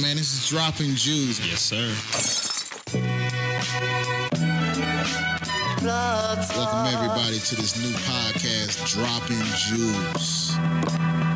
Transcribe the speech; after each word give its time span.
Man, 0.00 0.16
this 0.16 0.32
is 0.32 0.48
dropping 0.48 0.94
Jewels. 0.94 1.38
Yes, 1.46 1.60
sir. 1.60 1.92
Welcome 5.84 6.94
everybody 6.94 7.38
to 7.38 7.56
this 7.56 7.76
new 7.76 7.92
podcast, 7.98 8.90
Dropping 8.94 9.36
Jewels. 9.54 10.52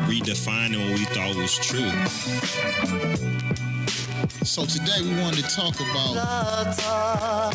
Redefining 0.09 0.89
what 0.89 0.97
we 0.97 1.05
thought 1.05 1.35
was 1.35 1.55
true. 1.57 1.91
So 4.43 4.65
today 4.65 5.01
we 5.03 5.21
wanted 5.21 5.43
to 5.43 5.55
talk 5.55 5.75
about 5.79 7.53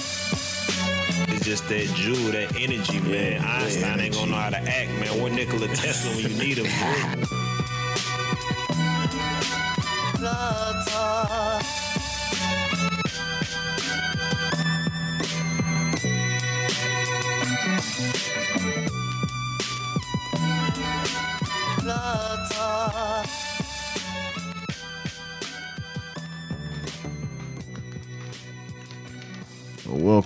It's 1.30 1.44
just 1.44 1.68
that 1.68 1.86
Jew, 1.96 2.30
that 2.30 2.54
energy, 2.56 3.00
man. 3.00 3.42
Einstein 3.42 3.98
ain't 3.98 4.14
gonna 4.14 4.30
know 4.30 4.36
how 4.36 4.50
to 4.50 4.58
act, 4.58 4.90
man. 5.00 5.20
What 5.20 5.32
Nikola 5.32 5.66
Tesla 5.68 6.12
when 6.14 6.30
you 6.30 6.38
need 6.38 6.58
him? 6.58 7.38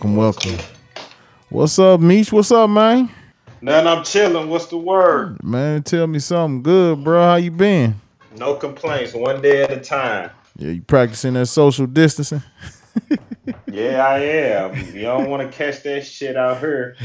Welcome, 0.06 0.52
welcome. 0.52 0.66
What's 1.48 1.80
up, 1.80 2.01
Meech? 2.01 2.33
What's 2.33 2.52
up, 2.52 2.70
man? 2.70 3.10
Man, 3.60 3.88
I'm 3.88 4.05
chilling. 4.05 4.48
What's 4.48 4.66
the 4.66 4.77
word? 4.77 5.42
Man, 5.42 5.83
tell 5.83 6.06
me 6.06 6.20
something 6.20 6.62
good, 6.62 7.02
bro. 7.02 7.20
How 7.20 7.34
you 7.34 7.51
been? 7.51 7.97
No 8.37 8.55
complaints. 8.55 9.14
One 9.14 9.42
day 9.42 9.64
at 9.64 9.73
a 9.73 9.80
time. 9.80 10.30
Yeah, 10.56 10.70
you 10.70 10.83
practicing 10.83 11.34
that 11.34 11.47
social 11.47 11.89
distancing? 11.89 12.41
Yeah, 13.67 14.06
I 14.06 14.19
am. 14.20 14.77
You 14.95 15.03
don't 15.03 15.28
want 15.28 15.50
to 15.50 15.56
catch 15.58 15.83
that 15.83 16.06
shit 16.06 16.36
out 16.36 16.61
here. 16.61 16.97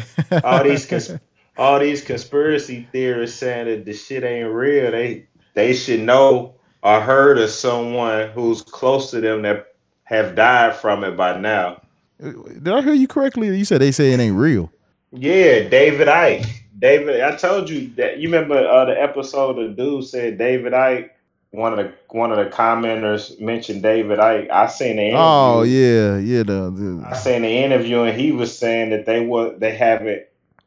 All 0.44 0.64
these 0.64 0.86
cons- 0.86 1.18
all 1.58 1.80
these 1.80 2.04
conspiracy 2.04 2.88
theorists 2.92 3.40
saying 3.40 3.66
that 3.66 3.84
the 3.84 3.94
shit 3.94 4.24
ain't 4.24 4.54
real. 4.54 4.92
They 4.92 5.26
they 5.56 5.74
should 5.74 6.02
know 6.02 6.54
or 6.84 7.02
heard 7.02 7.40
of 7.40 7.50
someone 7.50 8.30
who's 8.30 8.62
close 8.62 9.10
to 9.10 9.22
them 9.22 9.42
that 9.42 9.74
have 10.04 10.36
died 10.36 10.76
from 10.76 11.04
it 11.04 11.18
by 11.18 11.40
now. 11.40 11.82
Did 12.22 12.70
I 12.70 12.82
hear 12.82 12.94
you 12.94 13.08
correctly? 13.08 13.48
You 13.48 13.66
said 13.66 13.82
they 13.82 13.92
say 13.92 14.14
it 14.14 14.20
ain't 14.20 14.36
real. 14.36 14.72
Yeah, 15.12 15.68
David 15.68 16.08
Icke. 16.08 16.48
David, 16.78 17.22
I 17.22 17.36
told 17.36 17.70
you 17.70 17.88
that. 17.96 18.20
You 18.20 18.30
remember 18.30 18.56
uh, 18.56 18.86
the 18.86 19.02
episode 19.02 19.58
the 19.58 19.70
dude 19.70 20.06
said 20.06 20.38
David 20.38 20.74
Icke. 20.74 21.10
One 21.52 21.78
of 21.78 21.80
the 21.80 21.94
one 22.16 22.32
of 22.32 22.38
the 22.38 22.46
commenters 22.46 23.40
mentioned 23.42 23.84
David 23.84 24.20
Icke. 24.20 24.50
I 24.50 24.68
seen 24.68 24.96
the 24.96 25.04
interview. 25.04 25.20
Oh 25.20 25.64
yeah, 25.64 26.18
yeah. 26.18 26.44
The, 26.44 27.04
I 27.06 27.14
seen 27.16 27.42
the 27.42 27.50
interview 27.50 28.04
and 28.04 28.18
he 28.20 28.32
was 28.32 28.58
saying 28.58 28.92
that 28.92 29.06
they 29.06 29.26
were 29.26 29.58
they 29.58 29.76
haven't 29.76 30.24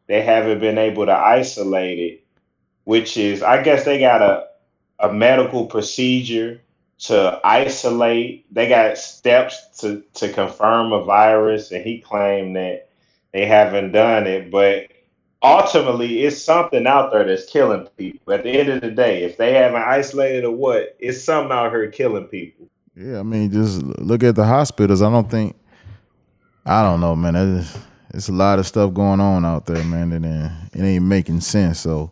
they 0.08 0.20
haven't 0.20 0.60
been 0.60 0.76
able 0.76 1.06
to 1.06 1.16
isolate 1.16 1.98
it, 1.98 2.26
which 2.84 3.16
is 3.16 3.42
I 3.42 3.62
guess 3.62 3.84
they 3.84 3.98
got 3.98 4.20
a 4.20 4.46
a 4.98 5.12
medical 5.12 5.66
procedure 5.66 6.60
to 7.00 7.40
isolate. 7.44 8.46
They 8.52 8.68
got 8.68 8.98
steps 8.98 9.80
to 9.80 10.02
to 10.14 10.32
confirm 10.32 10.92
a 10.92 11.04
virus, 11.04 11.72
and 11.72 11.84
he 11.84 12.00
claimed 12.00 12.56
that 12.56 12.88
they 13.32 13.46
haven't 13.46 13.92
done 13.92 14.26
it, 14.26 14.50
but 14.50 14.88
ultimately 15.42 16.22
it's 16.24 16.40
something 16.42 16.86
out 16.86 17.12
there 17.12 17.24
that's 17.24 17.46
killing 17.46 17.86
people. 17.96 18.32
At 18.32 18.44
the 18.44 18.50
end 18.50 18.70
of 18.70 18.80
the 18.80 18.90
day, 18.90 19.24
if 19.24 19.36
they 19.36 19.52
haven't 19.52 19.82
isolated 19.82 20.44
or 20.44 20.52
what, 20.52 20.96
it's 20.98 21.22
something 21.22 21.52
out 21.52 21.70
here 21.70 21.90
killing 21.90 22.24
people. 22.24 22.68
yeah, 22.96 23.20
I 23.20 23.22
mean, 23.22 23.50
just 23.52 23.82
look 23.82 24.22
at 24.22 24.36
the 24.36 24.44
hospitals. 24.44 25.02
I 25.02 25.10
don't 25.10 25.30
think. 25.30 25.56
I 26.66 26.82
don't 26.82 27.00
know, 27.00 27.14
man. 27.14 27.34
There's, 27.34 27.76
it's 28.14 28.28
a 28.28 28.32
lot 28.32 28.58
of 28.58 28.66
stuff 28.66 28.94
going 28.94 29.20
on 29.20 29.44
out 29.44 29.66
there, 29.66 29.84
man. 29.84 30.12
And 30.12 30.24
uh, 30.24 30.50
it 30.72 30.82
ain't 30.82 31.04
making 31.04 31.40
sense. 31.40 31.80
So, 31.80 32.10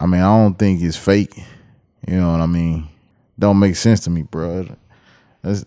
I 0.00 0.06
mean, 0.06 0.22
I 0.22 0.42
don't 0.42 0.58
think 0.58 0.80
it's 0.80 0.96
fake. 0.96 1.36
You 2.06 2.16
know 2.20 2.30
what 2.30 2.40
I 2.40 2.46
mean? 2.46 2.88
Don't 3.38 3.58
make 3.58 3.76
sense 3.76 4.00
to 4.00 4.10
me, 4.10 4.22
bro. 4.22 4.66
That's 5.42 5.64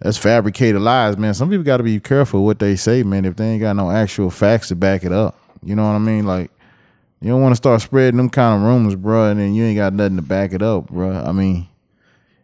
that's 0.00 0.18
fabricated 0.18 0.80
lies, 0.80 1.16
man. 1.16 1.34
Some 1.34 1.48
people 1.48 1.64
got 1.64 1.78
to 1.78 1.82
be 1.82 2.00
careful 2.00 2.44
what 2.44 2.58
they 2.58 2.76
say, 2.76 3.02
man. 3.02 3.24
If 3.24 3.36
they 3.36 3.52
ain't 3.52 3.60
got 3.60 3.76
no 3.76 3.90
actual 3.90 4.30
facts 4.30 4.68
to 4.68 4.76
back 4.76 5.04
it 5.04 5.12
up, 5.12 5.38
you 5.62 5.74
know 5.76 5.84
what 5.84 5.94
I 5.94 5.98
mean? 5.98 6.26
Like, 6.26 6.50
you 7.20 7.30
don't 7.30 7.40
want 7.40 7.52
to 7.52 7.56
start 7.56 7.80
spreading 7.80 8.18
them 8.18 8.28
kind 8.28 8.60
of 8.60 8.68
rumors, 8.68 8.96
bro, 8.96 9.30
and 9.30 9.40
then 9.40 9.54
you 9.54 9.64
ain't 9.64 9.78
got 9.78 9.92
nothing 9.92 10.16
to 10.16 10.22
back 10.22 10.52
it 10.52 10.62
up, 10.62 10.88
bro. 10.88 11.10
I 11.12 11.32
mean, 11.32 11.68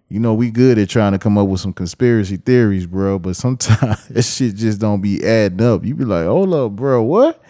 you 0.08 0.20
know, 0.20 0.32
we 0.32 0.50
good 0.50 0.78
at 0.78 0.88
trying 0.88 1.12
to 1.12 1.18
come 1.18 1.36
up 1.36 1.48
with 1.48 1.60
some 1.60 1.72
conspiracy 1.72 2.36
theories, 2.36 2.86
bro, 2.86 3.18
but 3.18 3.36
sometimes 3.36 4.06
that 4.08 4.22
shit 4.22 4.54
just 4.54 4.80
don't 4.80 5.00
be 5.00 5.24
adding 5.24 5.60
up. 5.60 5.84
You 5.84 5.94
be 5.94 6.04
like, 6.04 6.24
hold 6.24 6.54
up, 6.54 6.72
bro, 6.72 7.02
what? 7.02 7.42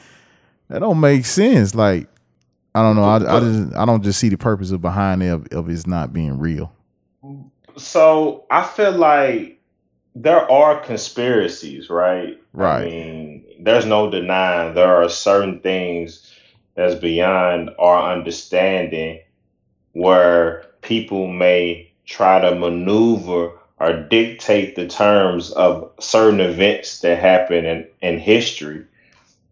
That 0.68 0.80
don't 0.80 1.00
make 1.00 1.24
sense. 1.24 1.74
Like, 1.74 2.08
I 2.74 2.82
don't 2.82 2.96
know. 2.96 3.04
I, 3.04 3.16
I 3.16 3.40
just 3.40 3.76
I 3.76 3.84
don't 3.84 4.02
just 4.02 4.20
see 4.20 4.28
the 4.28 4.38
purpose 4.38 4.70
of 4.70 4.80
behind 4.80 5.22
it 5.22 5.28
of, 5.28 5.46
of 5.48 5.68
it's 5.68 5.86
not 5.86 6.12
being 6.12 6.38
real. 6.38 6.72
So 7.80 8.44
I 8.50 8.62
feel 8.62 8.92
like 8.92 9.58
there 10.14 10.50
are 10.50 10.80
conspiracies, 10.80 11.88
right? 11.88 12.40
Right. 12.52 12.82
I 12.82 12.84
mean, 12.84 13.44
there's 13.60 13.86
no 13.86 14.10
denying 14.10 14.74
there 14.74 15.02
are 15.02 15.08
certain 15.08 15.60
things 15.60 16.32
that's 16.74 16.94
beyond 16.94 17.70
our 17.78 18.12
understanding 18.12 19.20
where 19.92 20.66
people 20.82 21.26
may 21.26 21.90
try 22.06 22.40
to 22.40 22.54
maneuver 22.54 23.52
or 23.78 23.92
dictate 23.92 24.76
the 24.76 24.86
terms 24.86 25.50
of 25.52 25.90
certain 26.00 26.40
events 26.40 27.00
that 27.00 27.18
happen 27.18 27.64
in, 27.64 27.86
in 28.02 28.18
history. 28.18 28.84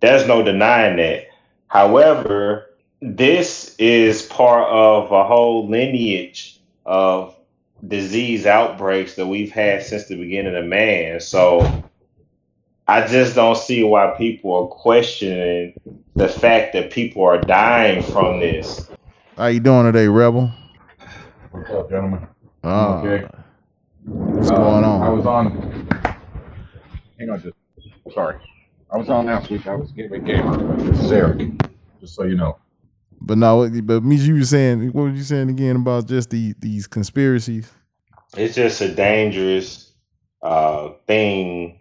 There's 0.01 0.27
no 0.27 0.43
denying 0.43 0.97
that. 0.97 1.29
However, 1.69 2.71
this 3.01 3.75
is 3.79 4.23
part 4.23 4.69
of 4.69 5.11
a 5.13 5.25
whole 5.25 5.69
lineage 5.69 6.59
of 6.85 7.35
disease 7.87 8.47
outbreaks 8.47 9.15
that 9.15 9.27
we've 9.27 9.53
had 9.53 9.83
since 9.83 10.07
the 10.07 10.17
beginning 10.17 10.57
of 10.57 10.65
man. 10.65 11.21
So 11.21 11.83
I 12.87 13.07
just 13.07 13.35
don't 13.35 13.57
see 13.57 13.83
why 13.85 14.15
people 14.19 14.53
are 14.55 14.67
questioning 14.69 15.75
the 16.17 16.29
fact 16.29 16.73
that 16.73 16.91
people 16.91 17.25
are 17.25 17.41
dying 17.41 18.03
from 18.03 18.41
this. 18.41 18.91
How 19.37 19.47
you 19.47 19.61
doing 19.61 19.85
today, 19.85 20.09
Rebel? 20.09 20.51
What's 21.53 21.71
up, 21.71 21.89
gentlemen? 21.91 22.27
Oh, 22.65 22.95
Okay. 22.99 23.27
what's 24.05 24.51
Uh, 24.51 24.57
going 24.57 24.85
on? 24.85 25.03
I 25.03 25.09
was 25.11 25.27
on. 25.27 25.51
Hang 27.19 27.31
on, 27.31 27.41
just 27.43 27.55
sorry. 28.15 28.37
I 28.91 28.97
was 28.97 29.09
on 29.09 29.27
last 29.27 29.51
week. 29.51 29.67
I 29.67 29.75
was 29.75 29.93
Gateway 29.93 30.21
Gamer. 30.21 30.77
This 30.79 31.01
is 31.01 31.13
Eric. 31.13 31.49
Just 32.01 32.15
so 32.15 32.25
you 32.25 32.37
know. 32.37 32.57
But 33.21 33.39
no, 33.39 33.69
but 33.83 34.05
me, 34.05 34.17
you 34.17 34.35
were 34.35 34.45
saying, 34.45 34.89
what 34.89 35.03
were 35.03 35.11
you 35.11 35.23
saying 35.23 35.51
again 35.51 35.77
about 35.77 36.07
just 36.07 36.31
the 36.31 36.55
these 36.59 36.87
conspiracies? 36.87 37.71
It's 38.37 38.55
just 38.55 38.81
a 38.81 38.95
dangerous 38.95 39.93
uh, 40.43 40.91
thing 41.07 41.79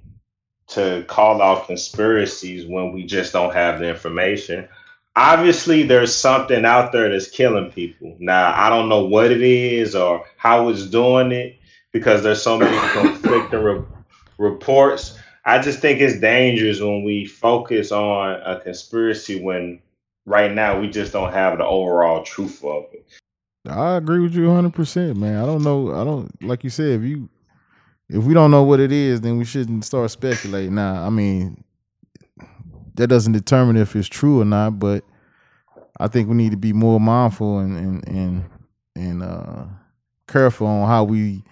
to 0.68 1.06
call 1.08 1.42
out 1.42 1.68
conspiracies 1.68 2.66
when 2.66 2.92
we 2.92 3.06
just 3.06 3.34
don't 3.34 3.54
have 3.54 3.80
the 3.80 3.90
information. 3.90 4.68
Obviously, 5.16 5.84
there's 5.84 6.14
something 6.14 6.66
out 6.66 6.92
there 6.92 7.10
that's 7.10 7.30
killing 7.30 7.72
people. 7.72 8.16
Now, 8.20 8.54
I 8.56 8.70
don't 8.70 8.90
know 8.90 9.06
what 9.06 9.32
it 9.32 9.42
is 9.42 9.96
or 9.96 10.26
how 10.38 10.70
it's 10.70 10.86
doing 10.88 11.32
it 11.32 11.58
because 11.92 12.22
there's 12.24 12.42
so 12.42 12.58
many 12.58 12.78
conflicting 12.94 13.64
re- 13.64 13.84
reports. 14.38 15.18
I 15.46 15.60
just 15.60 15.80
think 15.80 16.02
it's 16.02 16.20
dangerous 16.20 16.82
when 16.82 17.04
we 17.04 17.26
focus 17.26 17.92
on 17.92 18.42
a 18.42 18.60
conspiracy 18.60 19.42
when 19.42 19.80
right 20.28 20.54
now 20.54 20.80
we 20.80 20.90
just 20.90 21.14
don't 21.14 21.34
have 21.34 21.58
the 21.58 21.66
overall 21.66 22.22
truth 22.22 22.64
of 22.64 22.86
it. 22.94 23.08
I 23.68 23.96
agree 23.96 24.20
with 24.20 24.36
you 24.36 24.48
100, 24.48 24.74
percent 24.74 25.18
man. 25.18 25.42
I 25.42 25.46
don't 25.46 25.64
know. 25.64 25.94
I 25.94 26.04
don't 26.04 26.32
like 26.44 26.64
you 26.64 26.70
said. 26.70 27.00
If 27.00 27.02
you 27.02 27.30
if 28.10 28.24
we 28.24 28.34
don't 28.34 28.52
know 28.52 28.64
what 28.64 28.80
it 28.80 28.92
is, 28.92 29.22
then 29.22 29.38
we 29.38 29.46
shouldn't 29.46 29.84
start 29.84 30.12
speculating. 30.12 30.76
Now, 30.76 31.04
I 31.04 31.10
mean, 31.10 31.64
that 32.96 33.08
doesn't 33.08 33.34
determine 33.34 33.76
if 33.78 33.96
it's 33.96 34.08
true 34.08 34.42
or 34.42 34.46
not. 34.46 34.80
But 34.80 35.04
I 36.00 36.08
think 36.08 36.30
we 36.30 36.36
need 36.36 36.52
to 36.52 36.58
be 36.58 36.74
more 36.74 37.00
mindful 37.00 37.60
and 37.60 37.78
and 37.78 38.08
and 38.08 38.46
and 38.96 39.24
uh, 39.24 39.66
careful 40.28 40.68
on 40.68 40.88
how 40.88 41.04
we 41.04 41.44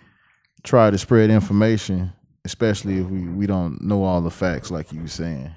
try 0.64 0.90
to 0.90 0.98
spread 0.98 1.30
information, 1.30 2.14
especially 2.46 3.00
if 3.00 3.08
we 3.08 3.28
we 3.28 3.48
don't 3.48 3.82
know 3.82 4.04
all 4.04 4.22
the 4.22 4.32
facts, 4.32 4.72
like 4.72 4.94
you 4.94 5.02
were 5.02 5.08
saying. 5.08 5.54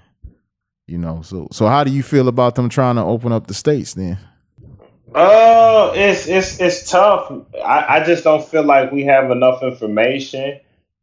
You 0.88 0.96
know. 0.96 1.20
So 1.23 1.49
so 1.52 1.67
how 1.67 1.85
do 1.85 1.90
you 1.90 2.02
feel 2.02 2.29
about 2.29 2.55
them 2.55 2.69
trying 2.69 2.96
to 2.96 3.02
open 3.02 3.31
up 3.31 3.46
the 3.46 3.55
states 3.55 3.94
then? 3.94 4.19
Uh, 5.14 5.93
it's 5.94 6.26
it's 6.26 6.61
it's 6.61 6.90
tough. 6.90 7.31
I, 7.64 7.96
I 7.96 8.05
just 8.05 8.25
don't 8.25 8.44
feel 8.44 8.64
like 8.64 8.90
we 8.90 9.05
have 9.05 9.31
enough 9.31 9.62
information. 9.62 10.58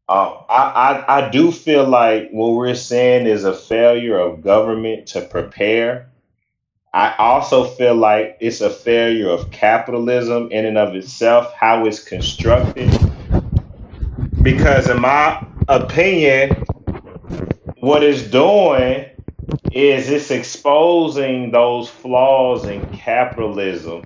Um, 0.10 0.34
I, 0.50 1.04
I 1.08 1.18
I 1.18 1.30
do 1.30 1.52
feel 1.52 1.86
like 1.88 2.32
what 2.32 2.50
we're 2.50 2.76
seeing 2.76 3.28
is 3.28 3.44
a 3.44 3.54
failure 3.54 4.18
of 4.18 4.42
government 4.42 5.08
to 5.10 5.22
prepare. 5.22 6.10
I 6.94 7.14
also 7.18 7.66
feel 7.66 7.94
like 7.94 8.38
it's 8.40 8.62
a 8.62 8.70
failure 8.70 9.30
of 9.30 9.52
capitalism 9.52 10.50
in 10.52 10.66
and 10.66 10.78
of 10.78 10.96
itself, 10.96 11.54
how 11.54 11.86
it's 11.86 12.04
constructed. 12.04 12.90
because 14.42 14.90
in 14.90 15.02
my 15.02 15.46
opinion, 15.68 16.52
what 17.80 18.02
it's 18.02 18.24
doing 18.24 19.10
is 19.72 20.10
it's 20.10 20.32
exposing 20.32 21.52
those 21.52 21.90
flaws 21.90 22.66
in 22.66 22.86
capitalism 22.96 24.04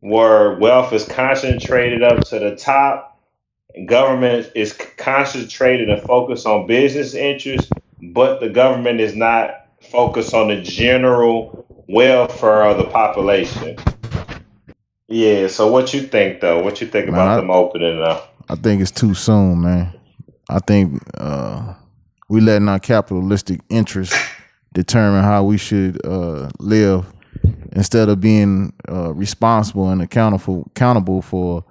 where 0.00 0.54
wealth 0.58 0.92
is 0.92 1.04
concentrated 1.04 2.02
up 2.02 2.20
to 2.24 2.38
the 2.38 2.54
top 2.56 3.20
government 3.86 4.50
is 4.54 4.72
concentrated 4.96 5.88
and 5.90 6.02
focused 6.02 6.46
on 6.46 6.66
business 6.66 7.14
interests 7.14 7.70
but 8.02 8.40
the 8.40 8.48
government 8.48 9.00
is 9.00 9.14
not 9.14 9.66
focused 9.80 10.32
on 10.34 10.48
the 10.48 10.60
general 10.62 11.66
welfare 11.88 12.62
of 12.62 12.76
the 12.78 12.84
population? 12.84 13.76
Yeah 15.08 15.48
so 15.48 15.70
what 15.70 15.92
you 15.94 16.02
think 16.02 16.40
though? 16.40 16.62
What 16.62 16.80
you 16.80 16.86
think 16.86 17.06
Man, 17.06 17.14
about 17.14 17.28
I- 17.28 17.36
them 17.36 17.50
opening 17.50 18.00
up? 18.02 18.34
I 18.50 18.54
think 18.54 18.80
it's 18.80 18.90
too 18.90 19.12
soon, 19.12 19.60
man. 19.60 19.92
I 20.48 20.58
think 20.60 21.02
uh, 21.18 21.74
we 22.30 22.40
letting 22.40 22.68
our 22.68 22.78
capitalistic 22.78 23.60
interests 23.68 24.16
determine 24.78 25.24
how 25.24 25.42
we 25.42 25.58
should 25.58 26.04
uh, 26.06 26.48
live 26.60 27.04
instead 27.72 28.08
of 28.08 28.20
being 28.20 28.72
uh, 28.88 29.12
responsible 29.12 29.90
and 29.90 30.00
accountable 30.00 30.64
accountable 30.70 31.20
for 31.20 31.64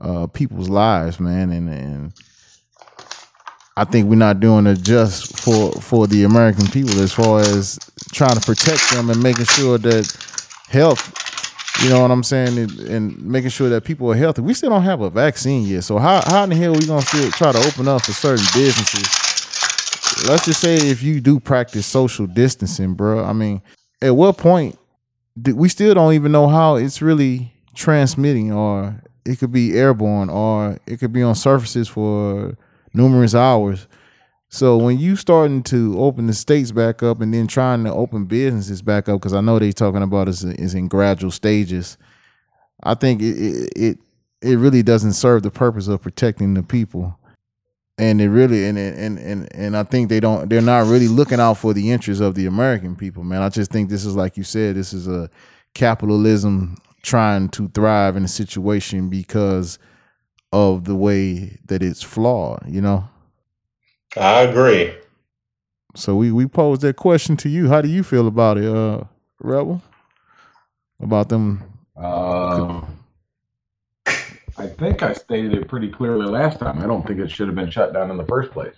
uh, 0.00 0.28
people's 0.28 0.68
lives, 0.68 1.18
man. 1.18 1.50
And 1.50 1.68
and 1.68 2.12
I 3.76 3.84
think 3.84 4.08
we're 4.08 4.14
not 4.14 4.38
doing 4.38 4.68
it 4.68 4.82
just 4.82 5.36
for 5.36 5.72
for 5.72 6.06
the 6.06 6.22
American 6.22 6.68
people 6.68 7.00
as 7.00 7.12
far 7.12 7.40
as 7.40 7.78
trying 8.12 8.38
to 8.38 8.40
protect 8.40 8.88
them 8.92 9.10
and 9.10 9.20
making 9.20 9.46
sure 9.46 9.76
that 9.78 10.06
health 10.68 11.02
you 11.82 11.90
know 11.90 12.00
what 12.00 12.12
I'm 12.12 12.22
saying? 12.22 12.56
And, 12.56 12.80
and 12.80 13.20
making 13.26 13.50
sure 13.50 13.68
that 13.68 13.82
people 13.82 14.08
are 14.10 14.14
healthy. 14.14 14.42
We 14.42 14.54
still 14.54 14.70
don't 14.70 14.84
have 14.84 15.00
a 15.00 15.10
vaccine 15.10 15.66
yet. 15.66 15.82
So 15.82 15.98
how, 15.98 16.22
how 16.24 16.44
in 16.44 16.50
the 16.50 16.56
hell 16.56 16.72
are 16.72 16.78
we 16.78 16.86
gonna 16.86 17.02
still 17.02 17.30
try 17.32 17.50
to 17.50 17.58
open 17.58 17.88
up 17.88 18.02
for 18.02 18.12
certain 18.12 18.46
businesses? 18.54 19.23
Let's 20.28 20.46
just 20.46 20.60
say 20.60 20.76
if 20.76 21.02
you 21.02 21.20
do 21.20 21.38
practice 21.38 21.86
social 21.86 22.26
distancing, 22.26 22.94
bro. 22.94 23.24
I 23.24 23.32
mean, 23.32 23.60
at 24.00 24.16
what 24.16 24.38
point 24.38 24.78
do, 25.40 25.54
we 25.54 25.68
still 25.68 25.94
don't 25.94 26.14
even 26.14 26.32
know 26.32 26.48
how 26.48 26.76
it's 26.76 27.02
really 27.02 27.52
transmitting, 27.74 28.52
or 28.52 29.02
it 29.26 29.38
could 29.38 29.52
be 29.52 29.76
airborne, 29.76 30.30
or 30.30 30.78
it 30.86 30.98
could 30.98 31.12
be 31.12 31.22
on 31.22 31.34
surfaces 31.34 31.88
for 31.88 32.56
numerous 32.94 33.34
hours. 33.34 33.86
So 34.48 34.76
when 34.76 34.98
you 34.98 35.16
starting 35.16 35.64
to 35.64 35.98
open 35.98 36.28
the 36.28 36.32
states 36.32 36.70
back 36.70 37.02
up 37.02 37.20
and 37.20 37.34
then 37.34 37.48
trying 37.48 37.82
to 37.84 37.92
open 37.92 38.26
businesses 38.26 38.82
back 38.82 39.08
up, 39.08 39.20
because 39.20 39.34
I 39.34 39.40
know 39.40 39.58
they 39.58 39.72
talking 39.72 40.02
about 40.02 40.28
is 40.28 40.44
is 40.44 40.74
in 40.74 40.88
gradual 40.88 41.32
stages. 41.32 41.98
I 42.82 42.94
think 42.94 43.20
it 43.20 43.72
it 43.76 43.98
it 44.40 44.56
really 44.56 44.82
doesn't 44.82 45.14
serve 45.14 45.42
the 45.42 45.50
purpose 45.50 45.88
of 45.88 46.02
protecting 46.02 46.54
the 46.54 46.62
people, 46.62 47.18
and 47.98 48.20
it 48.20 48.28
really 48.28 48.66
and 48.66 48.78
and 48.78 49.18
and 49.18 49.48
and 49.54 49.76
I 49.76 49.84
think 49.84 50.08
they 50.08 50.20
don't 50.20 50.48
they're 50.48 50.60
not 50.62 50.86
really 50.86 51.08
looking 51.08 51.40
out 51.40 51.54
for 51.58 51.72
the 51.74 51.90
interests 51.92 52.20
of 52.22 52.34
the 52.34 52.46
American 52.46 52.96
people, 52.96 53.24
man. 53.24 53.42
I 53.42 53.48
just 53.48 53.70
think 53.70 53.88
this 53.90 54.04
is 54.04 54.16
like 54.16 54.36
you 54.36 54.44
said, 54.44 54.76
this 54.76 54.92
is 54.92 55.06
a 55.08 55.30
capitalism 55.74 56.76
trying 57.02 57.48
to 57.50 57.68
thrive 57.68 58.16
in 58.16 58.24
a 58.24 58.28
situation 58.28 59.08
because 59.10 59.78
of 60.52 60.84
the 60.84 60.94
way 60.96 61.58
that 61.66 61.82
it's 61.82 62.02
flawed, 62.02 62.62
you 62.68 62.80
know. 62.80 63.08
i 64.16 64.40
agree 64.42 64.92
So 65.96 66.16
we 66.16 66.32
we 66.32 66.46
posed 66.46 66.82
that 66.82 66.96
question 66.96 67.36
to 67.38 67.48
you. 67.48 67.68
How 67.68 67.80
do 67.80 67.88
you 67.88 68.02
feel 68.02 68.26
about 68.26 68.58
it, 68.58 68.66
uh, 68.66 69.04
Rebel? 69.40 69.82
About 71.00 71.28
them? 71.28 71.62
Um, 71.96 73.03
I 74.56 74.66
think 74.66 75.02
I 75.02 75.12
stated 75.12 75.54
it 75.54 75.68
pretty 75.68 75.88
clearly 75.88 76.26
last 76.26 76.60
time. 76.60 76.78
I 76.80 76.86
don't 76.86 77.06
think 77.06 77.18
it 77.20 77.30
should 77.30 77.48
have 77.48 77.56
been 77.56 77.70
shut 77.70 77.92
down 77.92 78.10
in 78.10 78.16
the 78.16 78.24
first 78.26 78.52
place. 78.52 78.74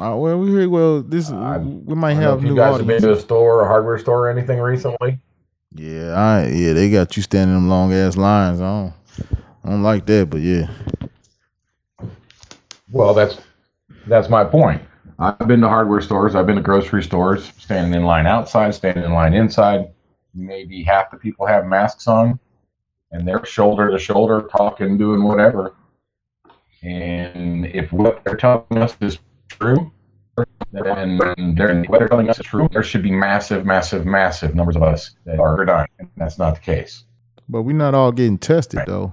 Uh, 0.00 0.14
well, 0.16 0.38
we. 0.38 0.66
Well, 0.66 1.02
this 1.02 1.30
I- 1.30 1.58
we 1.58 1.94
might 1.96 2.12
I 2.12 2.14
don't 2.14 2.22
know 2.22 2.30
have 2.30 2.42
you 2.42 2.50
new 2.50 2.56
guys 2.56 2.76
have 2.78 2.86
been 2.86 3.02
to 3.02 3.12
a 3.12 3.20
store, 3.20 3.62
a 3.62 3.66
hardware 3.66 3.98
store, 3.98 4.26
or 4.26 4.30
anything 4.30 4.60
recently. 4.60 5.18
Yeah, 5.74 6.12
I 6.14 6.46
yeah 6.48 6.72
they 6.72 6.90
got 6.90 7.16
you 7.16 7.22
standing 7.22 7.56
in 7.56 7.62
them 7.62 7.68
long 7.68 7.92
ass 7.92 8.16
lines. 8.16 8.60
I 8.60 8.64
don't, 8.64 8.94
I 9.64 9.70
don't 9.70 9.82
like 9.82 10.06
that, 10.06 10.30
but 10.30 10.40
yeah, 10.40 10.68
Well, 12.92 13.14
that's 13.14 13.38
that's 14.06 14.28
my 14.28 14.44
point. 14.44 14.82
I've 15.18 15.46
been 15.46 15.60
to 15.60 15.68
hardware 15.68 16.00
stores. 16.00 16.34
I've 16.34 16.46
been 16.46 16.56
to 16.56 16.62
grocery 16.62 17.02
stores, 17.02 17.52
standing 17.58 17.94
in 17.94 18.04
line 18.04 18.26
outside, 18.26 18.74
standing 18.74 19.04
in 19.04 19.12
line 19.12 19.34
inside. 19.34 19.90
Maybe 20.34 20.82
half 20.82 21.10
the 21.10 21.16
people 21.18 21.46
have 21.46 21.66
masks 21.66 22.06
on, 22.06 22.38
and 23.12 23.26
they're 23.26 23.44
shoulder 23.44 23.90
to 23.90 23.98
shoulder, 23.98 24.48
talking, 24.56 24.96
doing 24.98 25.22
whatever. 25.24 25.74
And 26.82 27.66
if 27.66 27.92
what 27.92 28.22
they're 28.24 28.36
telling 28.36 28.78
us 28.78 28.96
is 29.00 29.18
true, 29.48 29.90
then 30.72 31.18
they're, 31.56 31.82
what 31.84 31.98
they're 31.98 32.08
telling 32.08 32.30
us 32.30 32.38
is 32.38 32.46
true. 32.46 32.68
There 32.72 32.82
should 32.82 33.02
be 33.02 33.10
massive, 33.10 33.66
massive, 33.66 34.06
massive 34.06 34.54
numbers 34.54 34.76
of 34.76 34.82
us 34.82 35.10
that 35.26 35.38
are 35.40 35.64
dying. 35.64 35.88
And 35.98 36.08
that's 36.16 36.38
not 36.38 36.54
the 36.54 36.60
case. 36.60 37.04
but 37.48 37.62
we're 37.62 37.72
not 37.76 37.94
all 37.94 38.12
getting 38.12 38.38
tested 38.38 38.80
though. 38.86 39.12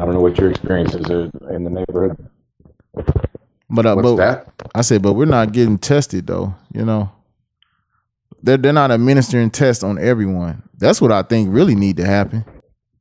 I 0.00 0.04
don't 0.04 0.14
know 0.14 0.20
what 0.20 0.36
your 0.38 0.50
experiences 0.50 1.08
are 1.10 1.30
in 1.54 1.64
the 1.64 1.70
neighborhood. 1.70 2.28
But 3.70 3.86
uh, 3.86 3.94
What's 3.94 4.08
but 4.10 4.16
that? 4.16 4.46
I 4.74 4.82
said, 4.82 5.02
but 5.02 5.14
we're 5.14 5.26
not 5.26 5.52
getting 5.52 5.78
tested 5.78 6.26
though. 6.26 6.54
You 6.72 6.84
know, 6.84 7.10
they're 8.42 8.56
they're 8.58 8.72
not 8.72 8.90
administering 8.90 9.50
tests 9.50 9.82
on 9.84 9.98
everyone. 9.98 10.62
That's 10.76 11.00
what 11.00 11.12
I 11.12 11.22
think 11.22 11.48
really 11.52 11.74
need 11.74 11.96
to 11.98 12.04
happen. 12.06 12.44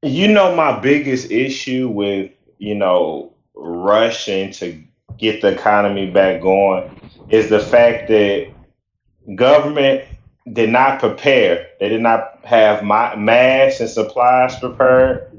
You 0.06 0.28
know, 0.28 0.56
my 0.56 0.80
biggest 0.80 1.32
issue 1.32 1.90
with, 1.90 2.30
you 2.60 2.76
know, 2.76 3.34
rushing 3.56 4.52
to 4.52 4.80
get 5.18 5.42
the 5.42 5.48
economy 5.48 6.12
back 6.12 6.44
going 6.44 6.92
is 7.30 7.50
the 7.50 7.60
fact 7.60 8.08
that 8.10 8.54
government 9.34 10.04
did 10.54 10.70
not 10.70 11.00
prepare. 11.00 11.70
They 11.80 11.90
did 11.90 12.02
not 12.02 12.42
have 12.44 12.84
ma- 12.84 13.16
masks 13.16 13.80
and 13.80 13.90
supplies 13.90 14.60
prepared. 14.60 15.32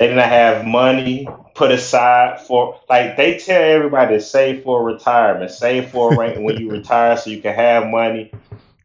They 0.00 0.08
did 0.08 0.16
not 0.16 0.28
have 0.28 0.66
money 0.66 1.28
put 1.54 1.70
aside 1.70 2.40
for, 2.40 2.80
like, 2.88 3.16
they 3.16 3.38
tell 3.38 3.62
everybody 3.62 4.16
to 4.16 4.20
save 4.20 4.64
for 4.64 4.84
retirement, 4.84 5.52
save 5.52 5.90
for 5.90 6.18
rent 6.18 6.42
when 6.42 6.56
you 6.56 6.68
retire 6.72 7.16
so 7.16 7.30
you 7.30 7.40
can 7.40 7.54
have 7.54 7.86
money. 7.86 8.32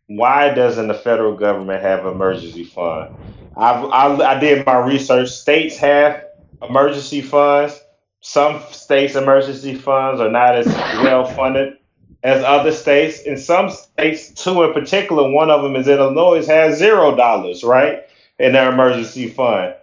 Why 0.05 0.53
doesn't 0.53 0.89
the 0.89 0.93
federal 0.93 1.35
government 1.35 1.81
have 1.81 2.05
emergency 2.05 2.65
fund? 2.65 3.15
I've, 3.55 3.85
I, 3.85 4.35
I 4.35 4.39
did 4.39 4.65
my 4.65 4.77
research. 4.77 5.29
States 5.29 5.77
have 5.77 6.25
emergency 6.61 7.21
funds. 7.21 7.79
Some 8.21 8.61
states' 8.71 9.15
emergency 9.15 9.75
funds 9.75 10.21
are 10.21 10.31
not 10.31 10.55
as 10.55 10.67
well 10.67 11.25
funded 11.25 11.77
as 12.23 12.43
other 12.43 12.71
states. 12.71 13.21
In 13.21 13.37
some 13.37 13.69
states, 13.69 14.31
two 14.31 14.63
in 14.63 14.73
particular, 14.73 15.29
one 15.29 15.51
of 15.51 15.61
them 15.61 15.75
is 15.75 15.87
Illinois, 15.87 16.45
has 16.47 16.79
zero 16.79 17.15
dollars, 17.15 17.63
right, 17.63 18.03
in 18.39 18.53
their 18.53 18.71
emergency 18.71 19.27
fund. 19.27 19.75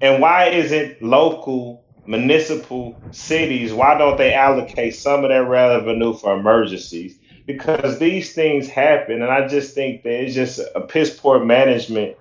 And 0.00 0.20
why 0.20 0.48
isn't 0.48 1.02
local, 1.02 1.84
municipal 2.06 3.00
cities, 3.12 3.72
why 3.72 3.96
don't 3.96 4.18
they 4.18 4.34
allocate 4.34 4.94
some 4.94 5.24
of 5.24 5.30
their 5.30 5.44
revenue 5.44 6.12
for 6.12 6.38
emergencies? 6.38 7.18
Because 7.46 7.98
these 7.98 8.34
things 8.34 8.68
happen, 8.68 9.22
and 9.22 9.30
I 9.30 9.48
just 9.48 9.74
think 9.74 10.02
that 10.02 10.22
it's 10.24 10.34
just 10.34 10.60
a 10.74 10.82
piss 10.82 11.18
poor 11.18 11.42
management 11.44 12.16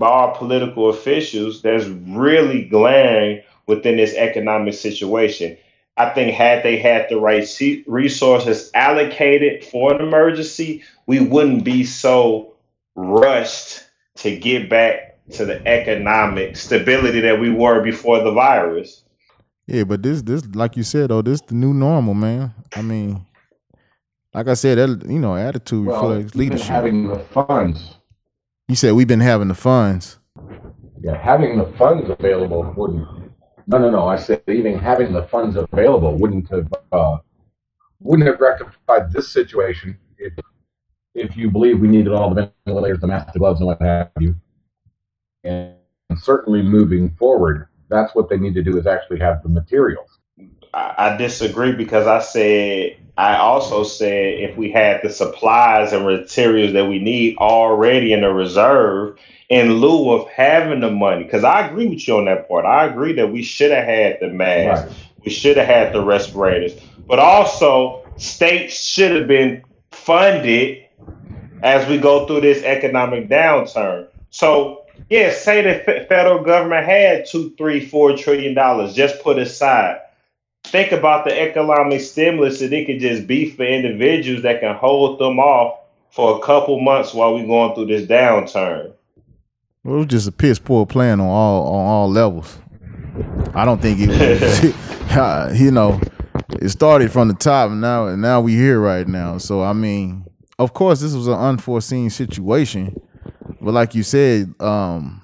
by 0.00 0.08
our 0.08 0.34
political 0.34 0.88
officials 0.88 1.60
that's 1.60 1.84
really 1.84 2.64
glaring 2.64 3.42
within 3.66 3.98
this 3.98 4.14
economic 4.14 4.72
situation. 4.72 5.58
I 5.98 6.08
think 6.14 6.32
had 6.32 6.62
they 6.62 6.78
had 6.78 7.06
the 7.10 7.18
right 7.18 7.46
resources 7.86 8.70
allocated 8.72 9.62
for 9.62 9.92
an 9.94 10.00
emergency, 10.00 10.82
we 11.06 11.20
wouldn't 11.20 11.64
be 11.64 11.84
so 11.84 12.54
rushed 12.96 13.82
to 14.16 14.34
get 14.38 14.70
back 14.70 15.18
to 15.32 15.44
the 15.44 15.64
economic 15.68 16.56
stability 16.56 17.20
that 17.20 17.38
we 17.38 17.50
were 17.50 17.82
before 17.82 18.22
the 18.22 18.32
virus. 18.32 19.04
Yeah, 19.66 19.84
but 19.84 20.02
this 20.02 20.22
this 20.22 20.46
like 20.54 20.78
you 20.78 20.82
said 20.82 21.10
though, 21.10 21.20
this 21.20 21.42
the 21.42 21.54
new 21.54 21.74
normal, 21.74 22.14
man. 22.14 22.54
I 22.74 22.80
mean, 22.80 23.26
like 24.32 24.48
I 24.48 24.54
said, 24.54 24.78
that 24.78 25.06
you 25.10 25.18
know, 25.18 25.36
attitude 25.36 25.86
Well, 25.86 26.08
reflects 26.08 26.34
leadership. 26.34 26.68
having 26.68 27.08
the 27.08 27.18
funds 27.18 27.96
You 28.70 28.76
said 28.76 28.92
we've 28.92 29.08
been 29.08 29.18
having 29.18 29.48
the 29.48 29.56
funds. 29.56 30.20
Yeah, 31.02 31.20
having 31.20 31.58
the 31.58 31.66
funds 31.76 32.08
available 32.08 32.72
wouldn't. 32.76 33.04
No, 33.66 33.78
no, 33.78 33.90
no. 33.90 34.06
I 34.06 34.14
said 34.14 34.44
even 34.46 34.78
having 34.78 35.12
the 35.12 35.24
funds 35.24 35.56
available 35.56 36.16
wouldn't 36.16 36.48
have 36.50 36.72
uh, 36.92 37.16
wouldn't 37.98 38.28
have 38.28 38.40
rectified 38.40 39.12
this 39.12 39.28
situation 39.28 39.98
if 40.18 40.34
if 41.16 41.36
you 41.36 41.50
believe 41.50 41.80
we 41.80 41.88
needed 41.88 42.12
all 42.12 42.32
the 42.32 42.52
ventilators, 42.64 43.00
the 43.00 43.08
masks, 43.08 43.32
the 43.32 43.40
gloves, 43.40 43.58
and 43.58 43.66
what 43.66 43.82
have 43.82 44.12
you. 44.20 44.36
And 45.42 45.74
certainly 46.18 46.62
moving 46.62 47.10
forward, 47.10 47.66
that's 47.88 48.14
what 48.14 48.28
they 48.28 48.36
need 48.36 48.54
to 48.54 48.62
do 48.62 48.78
is 48.78 48.86
actually 48.86 49.18
have 49.18 49.42
the 49.42 49.48
materials. 49.48 50.19
I, 50.72 50.94
I 50.96 51.16
disagree 51.16 51.72
because 51.72 52.06
I 52.06 52.20
said 52.20 52.96
I 53.20 53.36
also 53.36 53.84
said 53.84 54.40
if 54.40 54.56
we 54.56 54.70
had 54.70 55.02
the 55.02 55.10
supplies 55.10 55.92
and 55.92 56.04
materials 56.06 56.72
that 56.72 56.88
we 56.88 56.98
need 56.98 57.36
already 57.36 58.12
in 58.14 58.22
the 58.22 58.32
reserve 58.32 59.18
in 59.50 59.74
lieu 59.74 60.12
of 60.12 60.28
having 60.28 60.80
the 60.80 60.90
money, 60.90 61.24
because 61.24 61.44
I 61.44 61.66
agree 61.66 61.86
with 61.86 62.06
you 62.06 62.16
on 62.16 62.24
that 62.26 62.48
part. 62.48 62.64
I 62.64 62.86
agree 62.86 63.12
that 63.14 63.30
we 63.30 63.42
should 63.42 63.72
have 63.72 63.84
had 63.84 64.18
the 64.20 64.28
masks, 64.28 64.86
Right. 64.88 64.96
We 65.24 65.30
should 65.30 65.58
have 65.58 65.66
had 65.66 65.92
the 65.92 66.02
respirators, 66.02 66.72
but 67.06 67.18
also 67.18 68.06
states 68.16 68.82
should 68.82 69.14
have 69.14 69.26
been 69.28 69.62
funded 69.90 70.86
as 71.62 71.86
we 71.88 71.98
go 71.98 72.26
through 72.26 72.40
this 72.40 72.62
economic 72.62 73.28
downturn. 73.28 74.06
So, 74.30 74.86
yeah, 75.10 75.30
say 75.32 75.60
the 75.60 76.06
federal 76.08 76.42
government 76.42 76.86
had 76.86 77.26
two, 77.26 77.50
three, 77.58 77.84
four 77.84 78.16
trillion 78.16 78.54
dollars 78.54 78.94
just 78.94 79.22
put 79.22 79.38
aside. 79.38 80.00
Think 80.64 80.92
about 80.92 81.24
the 81.24 81.40
economic 81.40 82.00
stimulus 82.00 82.60
that 82.60 82.72
it 82.72 82.86
could 82.86 83.00
just 83.00 83.26
be 83.26 83.50
for 83.50 83.64
individuals 83.64 84.42
that 84.42 84.60
can 84.60 84.76
hold 84.76 85.18
them 85.18 85.38
off 85.38 85.80
for 86.10 86.36
a 86.36 86.40
couple 86.40 86.80
months 86.80 87.14
while 87.14 87.34
we're 87.34 87.46
going 87.46 87.74
through 87.74 87.86
this 87.86 88.06
downturn. 88.06 88.92
Well, 89.82 89.94
it 89.96 89.98
was 89.98 90.06
just 90.06 90.28
a 90.28 90.32
piss 90.32 90.58
poor 90.58 90.86
plan 90.86 91.20
on 91.20 91.26
all 91.26 91.66
on 91.66 91.86
all 91.86 92.10
levels. 92.10 92.58
I 93.54 93.64
don't 93.64 93.80
think 93.80 93.98
it 94.00 94.08
was, 94.08 95.60
you 95.60 95.70
know, 95.70 96.00
it 96.60 96.68
started 96.68 97.10
from 97.10 97.28
the 97.28 97.34
top 97.34 97.70
and 97.70 97.80
now 97.80 98.06
and 98.06 98.20
now 98.20 98.40
we 98.40 98.54
here 98.54 98.80
right 98.80 99.08
now. 99.08 99.38
So 99.38 99.62
I 99.62 99.72
mean, 99.72 100.26
of 100.58 100.74
course 100.74 101.00
this 101.00 101.14
was 101.14 101.26
an 101.26 101.34
unforeseen 101.34 102.10
situation. 102.10 102.94
But 103.60 103.72
like 103.72 103.94
you 103.94 104.02
said, 104.02 104.54
um 104.60 105.22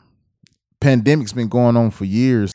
pandemic's 0.80 1.32
been 1.32 1.48
going 1.48 1.76
on 1.76 1.90
for 1.90 2.04
years. 2.04 2.52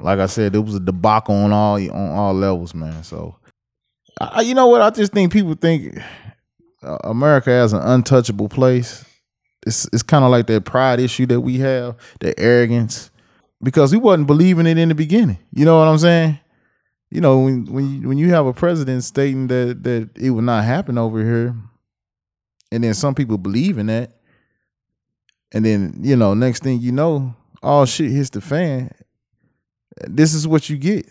Like 0.00 0.18
I 0.18 0.26
said, 0.26 0.54
it 0.54 0.60
was 0.60 0.74
a 0.74 0.80
debacle 0.80 1.34
on 1.34 1.52
all 1.52 1.76
on 1.76 2.10
all 2.10 2.34
levels, 2.34 2.74
man. 2.74 3.02
So 3.02 3.36
I, 4.20 4.42
you 4.42 4.54
know 4.54 4.66
what? 4.66 4.82
I 4.82 4.90
just 4.90 5.12
think 5.12 5.32
people 5.32 5.54
think 5.54 5.98
uh, 6.82 6.98
America 7.04 7.50
as 7.50 7.72
an 7.72 7.80
untouchable 7.82 8.48
place. 8.48 9.04
It's 9.66 9.88
it's 9.92 10.02
kind 10.02 10.24
of 10.24 10.30
like 10.30 10.46
that 10.46 10.64
pride 10.64 11.00
issue 11.00 11.26
that 11.26 11.40
we 11.40 11.58
have, 11.58 11.96
the 12.20 12.38
arrogance, 12.38 13.10
because 13.62 13.92
we 13.92 13.98
wasn't 13.98 14.26
believing 14.26 14.66
it 14.66 14.78
in 14.78 14.88
the 14.88 14.94
beginning. 14.94 15.38
You 15.52 15.64
know 15.64 15.78
what 15.78 15.88
I'm 15.88 15.98
saying? 15.98 16.38
You 17.10 17.20
know 17.20 17.40
when 17.40 17.64
when 17.66 18.00
you, 18.00 18.08
when 18.08 18.18
you 18.18 18.30
have 18.30 18.46
a 18.46 18.52
president 18.52 19.04
stating 19.04 19.46
that 19.48 19.82
that 19.84 20.10
it 20.16 20.30
will 20.30 20.42
not 20.42 20.64
happen 20.64 20.98
over 20.98 21.22
here, 21.24 21.56
and 22.70 22.84
then 22.84 22.94
some 22.94 23.14
people 23.14 23.38
believe 23.38 23.78
in 23.78 23.86
that, 23.86 24.12
and 25.52 25.64
then 25.64 25.94
you 26.00 26.16
know 26.16 26.34
next 26.34 26.62
thing 26.62 26.80
you 26.80 26.92
know, 26.92 27.34
all 27.62 27.86
shit 27.86 28.10
hits 28.10 28.30
the 28.30 28.40
fan. 28.40 28.90
This 30.06 30.34
is 30.34 30.46
what 30.46 30.68
you 30.68 30.76
get 30.76 31.06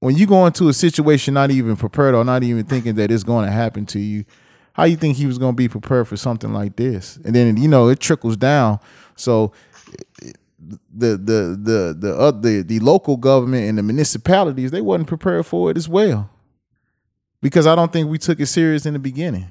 when 0.00 0.16
you 0.16 0.26
go 0.26 0.46
into 0.46 0.68
a 0.68 0.72
situation 0.72 1.34
not 1.34 1.50
even 1.50 1.76
prepared 1.76 2.14
or 2.14 2.24
not 2.24 2.42
even 2.42 2.64
thinking 2.64 2.94
that 2.96 3.10
it's 3.10 3.24
going 3.24 3.46
to 3.46 3.52
happen 3.52 3.86
to 3.86 3.98
you 3.98 4.24
how 4.74 4.84
you 4.84 4.96
think 4.96 5.16
he 5.16 5.24
was 5.24 5.38
going 5.38 5.54
to 5.54 5.56
be 5.56 5.68
prepared 5.68 6.06
for 6.06 6.18
something 6.18 6.52
like 6.52 6.76
this? 6.76 7.16
And 7.24 7.34
then 7.34 7.56
you 7.56 7.66
know 7.66 7.88
it 7.88 7.98
trickles 7.98 8.36
down. 8.36 8.78
So 9.16 9.52
the 10.94 11.16
the 11.16 11.58
the 11.60 11.96
the 11.98 12.16
uh, 12.16 12.30
the 12.30 12.62
the 12.62 12.78
local 12.80 13.16
government 13.16 13.68
and 13.68 13.78
the 13.78 13.82
municipalities 13.82 14.70
they 14.70 14.82
wasn't 14.82 15.08
prepared 15.08 15.46
for 15.46 15.70
it 15.70 15.76
as 15.76 15.88
well 15.88 16.28
because 17.40 17.66
I 17.66 17.74
don't 17.74 17.92
think 17.92 18.10
we 18.10 18.18
took 18.18 18.38
it 18.38 18.46
serious 18.46 18.84
in 18.84 18.92
the 18.92 18.98
beginning. 18.98 19.50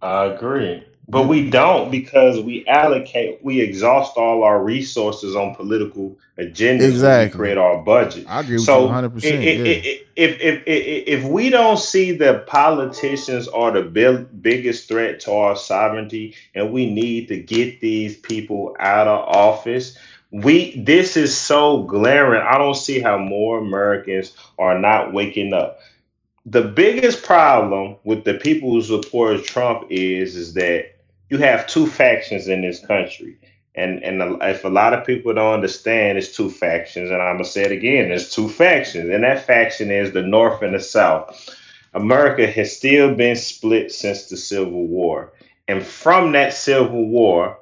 I 0.00 0.26
agree. 0.26 0.84
But 1.10 1.26
we 1.26 1.50
don't 1.50 1.90
because 1.90 2.40
we 2.40 2.64
allocate, 2.68 3.42
we 3.42 3.60
exhaust 3.60 4.16
all 4.16 4.44
our 4.44 4.62
resources 4.62 5.34
on 5.34 5.56
political 5.56 6.16
agendas. 6.38 6.88
Exactly. 6.88 7.36
create 7.36 7.58
our 7.58 7.78
budget. 7.78 8.26
I 8.28 8.40
agree 8.40 8.56
with 8.56 8.64
so 8.64 8.80
you 8.80 8.84
100. 8.86 9.10
percent 9.10 9.42
If, 9.42 10.00
if, 10.16 10.40
if 10.40 10.62
if 10.66 11.24
we 11.24 11.50
don't 11.50 11.78
see 11.78 12.12
the 12.12 12.44
politicians 12.46 13.48
are 13.48 13.72
the 13.72 13.82
big, 13.82 14.40
biggest 14.40 14.86
threat 14.86 15.18
to 15.20 15.32
our 15.32 15.56
sovereignty, 15.56 16.36
and 16.54 16.72
we 16.72 16.88
need 16.88 17.26
to 17.28 17.38
get 17.38 17.80
these 17.80 18.16
people 18.18 18.76
out 18.78 19.08
of 19.08 19.28
office, 19.28 19.98
we 20.30 20.80
this 20.80 21.16
is 21.16 21.36
so 21.36 21.82
glaring. 21.84 22.42
I 22.42 22.56
don't 22.56 22.76
see 22.76 23.00
how 23.00 23.18
more 23.18 23.58
Americans 23.58 24.32
are 24.60 24.78
not 24.78 25.12
waking 25.12 25.54
up. 25.54 25.80
The 26.46 26.62
biggest 26.62 27.24
problem 27.24 27.96
with 28.04 28.24
the 28.24 28.34
people 28.34 28.70
who 28.70 28.82
support 28.82 29.44
Trump 29.44 29.86
is 29.90 30.36
is 30.36 30.54
that 30.54 30.99
you 31.30 31.38
have 31.38 31.66
two 31.66 31.86
factions 31.86 32.48
in 32.48 32.60
this 32.60 32.84
country. 32.84 33.38
And 33.76 34.02
and 34.02 34.42
if 34.42 34.64
a 34.64 34.68
lot 34.68 34.92
of 34.92 35.06
people 35.06 35.32
don't 35.32 35.54
understand, 35.54 36.18
it's 36.18 36.34
two 36.36 36.50
factions. 36.50 37.10
And 37.10 37.22
I'm 37.22 37.36
gonna 37.36 37.44
say 37.44 37.62
it 37.62 37.72
again: 37.72 38.08
there's 38.08 38.30
two 38.30 38.48
factions, 38.48 39.08
and 39.10 39.22
that 39.22 39.46
faction 39.46 39.92
is 39.92 40.12
the 40.12 40.22
North 40.22 40.60
and 40.60 40.74
the 40.74 40.80
South. 40.80 41.56
America 41.94 42.46
has 42.46 42.76
still 42.76 43.14
been 43.14 43.36
split 43.36 43.92
since 43.92 44.26
the 44.26 44.36
Civil 44.36 44.86
War, 44.88 45.32
and 45.68 45.84
from 45.84 46.32
that 46.32 46.52
Civil 46.52 47.08
War, 47.08 47.58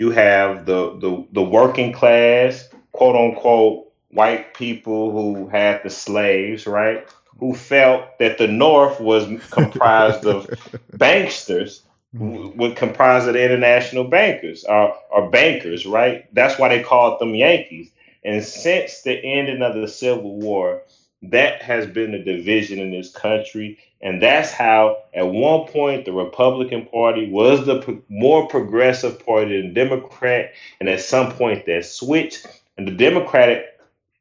you 0.00 0.10
have 0.10 0.66
the 0.66 0.98
the, 0.98 1.24
the 1.32 1.42
working 1.42 1.92
class, 1.92 2.68
quote 2.90 3.14
unquote, 3.14 3.92
white 4.10 4.54
people 4.54 5.12
who 5.12 5.46
had 5.48 5.82
the 5.84 5.90
slaves, 5.90 6.66
right? 6.66 7.08
Who 7.38 7.54
felt 7.54 8.18
that 8.18 8.38
the 8.38 8.48
North 8.48 9.00
was 9.00 9.24
comprised 9.50 10.26
of 10.26 10.46
banksters 10.92 11.83
Mm-hmm. 12.14 12.58
would 12.58 12.76
comprise 12.76 13.26
of 13.26 13.34
the 13.34 13.44
international 13.44 14.04
bankers 14.04 14.62
or, 14.62 14.96
or 15.10 15.30
bankers, 15.30 15.84
right? 15.84 16.32
That's 16.32 16.58
why 16.60 16.68
they 16.68 16.80
called 16.80 17.18
them 17.18 17.34
Yankees. 17.34 17.90
And 18.22 18.44
since 18.44 19.02
the 19.02 19.18
ending 19.18 19.62
of 19.62 19.74
the 19.74 19.88
Civil 19.88 20.38
War, 20.38 20.82
that 21.22 21.62
has 21.62 21.86
been 21.86 22.14
a 22.14 22.22
division 22.22 22.78
in 22.78 22.92
this 22.92 23.10
country. 23.10 23.78
And 24.00 24.22
that's 24.22 24.52
how, 24.52 24.98
at 25.14 25.26
one 25.26 25.66
point, 25.66 26.04
the 26.04 26.12
Republican 26.12 26.86
Party 26.86 27.28
was 27.28 27.66
the 27.66 27.80
pro- 27.80 28.02
more 28.08 28.46
progressive 28.46 29.24
party 29.24 29.60
than 29.60 29.74
Democrat. 29.74 30.52
And 30.78 30.88
at 30.88 31.00
some 31.00 31.32
point, 31.32 31.66
that 31.66 31.84
switched. 31.84 32.46
And 32.76 32.86
the 32.86 32.92
Democratic 32.92 33.64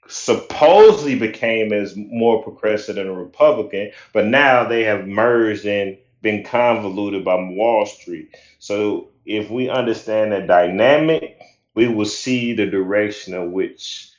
supposedly 0.07 1.15
became 1.15 1.73
as 1.73 1.95
more 1.95 2.41
progressive 2.41 2.95
than 2.95 3.07
a 3.07 3.13
Republican. 3.13 3.91
But 4.13 4.25
now 4.25 4.67
they 4.67 4.83
have 4.83 5.07
merged 5.07 5.65
in 5.65 5.97
been 6.23 6.43
convoluted 6.43 7.23
by 7.23 7.35
Wall 7.35 7.85
Street. 7.85 8.35
So 8.57 9.09
if 9.25 9.51
we 9.51 9.69
understand 9.69 10.31
the 10.31 10.41
dynamic, 10.41 11.39
we 11.75 11.87
will 11.87 12.05
see 12.05 12.53
the 12.53 12.65
direction 12.65 13.35
of 13.35 13.51
which 13.51 14.09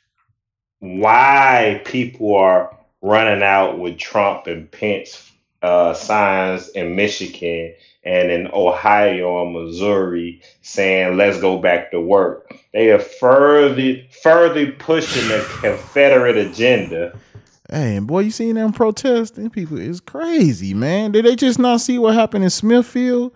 why 0.79 1.83
people 1.85 2.37
are 2.37 2.79
running 3.03 3.43
out 3.43 3.79
with 3.79 3.99
Trump 3.99 4.47
and 4.47 4.71
Pence 4.71 5.31
uh, 5.63 5.95
signs 5.95 6.69
in 6.71 6.95
Michigan 6.95 7.75
and 8.05 8.31
in 8.31 8.51
Ohio 8.53 9.43
and 9.43 9.55
Missouri 9.55 10.43
saying 10.61 11.17
let's 11.17 11.41
go 11.41 11.59
back 11.59 11.91
to 11.91 12.01
work. 12.01 12.55
They 12.75 12.91
are 12.91 12.99
further 12.99 13.97
further 14.23 14.73
pushing 14.73 15.27
the 15.29 15.47
Confederate 15.61 16.37
agenda 16.37 17.19
Hey, 17.75 17.99
boy, 17.99 18.21
you 18.21 18.31
seen 18.31 18.54
them 18.54 18.73
protesting? 18.73 19.50
People 19.50 19.78
is 19.78 19.99
crazy, 20.00 20.75
man. 20.75 21.11
Did 21.11 21.25
they 21.25 21.35
just 21.35 21.59
not 21.59 21.81
see 21.81 21.99
what 21.99 22.14
happened 22.14 22.45
in 22.45 22.50
Smithfield? 22.50 23.33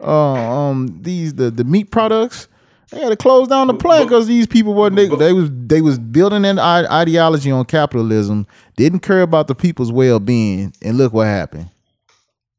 Uh, 0.00 0.34
um, 0.34 1.00
these 1.02 1.34
the 1.34 1.50
the 1.50 1.64
meat 1.64 1.90
products. 1.90 2.46
They 2.90 3.00
had 3.00 3.08
to 3.08 3.16
close 3.16 3.48
down 3.48 3.66
the 3.66 3.74
plant 3.74 4.06
because 4.06 4.28
these 4.28 4.46
people 4.46 4.74
were 4.74 4.88
they, 4.88 5.08
they 5.08 5.32
was 5.32 5.50
they 5.52 5.80
was 5.80 5.98
building 5.98 6.44
an 6.44 6.60
ideology 6.60 7.50
on 7.50 7.64
capitalism. 7.64 8.46
Didn't 8.76 9.00
care 9.00 9.22
about 9.22 9.48
the 9.48 9.54
people's 9.56 9.90
well 9.90 10.20
being, 10.20 10.72
and 10.80 10.96
look 10.96 11.12
what 11.12 11.26
happened. 11.26 11.68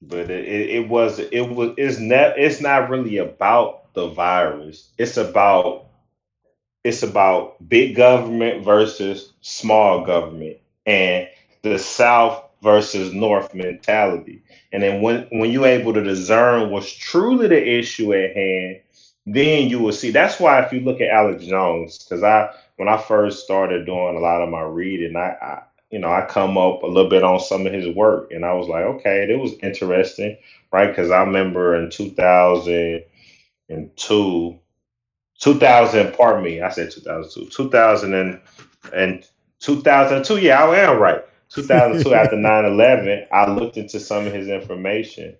But 0.01 0.29
it, 0.29 0.45
it 0.45 0.89
was 0.89 1.19
it 1.19 1.49
was 1.49 1.73
it's 1.77 1.99
not 1.99 2.37
it's 2.37 2.59
not 2.59 2.89
really 2.89 3.15
about 3.15 3.93
the 3.93 4.09
virus. 4.09 4.89
It's 4.97 5.15
about 5.15 5.85
it's 6.83 7.01
about 7.01 7.69
big 7.69 7.95
government 7.95 8.65
versus 8.65 9.31
small 9.39 10.05
government 10.05 10.57
and 10.85 11.27
the 11.63 11.79
South 11.79 12.43
versus 12.61 13.13
North 13.13 13.53
mentality. 13.55 14.43
And 14.71 14.83
then 14.83 15.01
when 15.01 15.27
when 15.31 15.51
you're 15.51 15.65
able 15.67 15.93
to 15.93 16.03
discern 16.03 16.69
what's 16.71 16.91
truly 16.91 17.47
the 17.47 17.77
issue 17.79 18.13
at 18.13 18.35
hand, 18.35 18.81
then 19.25 19.69
you 19.69 19.79
will 19.79 19.93
see. 19.93 20.11
That's 20.11 20.39
why 20.39 20.61
if 20.63 20.71
you 20.73 20.81
look 20.81 21.01
at 21.01 21.09
Alex 21.09 21.45
Jones, 21.45 21.97
because 21.99 22.23
I 22.23 22.49
when 22.77 22.87
I 22.89 22.97
first 22.97 23.43
started 23.43 23.85
doing 23.85 24.15
a 24.17 24.21
lot 24.21 24.41
of 24.41 24.49
my 24.49 24.61
reading, 24.63 25.15
I, 25.17 25.35
I 25.41 25.63
you 25.91 25.99
know 25.99 26.11
I 26.11 26.25
come 26.27 26.57
up 26.57 26.83
a 26.83 26.87
little 26.87 27.09
bit 27.09 27.23
on 27.23 27.39
some 27.39 27.65
of 27.67 27.73
his 27.73 27.93
work, 27.95 28.31
and 28.31 28.45
I 28.45 28.53
was 28.53 28.67
like, 28.69 28.83
okay, 28.85 29.27
it 29.29 29.39
was 29.39 29.53
interesting, 29.63 30.37
right? 30.71 30.87
Because 30.87 31.11
I 31.11 31.21
remember 31.23 31.75
in 31.75 31.89
2002. 31.91 33.17
2000, 35.39 36.13
pardon 36.13 36.43
me, 36.43 36.61
I 36.61 36.69
said 36.69 36.91
2002, 36.91 37.49
2000 37.49 38.13
and, 38.13 38.39
and 38.95 39.27
2002, 39.63 40.39
yeah, 40.39 40.63
I 40.63 40.77
am 40.79 40.99
right. 40.99 41.23
2002, 41.49 42.13
after 42.15 42.35
9 42.35 42.65
11, 42.65 43.27
I 43.31 43.49
looked 43.49 43.77
into 43.77 43.99
some 43.99 44.27
of 44.27 44.33
his 44.33 44.49
information 44.49 45.35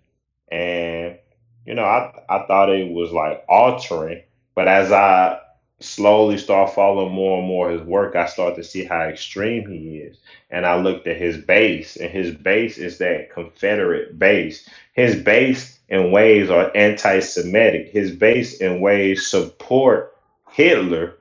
and, 0.52 1.18
you 1.66 1.76
know, 1.76 1.84
I, 1.84 2.14
I 2.30 2.46
thought 2.48 2.70
it 2.70 2.92
was 2.92 3.12
like 3.12 3.44
altering. 3.50 4.24
But 4.56 4.70
as 4.70 4.92
I 4.94 5.40
slowly 5.82 6.38
start 6.38 6.74
following 6.74 7.14
more 7.14 7.40
and 7.40 7.48
more 7.48 7.70
his 7.72 7.82
work, 7.82 8.16
I 8.16 8.28
start 8.28 8.56
to 8.56 8.64
see 8.64 8.86
how 8.86 9.02
extreme 9.02 9.70
he 9.70 9.98
is. 9.98 10.18
And 10.52 10.66
I 10.66 10.80
looked 10.80 11.08
at 11.08 11.18
his 11.18 11.38
base, 11.38 11.98
and 11.98 12.10
his 12.10 12.34
base 12.34 12.78
is 12.78 13.00
that 13.00 13.32
Confederate 13.34 14.18
base. 14.18 14.70
His 14.94 15.22
base 15.22 15.80
in 15.90 16.12
ways 16.12 16.50
are 16.50 16.72
anti 16.76 17.20
Semitic. 17.20 17.90
His 17.90 18.12
base 18.12 18.62
in 18.62 18.80
ways 18.80 19.28
support 19.28 20.16
Hitler, 20.52 21.18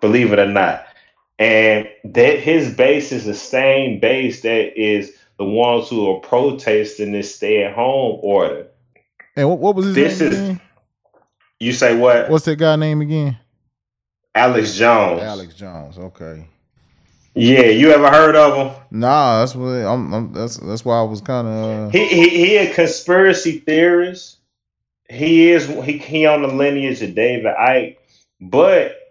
believe 0.00 0.32
it 0.32 0.38
or 0.38 0.48
not. 0.48 0.85
And 1.38 1.88
that 2.04 2.38
his 2.40 2.74
base 2.74 3.12
is 3.12 3.24
the 3.24 3.34
same 3.34 4.00
base 4.00 4.42
that 4.42 4.80
is 4.80 5.12
the 5.38 5.44
ones 5.44 5.88
who 5.88 6.10
are 6.10 6.20
protesting 6.20 7.12
this 7.12 7.34
stay-at-home 7.34 8.20
order. 8.22 8.68
And 9.36 9.48
what, 9.50 9.58
what 9.58 9.74
was 9.74 9.86
his 9.86 9.94
This 9.94 10.20
name? 10.20 10.32
is- 10.32 10.38
again? 10.38 10.60
You 11.58 11.72
say 11.72 11.96
what? 11.96 12.28
What's 12.30 12.44
that 12.44 12.56
guy 12.56 12.76
name 12.76 13.00
again? 13.00 13.38
Alex 14.34 14.74
Jones. 14.76 15.22
Alex 15.22 15.54
Jones. 15.54 15.96
Okay. 15.98 16.46
Yeah, 17.34 17.64
you 17.66 17.90
ever 17.90 18.10
heard 18.10 18.36
of 18.36 18.56
him? 18.56 18.82
Nah, 18.90 19.40
that's 19.40 19.54
what 19.54 19.66
I'm. 19.68 20.12
I'm 20.12 20.32
that's 20.32 20.56
that's 20.58 20.84
why 20.84 20.98
I 20.98 21.02
was 21.02 21.20
kind 21.22 21.46
of. 21.48 21.88
Uh, 21.88 21.90
He 21.90 22.06
he 22.08 22.28
he 22.30 22.56
a 22.58 22.72
conspiracy 22.74 23.58
theorist. 23.60 24.38
He 25.08 25.50
is 25.50 25.66
he 25.66 25.98
he 25.98 26.26
on 26.26 26.42
the 26.42 26.48
lineage 26.48 27.00
of 27.02 27.14
David 27.14 27.54
Icke, 27.54 27.96
but 28.40 29.05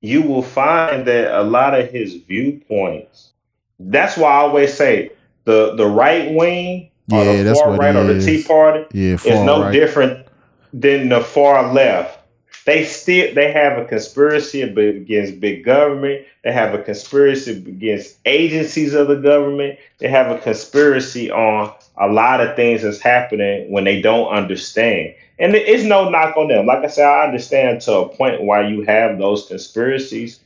you 0.00 0.22
will 0.22 0.42
find 0.42 1.06
that 1.06 1.38
a 1.38 1.42
lot 1.42 1.78
of 1.78 1.90
his 1.90 2.14
viewpoints. 2.14 3.30
That's 3.78 4.16
why 4.16 4.30
I 4.30 4.36
always 4.40 4.74
say 4.74 5.10
the 5.44 5.74
the 5.76 5.86
right 5.86 6.32
wing 6.34 6.90
or 7.12 7.24
Yeah, 7.24 7.36
the 7.38 7.42
that's 7.44 7.60
far 7.60 7.76
right 7.76 7.94
or 7.96 8.04
the. 8.04 8.24
Tea 8.24 8.42
Party 8.42 8.86
yeah, 8.92 9.14
is 9.14 9.26
no 9.26 9.62
right. 9.62 9.72
different 9.72 10.26
than 10.72 11.08
the 11.08 11.20
far 11.20 11.72
left. 11.72 12.18
They 12.66 12.84
still 12.84 13.34
they 13.34 13.52
have 13.52 13.78
a 13.78 13.84
conspiracy 13.84 14.62
against 14.62 15.40
big 15.40 15.64
government. 15.64 16.26
They 16.44 16.52
have 16.52 16.74
a 16.74 16.82
conspiracy 16.82 17.52
against 17.52 18.18
agencies 18.26 18.94
of 18.94 19.08
the 19.08 19.16
government. 19.16 19.78
They 19.98 20.08
have 20.08 20.30
a 20.30 20.38
conspiracy 20.38 21.30
on 21.30 21.72
a 21.96 22.06
lot 22.08 22.40
of 22.40 22.56
things 22.56 22.82
that's 22.82 23.00
happening 23.00 23.70
when 23.70 23.84
they 23.84 24.00
don't 24.00 24.28
understand. 24.28 25.14
And 25.40 25.54
it- 25.56 25.68
it's 25.68 25.84
no 25.84 26.10
knock 26.10 26.36
on 26.38 26.48
them. 26.48 26.66
Like 26.66 26.84
I 26.84 26.88
said, 26.88 27.06
I 27.06 27.26
understand 27.26 27.82
to 27.82 27.94
a 28.00 28.10
point 28.10 28.42
why 28.44 28.68
you 28.68 28.82
have 28.84 29.18
those 29.18 29.46
conspiracies, 29.48 30.40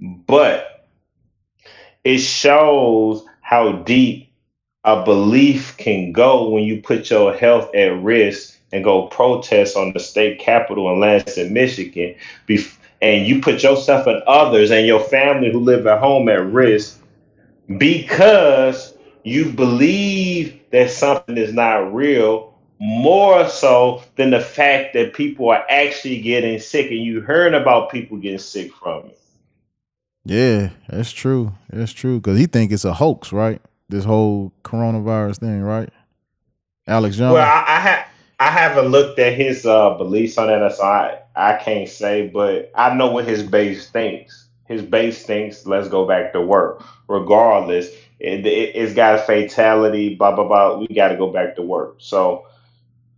but 0.00 0.86
it 2.04 2.18
shows 2.18 3.24
how 3.42 3.72
deep 3.72 4.32
a 4.84 5.04
belief 5.04 5.76
can 5.78 6.12
go 6.12 6.50
when 6.50 6.64
you 6.64 6.82
put 6.82 7.10
your 7.10 7.34
health 7.34 7.74
at 7.74 8.02
risk 8.02 8.58
and 8.72 8.84
go 8.84 9.08
protest 9.08 9.76
on 9.76 9.92
the 9.92 10.00
state 10.00 10.40
capitol 10.40 10.92
in 10.92 11.00
Lansing, 11.00 11.52
Michigan, 11.54 12.16
and 13.02 13.26
you 13.26 13.40
put 13.40 13.62
yourself 13.62 14.06
and 14.08 14.22
others 14.24 14.72
and 14.72 14.86
your 14.86 15.00
family 15.00 15.52
who 15.52 15.60
live 15.60 15.86
at 15.86 16.00
home 16.00 16.28
at 16.30 16.44
risk 16.52 16.98
because 17.78 18.94
you 19.24 19.52
believe 19.52 20.60
that 20.72 20.90
something 20.90 21.36
is 21.38 21.52
not 21.54 21.94
real 21.94 22.49
more 22.80 23.46
so 23.48 24.02
than 24.16 24.30
the 24.30 24.40
fact 24.40 24.94
that 24.94 25.12
people 25.12 25.50
are 25.50 25.64
actually 25.68 26.20
getting 26.20 26.58
sick 26.58 26.90
and 26.90 27.00
you 27.00 27.20
heard 27.20 27.54
about 27.54 27.90
people 27.90 28.16
getting 28.16 28.38
sick 28.38 28.72
from 28.74 29.06
it. 29.06 29.18
Yeah, 30.24 30.70
that's 30.88 31.12
true. 31.12 31.52
That's 31.70 31.92
true 31.92 32.20
because 32.20 32.38
he 32.38 32.46
think 32.46 32.72
it's 32.72 32.84
a 32.86 32.94
hoax, 32.94 33.32
right? 33.32 33.60
This 33.90 34.04
whole 34.04 34.52
coronavirus 34.64 35.40
thing, 35.40 35.60
right? 35.60 35.90
Alex 36.86 37.16
Jones. 37.16 37.34
Well, 37.34 37.46
I, 37.46 37.64
I 37.66 37.80
have 37.80 38.06
I 38.38 38.50
haven't 38.50 38.86
looked 38.86 39.18
at 39.18 39.34
his 39.34 39.66
uh, 39.66 39.94
beliefs 39.94 40.38
on 40.38 40.46
that, 40.46 40.72
so 40.74 40.82
I 40.82 41.18
I 41.36 41.54
can't 41.54 41.88
say, 41.88 42.28
but 42.28 42.70
I 42.74 42.94
know 42.94 43.10
what 43.10 43.26
his 43.26 43.42
base 43.42 43.90
thinks. 43.90 44.48
His 44.66 44.82
base 44.82 45.24
thinks, 45.24 45.66
let's 45.66 45.88
go 45.88 46.06
back 46.06 46.32
to 46.32 46.40
work. 46.40 46.82
Regardless, 47.08 47.88
it, 48.20 48.46
it, 48.46 48.76
it's 48.76 48.94
got 48.94 49.16
a 49.16 49.18
fatality, 49.18 50.14
blah 50.14 50.34
blah 50.34 50.46
blah. 50.46 50.78
We 50.78 50.86
got 50.88 51.08
to 51.08 51.16
go 51.16 51.30
back 51.30 51.56
to 51.56 51.62
work. 51.62 51.96
So 51.98 52.46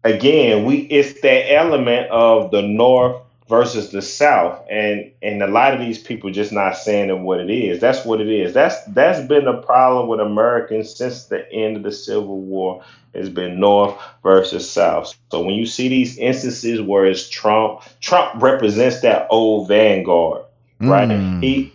again, 0.05 0.65
we 0.65 0.79
it's 0.79 1.21
that 1.21 1.53
element 1.53 2.11
of 2.11 2.51
the 2.51 2.63
North 2.63 3.23
versus 3.49 3.91
the 3.91 4.03
South, 4.03 4.65
and 4.71 5.11
and 5.23 5.43
a 5.43 5.47
lot 5.47 5.75
of 5.75 5.81
these 5.81 5.99
people 5.99 6.31
just 6.31 6.53
not 6.53 6.77
saying 6.77 7.11
it 7.11 7.19
what 7.19 7.41
it 7.41 7.51
is. 7.51 7.81
That's 7.81 8.05
what 8.05 8.21
it 8.21 8.29
is. 8.29 8.53
That's 8.55 8.83
that's 8.87 9.27
been 9.27 9.47
a 9.47 9.61
problem 9.61 10.09
with 10.09 10.21
Americans 10.21 10.95
since 10.95 11.25
the 11.25 11.51
end 11.53 11.77
of 11.77 11.83
the 11.83 11.93
Civil 11.93 12.41
War. 12.41 12.85
It's 13.15 13.29
been 13.29 13.61
North 13.61 13.95
versus 14.23 14.71
South. 14.71 15.15
So 15.31 15.43
when 15.43 15.55
you 15.55 15.67
see 15.67 15.89
these 15.89 16.17
instances 16.17 16.81
where 16.81 17.05
it's 17.05 17.29
Trump, 17.29 17.83
Trump 18.01 18.43
represents 18.43 19.03
that 19.03 19.27
old 19.29 19.69
vanguard, 19.69 20.45
right? 20.81 21.09
Mm. 21.09 21.43
He 21.43 21.73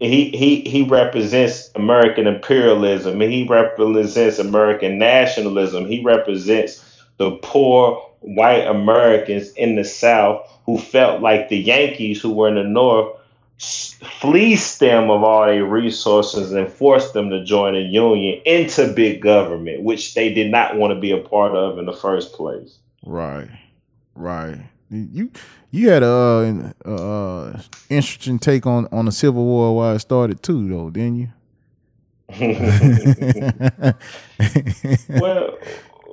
he 0.00 0.30
he 0.30 0.62
he 0.62 0.82
represents 0.82 1.70
American 1.76 2.26
imperialism. 2.26 3.20
He 3.20 3.46
represents 3.46 4.40
American 4.40 4.98
nationalism. 4.98 5.86
He 5.86 6.02
represents 6.02 6.84
the 7.18 7.32
poor 7.42 8.02
white 8.20 8.66
Americans 8.66 9.52
in 9.52 9.76
the 9.76 9.84
South 9.84 10.48
who 10.66 10.78
felt 10.78 11.20
like 11.20 11.48
the 11.48 11.58
Yankees 11.58 12.20
who 12.20 12.32
were 12.32 12.48
in 12.48 12.54
the 12.54 12.64
North 12.64 13.16
fleeced 13.58 14.80
them 14.80 15.10
of 15.10 15.22
all 15.22 15.46
their 15.46 15.64
resources 15.64 16.52
and 16.52 16.68
forced 16.68 17.14
them 17.14 17.30
to 17.30 17.44
join 17.44 17.76
a 17.76 17.80
union 17.80 18.40
into 18.44 18.92
big 18.92 19.22
government, 19.22 19.82
which 19.82 20.14
they 20.14 20.32
did 20.32 20.50
not 20.50 20.76
want 20.76 20.92
to 20.92 20.98
be 20.98 21.12
a 21.12 21.18
part 21.18 21.52
of 21.52 21.78
in 21.78 21.86
the 21.86 21.92
first 21.92 22.32
place. 22.32 22.78
Right, 23.04 23.48
right. 24.14 24.58
You 24.90 25.30
you 25.70 25.88
had 25.88 26.02
a 26.02 26.74
uh, 26.84 26.88
uh, 26.88 27.62
interesting 27.88 28.38
take 28.38 28.66
on 28.66 28.88
on 28.92 29.06
the 29.06 29.12
Civil 29.12 29.44
War 29.44 29.74
why 29.74 29.94
it 29.94 30.00
started 30.00 30.42
too, 30.42 30.68
though, 30.68 30.90
didn't 30.90 31.16
you? 31.16 31.28
well, 35.20 35.58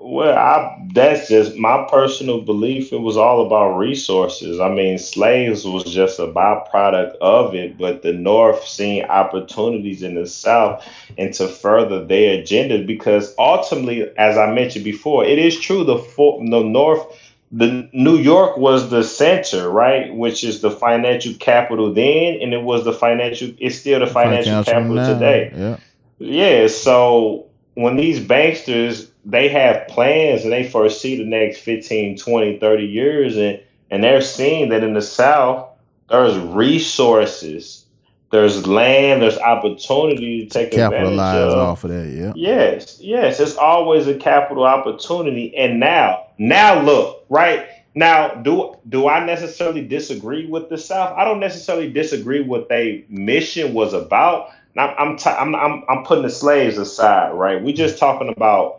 well, 0.10 0.36
I, 0.36 0.88
that's 0.94 1.30
just 1.30 1.56
my 1.56 1.88
personal 1.88 2.42
belief. 2.42 2.92
It 2.92 3.02
was 3.02 3.16
all 3.16 3.46
about 3.46 3.78
resources. 3.78 4.60
I 4.60 4.68
mean, 4.68 4.98
slaves 4.98 5.66
was 5.66 5.84
just 5.84 6.18
a 6.18 6.26
byproduct 6.26 7.16
of 7.18 7.54
it, 7.54 7.78
but 7.78 8.02
the 8.02 8.12
North 8.12 8.68
seeing 8.68 9.06
opportunities 9.06 10.02
in 10.02 10.16
the 10.16 10.26
South 10.26 10.84
and 11.20 11.32
to 11.36 11.48
further 11.48 12.04
their 12.04 12.42
agenda 12.42 12.84
because 12.84 13.36
ultimately, 13.38 14.10
as 14.18 14.36
I 14.36 14.52
mentioned 14.52 14.84
before, 14.84 15.26
it 15.26 15.38
is 15.38 15.60
true 15.60 15.84
the 15.84 16.00
for, 16.00 16.40
the 16.40 16.64
North. 16.64 17.06
The 17.52 17.90
New 17.94 18.18
York 18.18 18.58
was 18.58 18.92
the 18.92 19.04
center, 19.04 19.72
right, 19.72 20.14
which 20.16 20.44
is 20.44 20.62
the 20.62 20.70
financial 20.70 21.34
capital 21.40 21.92
then, 21.92 22.40
and 22.42 22.54
it 22.54 22.62
was 22.62 22.84
the 22.84 22.94
financial. 22.94 23.52
It's 23.58 23.80
still 23.80 24.00
the 24.00 24.08
financial 24.08 24.64
capital 24.64 24.96
now, 24.96 25.14
today. 25.14 25.52
Yeah. 25.56 25.78
Yeah, 26.20 26.68
so 26.68 27.48
when 27.74 27.96
these 27.96 28.20
banksters 28.20 29.09
they 29.26 29.50
have 29.50 29.88
plans 29.88 30.44
and 30.44 30.52
they 30.52 30.68
foresee 30.70 31.18
the 31.18 31.26
next 31.26 31.60
15, 31.60 32.18
20, 32.18 32.60
30 32.60 32.84
years 32.86 33.38
and 33.38 33.60
and 33.92 34.04
they're 34.04 34.22
seeing 34.22 34.70
that 34.70 34.84
in 34.84 34.94
the 34.94 35.02
South 35.02 35.68
there's 36.10 36.38
resources, 36.38 37.86
there's 38.32 38.66
land, 38.68 39.22
there's 39.22 39.38
opportunity 39.38 40.46
to 40.46 40.50
take 40.50 40.74
advantage 40.74 40.92
Capitalize 41.00 41.54
of. 41.54 41.60
off 41.60 41.84
of 41.84 41.92
that. 41.92 42.10
Yeah. 42.10 42.34
Yes, 42.36 43.00
yes, 43.00 43.40
it's 43.40 43.56
always 43.56 44.08
a 44.08 44.16
capital 44.16 44.64
opportunity. 44.64 45.56
And 45.56 45.80
now, 45.80 46.28
now 46.38 46.82
look, 46.82 47.26
right? 47.30 47.68
Now, 47.96 48.36
do 48.36 48.76
do 48.88 49.08
I 49.08 49.26
necessarily 49.26 49.86
disagree 49.86 50.46
with 50.48 50.70
the 50.70 50.78
South? 50.78 51.18
I 51.18 51.26
don't 51.26 51.40
necessarily 51.40 51.92
disagree 51.92 52.42
with 52.42 52.50
what 52.50 52.70
their 52.70 53.02
mission 53.10 53.74
was 53.74 53.94
about. 53.94 54.50
I'm 54.78 54.94
I'm, 54.98 55.18
t- 55.18 55.30
I'm 55.30 55.56
I'm 55.56 55.84
I'm 55.90 56.04
putting 56.04 56.24
the 56.24 56.30
slaves 56.30 56.78
aside, 56.78 57.34
right? 57.34 57.62
We're 57.62 57.76
just 57.76 57.98
talking 57.98 58.30
about, 58.30 58.79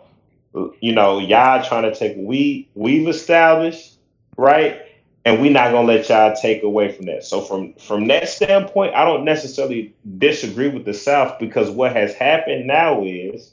you 0.80 0.92
know, 0.92 1.18
y'all 1.18 1.62
trying 1.62 1.84
to 1.84 1.94
take 1.94 2.14
we 2.16 2.68
we've 2.74 3.08
established, 3.08 3.98
right? 4.36 4.80
And 5.24 5.40
we're 5.40 5.52
not 5.52 5.70
gonna 5.70 5.86
let 5.86 6.08
y'all 6.08 6.34
take 6.34 6.62
away 6.62 6.92
from 6.92 7.06
that. 7.06 7.24
So 7.24 7.40
from 7.40 7.74
from 7.74 8.08
that 8.08 8.28
standpoint, 8.28 8.94
I 8.94 9.04
don't 9.04 9.24
necessarily 9.24 9.94
disagree 10.18 10.68
with 10.68 10.84
the 10.84 10.94
South 10.94 11.38
because 11.38 11.70
what 11.70 11.94
has 11.94 12.14
happened 12.14 12.66
now 12.66 13.04
is 13.04 13.52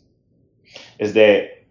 is 0.99 1.13
that 1.13 1.63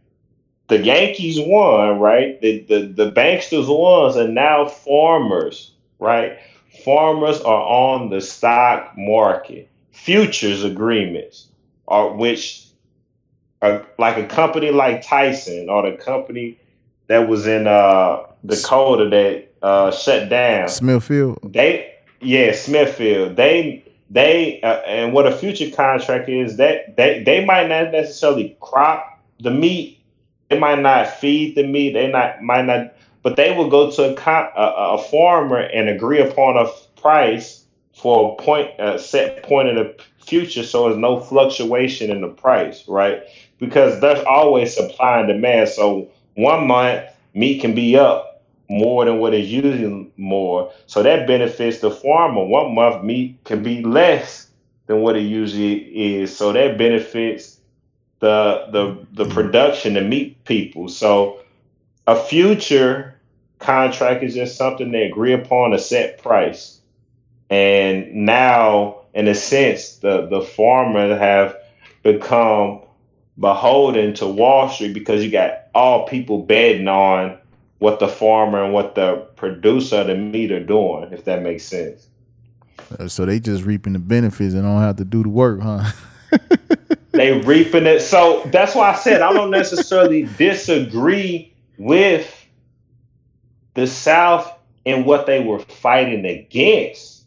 the 0.68 0.78
Yankees 0.78 1.38
won, 1.40 1.98
right? 1.98 2.40
The 2.40 2.60
the, 2.68 2.80
the 2.86 3.10
banksters 3.10 3.68
won, 3.68 4.18
and 4.18 4.34
now 4.34 4.66
farmers, 4.66 5.72
right? 5.98 6.38
Farmers 6.84 7.40
are 7.40 7.62
on 7.62 8.10
the 8.10 8.20
stock 8.20 8.92
market. 8.96 9.68
Futures 9.92 10.62
agreements 10.62 11.48
are 11.88 12.12
which 12.12 12.65
are 13.62 13.86
like 13.98 14.16
a 14.16 14.26
company 14.26 14.70
like 14.70 15.06
Tyson 15.06 15.68
or 15.68 15.90
the 15.90 15.96
company 15.96 16.58
that 17.08 17.28
was 17.28 17.46
in 17.46 17.66
uh 17.66 18.24
Dakota 18.44 19.08
that 19.08 19.48
uh 19.62 19.90
shut 19.90 20.28
down. 20.28 20.68
Smithfield. 20.68 21.38
they 21.42 21.94
yeah 22.20 22.52
smithfield. 22.52 23.36
They 23.36 23.84
they 24.10 24.60
uh, 24.62 24.80
and 24.86 25.12
what 25.12 25.26
a 25.26 25.32
future 25.32 25.70
contract 25.70 26.28
is 26.28 26.56
that 26.56 26.96
they 26.96 27.22
they 27.24 27.44
might 27.44 27.68
not 27.68 27.92
necessarily 27.92 28.56
crop 28.60 29.20
the 29.40 29.50
meat. 29.50 30.00
They 30.48 30.58
might 30.58 30.80
not 30.80 31.08
feed 31.08 31.56
the 31.56 31.66
meat. 31.66 31.94
They 31.94 32.08
not 32.08 32.42
might 32.42 32.66
not 32.66 32.92
but 33.26 33.34
they 33.34 33.50
will 33.56 33.68
go 33.68 33.90
to 33.90 34.12
a, 34.12 34.14
con- 34.14 34.52
a, 34.56 34.62
a 34.62 35.02
farmer 35.02 35.58
and 35.58 35.88
agree 35.88 36.20
upon 36.20 36.56
a 36.56 36.70
price 37.00 37.64
for 37.92 38.36
a 38.38 38.40
point 38.40 38.70
a 38.78 39.00
set 39.00 39.42
point 39.42 39.66
in 39.66 39.74
the 39.74 39.96
future 40.24 40.62
so 40.62 40.84
there's 40.84 40.96
no 40.96 41.18
fluctuation 41.18 42.08
in 42.08 42.20
the 42.20 42.28
price 42.28 42.86
right 42.86 43.24
because 43.58 44.00
there's 44.00 44.24
always 44.24 44.74
supply 44.74 45.20
and 45.20 45.28
demand 45.28 45.68
so 45.68 46.08
one 46.34 46.66
month 46.66 47.04
meat 47.34 47.60
can 47.60 47.74
be 47.74 47.96
up 47.96 48.42
more 48.68 49.04
than 49.04 49.18
what 49.18 49.34
is 49.34 49.50
usually 49.50 50.10
more. 50.16 50.72
So 50.86 51.02
that 51.02 51.26
benefits 51.26 51.80
the 51.80 51.90
farmer. 51.90 52.44
One 52.44 52.74
month 52.74 53.04
meat 53.04 53.38
can 53.44 53.62
be 53.62 53.82
less 53.82 54.48
than 54.86 55.00
what 55.00 55.16
it 55.16 55.22
usually 55.22 55.74
is. 56.20 56.36
So 56.36 56.52
that 56.52 56.78
benefits 56.78 57.60
the 58.20 58.66
the 58.72 59.24
the 59.24 59.32
production 59.32 59.94
to 59.94 60.00
meet 60.02 60.44
people. 60.44 60.88
So 60.88 61.40
a 62.06 62.16
future 62.16 63.14
contract 63.58 64.22
is 64.22 64.34
just 64.34 64.56
something 64.56 64.90
they 64.92 65.04
agree 65.04 65.32
upon 65.32 65.72
a 65.72 65.78
set 65.78 66.22
price. 66.22 66.80
And 67.50 68.12
now, 68.14 69.02
in 69.14 69.28
a 69.28 69.34
sense, 69.34 69.96
the 69.96 70.26
the 70.26 70.42
farmers 70.42 71.18
have 71.18 71.56
become 72.02 72.80
beholden 73.38 74.14
to 74.14 74.27
Wall 74.27 74.68
Street 74.68 74.92
because 74.92 75.25
you 75.25 75.31
got 75.31 75.64
all 75.75 76.07
people 76.07 76.42
betting 76.42 76.88
on 76.88 77.38
what 77.79 78.01
the 78.01 78.09
farmer 78.09 78.64
and 78.64 78.72
what 78.72 78.94
the 78.94 79.16
producer 79.37 79.96
of 79.96 80.07
the 80.07 80.14
meat 80.14 80.51
are 80.51 80.64
doing, 80.64 81.12
if 81.12 81.25
that 81.25 81.42
makes 81.42 81.64
sense. 81.64 82.09
Uh, 82.99 83.09
So 83.09 83.27
they 83.27 83.38
just 83.38 83.64
reaping 83.64 83.92
the 83.92 83.99
benefits 83.99 84.55
and 84.55 84.62
don't 84.62 84.81
have 84.81 84.96
to 84.96 85.05
do 85.05 85.22
the 85.22 85.29
work, 85.29 85.61
huh? 85.61 85.90
They 87.16 87.33
reaping 87.40 87.87
it. 87.87 88.01
So 88.01 88.42
that's 88.53 88.75
why 88.75 88.90
I 88.90 88.94
said 88.94 89.22
I 89.22 89.33
don't 89.33 89.51
necessarily 89.51 90.25
disagree 90.38 91.55
with 91.79 92.46
the 93.75 93.87
South 93.87 94.53
and 94.85 95.07
what 95.07 95.27
they 95.27 95.40
were 95.40 95.59
fighting 95.59 96.27
against. 96.27 97.25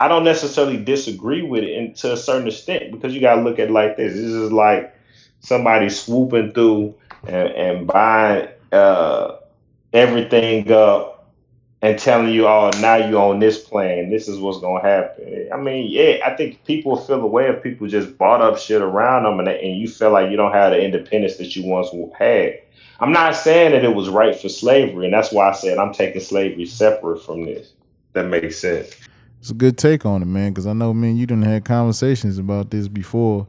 I 0.00 0.08
don't 0.08 0.24
necessarily 0.24 0.82
disagree 0.82 1.42
with 1.42 1.64
it 1.64 1.70
in, 1.70 1.92
to 1.94 2.14
a 2.14 2.16
certain 2.16 2.48
extent 2.48 2.92
because 2.92 3.14
you 3.14 3.20
got 3.20 3.36
to 3.36 3.42
look 3.42 3.58
at 3.58 3.68
it 3.68 3.72
like 3.72 3.98
this. 3.98 4.14
This 4.14 4.24
is 4.24 4.50
like 4.50 4.94
somebody 5.40 5.88
swooping 5.88 6.52
through 6.52 6.94
and, 7.26 7.48
and 7.48 7.86
buying 7.86 8.48
uh, 8.72 9.36
everything 9.92 10.70
up 10.70 11.10
and 11.82 11.98
telling 11.98 12.32
you, 12.32 12.46
oh, 12.46 12.70
now 12.80 12.96
you're 12.96 13.20
on 13.20 13.40
this 13.40 13.58
plan. 13.58 14.10
This 14.10 14.28
is 14.28 14.38
what's 14.38 14.60
going 14.60 14.82
to 14.82 14.88
happen. 14.88 15.48
I 15.52 15.56
mean, 15.56 15.90
yeah, 15.90 16.18
I 16.26 16.36
think 16.36 16.64
people 16.64 16.96
feel 16.96 17.20
the 17.20 17.26
way 17.26 17.48
if 17.48 17.62
people 17.62 17.88
just 17.88 18.18
bought 18.18 18.42
up 18.42 18.58
shit 18.58 18.82
around 18.82 19.24
them 19.24 19.40
and, 19.40 19.48
and 19.48 19.80
you 19.80 19.88
feel 19.88 20.10
like 20.10 20.30
you 20.30 20.36
don't 20.36 20.52
have 20.52 20.72
the 20.72 20.82
independence 20.82 21.36
that 21.36 21.56
you 21.56 21.64
once 21.64 21.88
had. 22.18 22.60
I'm 23.00 23.12
not 23.12 23.34
saying 23.34 23.72
that 23.72 23.82
it 23.82 23.94
was 23.94 24.10
right 24.10 24.38
for 24.38 24.50
slavery, 24.50 25.06
and 25.06 25.14
that's 25.14 25.32
why 25.32 25.48
I 25.48 25.52
said 25.52 25.78
I'm 25.78 25.94
taking 25.94 26.20
slavery 26.20 26.66
separate 26.66 27.24
from 27.24 27.46
this. 27.46 27.72
That 28.12 28.26
makes 28.26 28.58
sense. 28.58 28.94
It's 29.38 29.50
a 29.50 29.54
good 29.54 29.78
take 29.78 30.04
on 30.04 30.20
it, 30.20 30.26
man, 30.26 30.52
because 30.52 30.66
I 30.66 30.74
know, 30.74 30.92
man, 30.92 31.16
you 31.16 31.24
didn't 31.24 31.44
had 31.44 31.64
conversations 31.64 32.36
about 32.36 32.70
this 32.70 32.88
before 32.88 33.46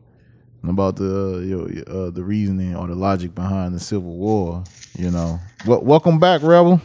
about 0.64 0.96
the 0.96 1.36
uh, 1.36 1.38
your, 1.40 1.68
uh, 1.88 2.10
the 2.12 2.24
reasoning 2.24 2.76
or 2.76 2.88
the 2.88 2.96
logic 2.96 3.34
behind 3.36 3.74
the 3.74 3.80
Civil 3.80 4.16
War. 4.16 4.64
You 4.98 5.12
know, 5.12 5.40
well, 5.66 5.82
welcome 5.82 6.20
back, 6.20 6.42
Rebel. 6.44 6.82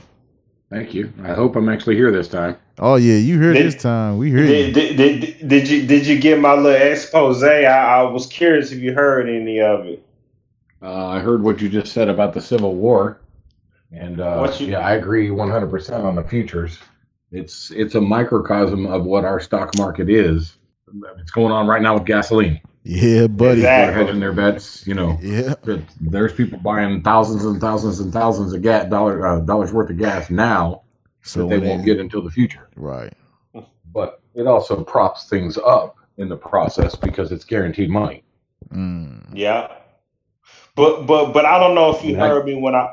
Thank 0.70 0.94
you. 0.94 1.12
I 1.22 1.32
hope 1.32 1.54
I'm 1.56 1.68
actually 1.68 1.96
here 1.96 2.10
this 2.10 2.28
time. 2.28 2.56
Oh 2.78 2.96
yeah, 2.96 3.16
you 3.16 3.40
here 3.40 3.52
Did- 3.52 3.66
this 3.66 3.80
time. 3.80 4.18
We 4.18 4.30
hear 4.30 4.40
you. 4.44 4.72
Did, 4.72 4.74
did, 4.74 4.96
did, 4.96 5.48
did 5.48 5.68
you 5.68 5.86
did 5.86 6.06
you 6.06 6.18
get 6.18 6.38
my 6.40 6.54
little 6.54 6.70
expose? 6.90 7.42
I, 7.42 7.62
I 7.62 8.02
was 8.02 8.26
curious 8.26 8.72
if 8.72 8.80
you 8.80 8.92
heard 8.92 9.28
any 9.28 9.60
of 9.60 9.86
it. 9.86 10.02
Uh, 10.82 11.06
I 11.06 11.20
heard 11.20 11.42
what 11.42 11.60
you 11.60 11.68
just 11.68 11.92
said 11.92 12.08
about 12.08 12.34
the 12.34 12.40
Civil 12.40 12.74
War, 12.74 13.20
and 13.92 14.20
uh, 14.20 14.38
What 14.38 14.60
you- 14.60 14.68
yeah, 14.68 14.80
I 14.80 14.94
agree 14.94 15.28
100% 15.28 16.04
on 16.04 16.16
the 16.16 16.22
futures. 16.24 16.78
It's 17.32 17.70
it's 17.70 17.94
a 17.94 18.00
microcosm 18.00 18.86
of 18.86 19.04
what 19.04 19.24
our 19.24 19.40
stock 19.40 19.76
market 19.78 20.08
is. 20.10 20.56
It's 21.18 21.30
going 21.32 21.52
on 21.52 21.66
right 21.66 21.82
now 21.82 21.94
with 21.94 22.04
gasoline. 22.04 22.60
Yeah, 22.88 23.26
buddy. 23.26 23.60
Exactly. 23.60 23.94
They're 23.94 24.04
hedging 24.06 24.20
their 24.20 24.32
bets. 24.32 24.86
You 24.86 24.94
know, 24.94 25.18
Yeah, 25.20 25.54
there's 26.00 26.32
people 26.32 26.58
buying 26.60 27.02
thousands 27.02 27.44
and 27.44 27.60
thousands 27.60 27.98
and 27.98 28.12
thousands 28.12 28.52
of 28.52 28.62
gas 28.62 28.88
dollar 28.88 29.26
uh, 29.26 29.40
dollars 29.40 29.72
worth 29.72 29.90
of 29.90 29.98
gas 29.98 30.30
now 30.30 30.82
so 31.22 31.48
that 31.48 31.60
they 31.60 31.68
won't 31.68 31.84
get 31.84 31.98
until 31.98 32.22
the 32.22 32.30
future. 32.30 32.68
right. 32.76 33.12
But 33.92 34.20
it 34.34 34.46
also 34.46 34.84
props 34.84 35.28
things 35.28 35.58
up 35.58 35.96
in 36.18 36.28
the 36.28 36.36
process 36.36 36.94
because 36.94 37.32
it's 37.32 37.44
guaranteed 37.44 37.90
money. 37.90 38.22
Mm. 38.72 39.26
Yeah, 39.34 39.72
but 40.76 41.06
but 41.06 41.32
but 41.32 41.44
I 41.44 41.58
don't 41.58 41.74
know 41.74 41.90
if 41.96 42.04
you 42.04 42.16
Right. 42.16 42.28
heard 42.28 42.44
me 42.44 42.54
when 42.54 42.76
I, 42.76 42.92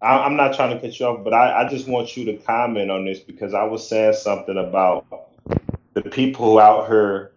I 0.00 0.18
I'm 0.18 0.36
not 0.36 0.54
trying 0.54 0.74
to 0.76 0.80
cut 0.80 1.00
you 1.00 1.06
off, 1.06 1.24
but 1.24 1.34
I, 1.34 1.64
I 1.64 1.68
just 1.68 1.88
want 1.88 2.16
you 2.16 2.24
to 2.26 2.36
comment 2.36 2.90
on 2.92 3.04
this 3.04 3.18
because 3.18 3.52
I 3.52 3.64
was 3.64 3.88
saying 3.88 4.14
something 4.14 4.56
about 4.58 5.06
the 5.94 6.02
people 6.02 6.44
who 6.44 6.60
out 6.60 6.86
here 6.88 7.32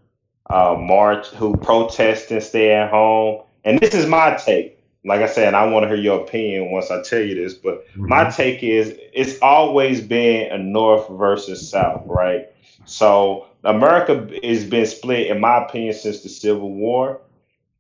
uh, 0.50 0.76
march, 0.80 1.28
who 1.28 1.56
protest 1.58 2.32
and 2.32 2.42
stay 2.42 2.74
at 2.74 2.90
home, 2.90 3.44
and 3.64 3.80
this 3.80 3.94
is 3.94 4.06
my 4.06 4.36
take. 4.36 4.78
Like 5.06 5.22
I 5.22 5.28
said, 5.28 5.54
I 5.54 5.66
want 5.66 5.84
to 5.84 5.88
hear 5.88 5.98
your 5.98 6.22
opinion 6.22 6.72
once 6.72 6.92
I 6.92 7.02
tell 7.02 7.22
you 7.22 7.36
this, 7.36 7.54
but 7.54 7.86
my 7.96 8.30
take 8.30 8.62
is 8.62 8.98
it's 9.14 9.40
always 9.42 10.02
been 10.02 10.52
a 10.52 10.58
North 10.58 11.08
versus 11.10 11.70
South, 11.70 12.04
right? 12.06 12.48
So 12.86 13.48
America 13.64 14.28
has 14.44 14.66
been 14.66 14.86
split, 14.86 15.28
in 15.28 15.40
my 15.40 15.64
opinion, 15.64 15.94
since 15.94 16.24
the 16.24 16.30
Civil 16.30 16.74
War, 16.74 17.22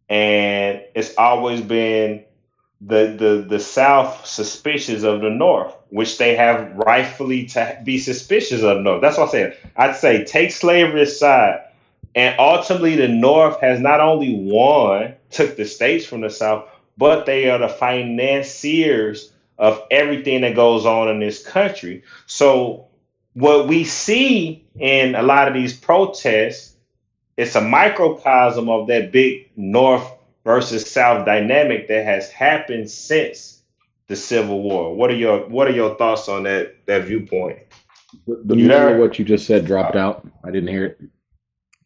and 0.09 0.81
it's 0.95 1.15
always 1.17 1.61
been 1.61 2.23
the 2.81 3.07
the 3.17 3.45
the 3.47 3.59
South 3.59 4.25
suspicious 4.25 5.03
of 5.03 5.21
the 5.21 5.29
North, 5.29 5.73
which 5.89 6.17
they 6.17 6.35
have 6.35 6.71
rightfully 6.75 7.45
to 7.47 7.81
be 7.83 7.97
suspicious 7.97 8.61
of 8.61 8.77
the 8.77 8.81
North. 8.83 9.01
That's 9.01 9.17
what 9.17 9.25
I'm 9.25 9.29
saying. 9.29 9.53
I'd 9.75 9.95
say 9.95 10.23
take 10.23 10.51
slavery 10.51 11.01
aside, 11.01 11.61
and 12.17 12.35
ultimately 12.39 12.95
the 12.95 13.07
North 13.07 13.61
has 13.61 13.79
not 13.79 13.99
only 13.99 14.33
won, 14.33 15.13
took 15.29 15.55
the 15.55 15.65
states 15.65 16.03
from 16.03 16.21
the 16.21 16.31
South, 16.31 16.67
but 16.97 17.27
they 17.27 17.47
are 17.47 17.59
the 17.59 17.69
financiers 17.69 19.31
of 19.59 19.83
everything 19.91 20.41
that 20.41 20.55
goes 20.55 20.83
on 20.83 21.09
in 21.09 21.19
this 21.19 21.45
country. 21.45 22.01
So 22.25 22.87
what 23.35 23.67
we 23.67 23.83
see 23.83 24.65
in 24.79 25.13
a 25.13 25.21
lot 25.21 25.47
of 25.47 25.53
these 25.53 25.77
protests, 25.77 26.75
it's 27.37 27.53
a 27.53 27.61
microcosm 27.61 28.67
of 28.67 28.87
that 28.87 29.11
big 29.11 29.51
North 29.55 30.11
versus 30.43 30.89
South 30.89 31.23
dynamic 31.23 31.87
that 31.87 32.03
has 32.03 32.31
happened 32.31 32.89
since 32.89 33.61
the 34.07 34.15
Civil 34.15 34.63
War. 34.63 34.95
What 34.95 35.11
are 35.11 35.15
your 35.15 35.47
What 35.49 35.67
are 35.67 35.71
your 35.73 35.93
thoughts 35.97 36.27
on 36.27 36.43
that 36.43 36.77
that 36.87 37.03
viewpoint? 37.03 37.59
The, 38.25 38.41
the 38.43 38.55
You 38.55 38.73
of 38.73 38.97
what 38.97 39.19
you 39.19 39.25
just 39.25 39.45
said 39.45 39.65
dropped 39.65 39.95
uh, 39.95 39.99
out. 39.99 40.27
I 40.43 40.49
didn't 40.49 40.69
hear 40.69 40.85
it. 40.85 40.99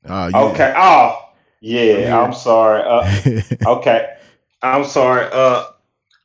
Yeah. 0.05 0.31
Okay. 0.33 0.73
Oh, 0.75 1.29
yeah. 1.61 2.19
I'm 2.19 2.33
sorry. 2.33 2.83
Uh, 2.83 3.41
okay. 3.77 4.15
I'm 4.61 4.83
sorry. 4.85 5.27
Uh, 5.31 5.65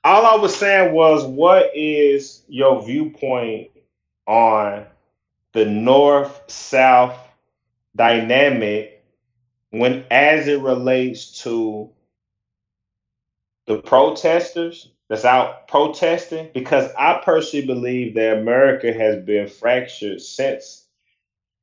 all 0.04 0.26
I 0.26 0.36
was 0.36 0.56
saying 0.56 0.92
was, 0.92 1.24
what 1.24 1.70
is 1.74 2.42
your 2.48 2.82
viewpoint 2.82 3.70
on 4.26 4.86
the 5.52 5.64
North 5.64 6.42
South 6.50 7.18
dynamic 7.94 9.04
when, 9.70 10.04
as 10.10 10.48
it 10.48 10.60
relates 10.60 11.42
to 11.42 11.90
the 13.66 13.78
protesters 13.78 14.90
that's 15.08 15.24
out 15.24 15.68
protesting? 15.68 16.50
Because 16.54 16.90
I 16.98 17.20
personally 17.24 17.66
believe 17.66 18.14
that 18.14 18.38
America 18.38 18.92
has 18.92 19.24
been 19.24 19.48
fractured 19.48 20.20
since 20.20 20.86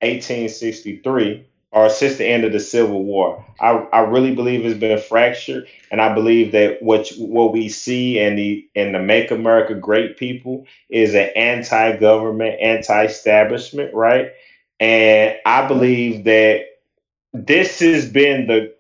1863 0.02 1.46
or 1.74 1.90
since 1.90 2.18
the 2.18 2.26
end 2.26 2.44
of 2.44 2.52
the 2.52 2.60
Civil 2.60 3.04
War. 3.04 3.44
I, 3.60 3.72
I 3.92 4.02
really 4.02 4.36
believe 4.36 4.64
it's 4.64 4.80
been 4.80 5.00
fractured, 5.00 5.68
and 5.92 6.00
I 6.00 6.14
believe 6.14 6.52
that 6.52 6.82
what 6.82 7.10
what 7.18 7.52
we 7.52 7.68
see 7.68 8.20
in 8.20 8.36
the 8.36 8.66
in 8.76 8.92
the 8.92 9.00
Make 9.00 9.32
America 9.32 9.74
Great 9.74 10.16
people 10.18 10.66
is 10.90 11.16
an 11.16 11.30
anti-government, 11.36 12.62
anti-establishment, 12.62 13.94
right? 13.94 14.32
And 14.80 15.36
I 15.48 15.68
believe 15.68 16.26
that 16.26 16.62
this 17.34 17.80
has 17.80 18.08
been 18.08 18.46
the 18.46 18.76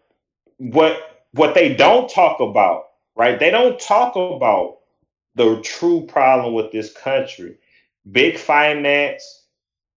what 0.57 1.25
what 1.31 1.55
they 1.55 1.73
don't 1.73 2.07
talk 2.07 2.39
about, 2.39 2.89
right? 3.15 3.39
They 3.39 3.49
don't 3.49 3.79
talk 3.79 4.15
about 4.15 4.77
the 5.33 5.59
true 5.61 6.05
problem 6.07 6.53
with 6.53 6.71
this 6.71 6.93
country. 6.93 7.57
Big 8.11 8.37
finance 8.37 9.45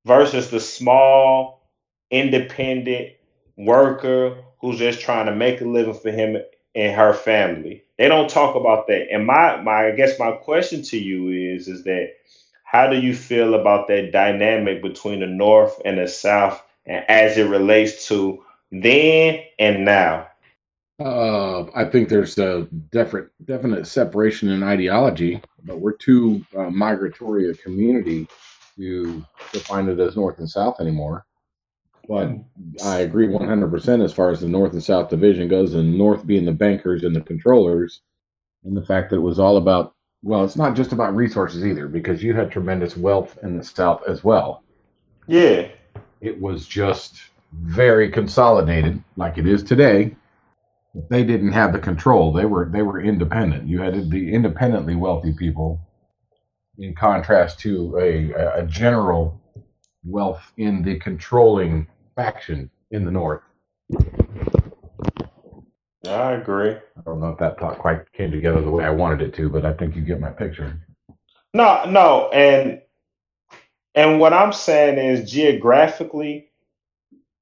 versus 0.06 0.50
the 0.50 0.61
small 0.61 1.55
independent 2.10 3.12
worker 3.56 4.36
who's 4.60 4.78
just 4.78 5.00
trying 5.00 5.26
to 5.26 5.34
make 5.34 5.60
a 5.60 5.64
living 5.64 5.94
for 5.94 6.10
him 6.10 6.36
and 6.74 6.94
her 6.94 7.14
family. 7.14 7.84
They 7.98 8.08
don't 8.08 8.28
talk 8.28 8.54
about 8.54 8.86
that. 8.88 9.08
And 9.10 9.26
my 9.26 9.60
my 9.62 9.88
I 9.88 9.90
guess 9.92 10.18
my 10.18 10.32
question 10.32 10.82
to 10.82 10.98
you 10.98 11.54
is 11.54 11.68
is 11.68 11.84
that 11.84 12.10
how 12.64 12.88
do 12.88 12.98
you 12.98 13.14
feel 13.14 13.54
about 13.54 13.88
that 13.88 14.12
dynamic 14.12 14.82
between 14.82 15.20
the 15.20 15.26
North 15.26 15.80
and 15.84 15.98
the 15.98 16.08
South 16.08 16.62
and 16.84 17.04
as 17.08 17.38
it 17.38 17.48
relates 17.48 18.06
to 18.08 18.42
then 18.70 19.40
and 19.58 19.84
now? 19.84 20.26
Uh, 20.98 21.64
I 21.74 21.84
think 21.84 22.08
there's 22.08 22.38
a 22.38 22.66
definite 22.90 23.28
definite 23.44 23.86
separation 23.86 24.48
in 24.50 24.62
ideology, 24.62 25.42
but 25.64 25.80
we're 25.80 25.96
too 25.96 26.44
uh, 26.56 26.70
migratory 26.70 27.50
a 27.50 27.54
community 27.54 28.26
to 28.76 29.24
define 29.52 29.88
it 29.88 30.00
as 30.00 30.16
North 30.16 30.38
and 30.38 30.48
South 30.48 30.80
anymore. 30.80 31.24
But 32.08 32.28
mm. 32.28 32.44
I 32.84 33.00
agree 33.00 33.26
100% 33.26 34.04
as 34.04 34.12
far 34.12 34.30
as 34.30 34.40
the 34.40 34.48
North 34.48 34.72
and 34.72 34.82
South 34.82 35.08
division 35.08 35.48
goes, 35.48 35.74
and 35.74 35.98
North 35.98 36.26
being 36.26 36.44
the 36.44 36.52
bankers 36.52 37.02
and 37.02 37.14
the 37.14 37.20
controllers, 37.20 38.00
and 38.64 38.76
the 38.76 38.84
fact 38.84 39.10
that 39.10 39.16
it 39.16 39.20
was 39.20 39.38
all 39.38 39.56
about, 39.56 39.94
well, 40.22 40.44
it's 40.44 40.56
not 40.56 40.76
just 40.76 40.92
about 40.92 41.16
resources 41.16 41.64
either, 41.64 41.88
because 41.88 42.22
you 42.22 42.34
had 42.34 42.50
tremendous 42.50 42.96
wealth 42.96 43.38
in 43.42 43.56
the 43.56 43.64
South 43.64 44.02
as 44.06 44.22
well. 44.22 44.62
Yeah. 45.26 45.68
It 46.20 46.40
was 46.40 46.66
just 46.66 47.16
very 47.52 48.10
consolidated, 48.10 49.02
like 49.16 49.38
it 49.38 49.46
is 49.46 49.62
today, 49.62 50.14
they 51.10 51.24
didn't 51.24 51.52
have 51.52 51.72
the 51.72 51.78
control. 51.78 52.32
They 52.32 52.46
were 52.46 52.68
they 52.70 52.82
were 52.82 53.00
independent. 53.00 53.68
You 53.68 53.80
had 53.80 54.10
the 54.10 54.32
independently 54.32 54.96
wealthy 54.96 55.32
people, 55.32 55.80
in 56.78 56.94
contrast 56.94 57.58
to 57.60 57.96
a, 57.98 58.60
a 58.60 58.66
general 58.66 59.40
wealth 60.04 60.52
in 60.56 60.82
the 60.82 60.98
controlling 60.98 61.86
faction 62.16 62.70
in 62.90 63.05
the 63.05 63.11
north. 63.11 63.42
I 66.09 66.33
agree. 66.33 66.72
I 66.72 67.00
don't 67.05 67.20
know 67.20 67.31
if 67.31 67.38
that 67.38 67.59
thought 67.59 67.79
quite 67.79 68.11
came 68.12 68.31
together 68.31 68.61
the 68.61 68.70
way 68.70 68.85
I 68.85 68.90
wanted 68.90 69.22
it 69.22 69.35
to, 69.35 69.48
but 69.48 69.64
I 69.64 69.72
think 69.72 69.94
you 69.94 70.02
get 70.02 70.20
my 70.20 70.31
picture. 70.31 70.81
No, 71.55 71.85
no, 71.88 72.29
and 72.31 72.81
and 73.94 74.20
what 74.20 74.33
I'm 74.33 74.52
saying 74.52 74.98
is 74.98 75.31
geographically, 75.31 76.50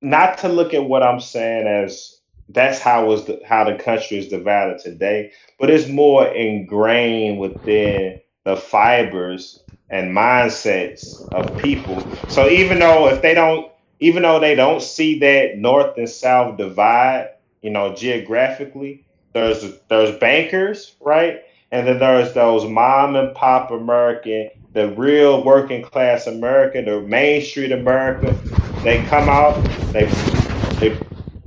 not 0.02 0.38
to 0.38 0.48
look 0.48 0.72
at 0.72 0.84
what 0.84 1.02
I'm 1.02 1.20
saying 1.20 1.66
as 1.66 2.20
that's 2.48 2.78
how 2.78 3.06
was 3.06 3.24
the, 3.24 3.40
how 3.44 3.64
the 3.64 3.76
country 3.76 4.18
is 4.18 4.28
divided 4.28 4.78
today, 4.78 5.32
but 5.58 5.70
it's 5.70 5.88
more 5.88 6.26
ingrained 6.26 7.38
within 7.38 8.20
the 8.44 8.56
fibers 8.56 9.62
and 9.90 10.14
mindsets 10.14 11.26
of 11.32 11.56
people. 11.58 12.06
So 12.28 12.48
even 12.48 12.78
though 12.78 13.08
if 13.08 13.22
they 13.22 13.34
don't, 13.34 13.70
even 14.00 14.22
though 14.22 14.40
they 14.40 14.54
don't 14.54 14.82
see 14.82 15.18
that 15.20 15.58
north 15.58 15.96
and 15.96 16.08
south 16.08 16.56
divide, 16.56 17.30
you 17.62 17.70
know, 17.70 17.94
geographically, 17.94 19.04
there's 19.32 19.78
there's 19.88 20.16
bankers, 20.18 20.96
right? 21.00 21.42
And 21.70 21.86
then 21.86 21.98
there's 21.98 22.32
those 22.34 22.64
mom 22.64 23.16
and 23.16 23.34
pop 23.34 23.70
American, 23.70 24.50
the 24.72 24.90
real 24.92 25.44
working 25.44 25.82
class 25.82 26.26
America, 26.26 26.82
the 26.82 27.00
Main 27.00 27.42
Street 27.42 27.72
America. 27.72 28.32
They 28.82 29.02
come 29.06 29.28
out, 29.28 29.54
they 29.92 30.04
they 30.78 30.98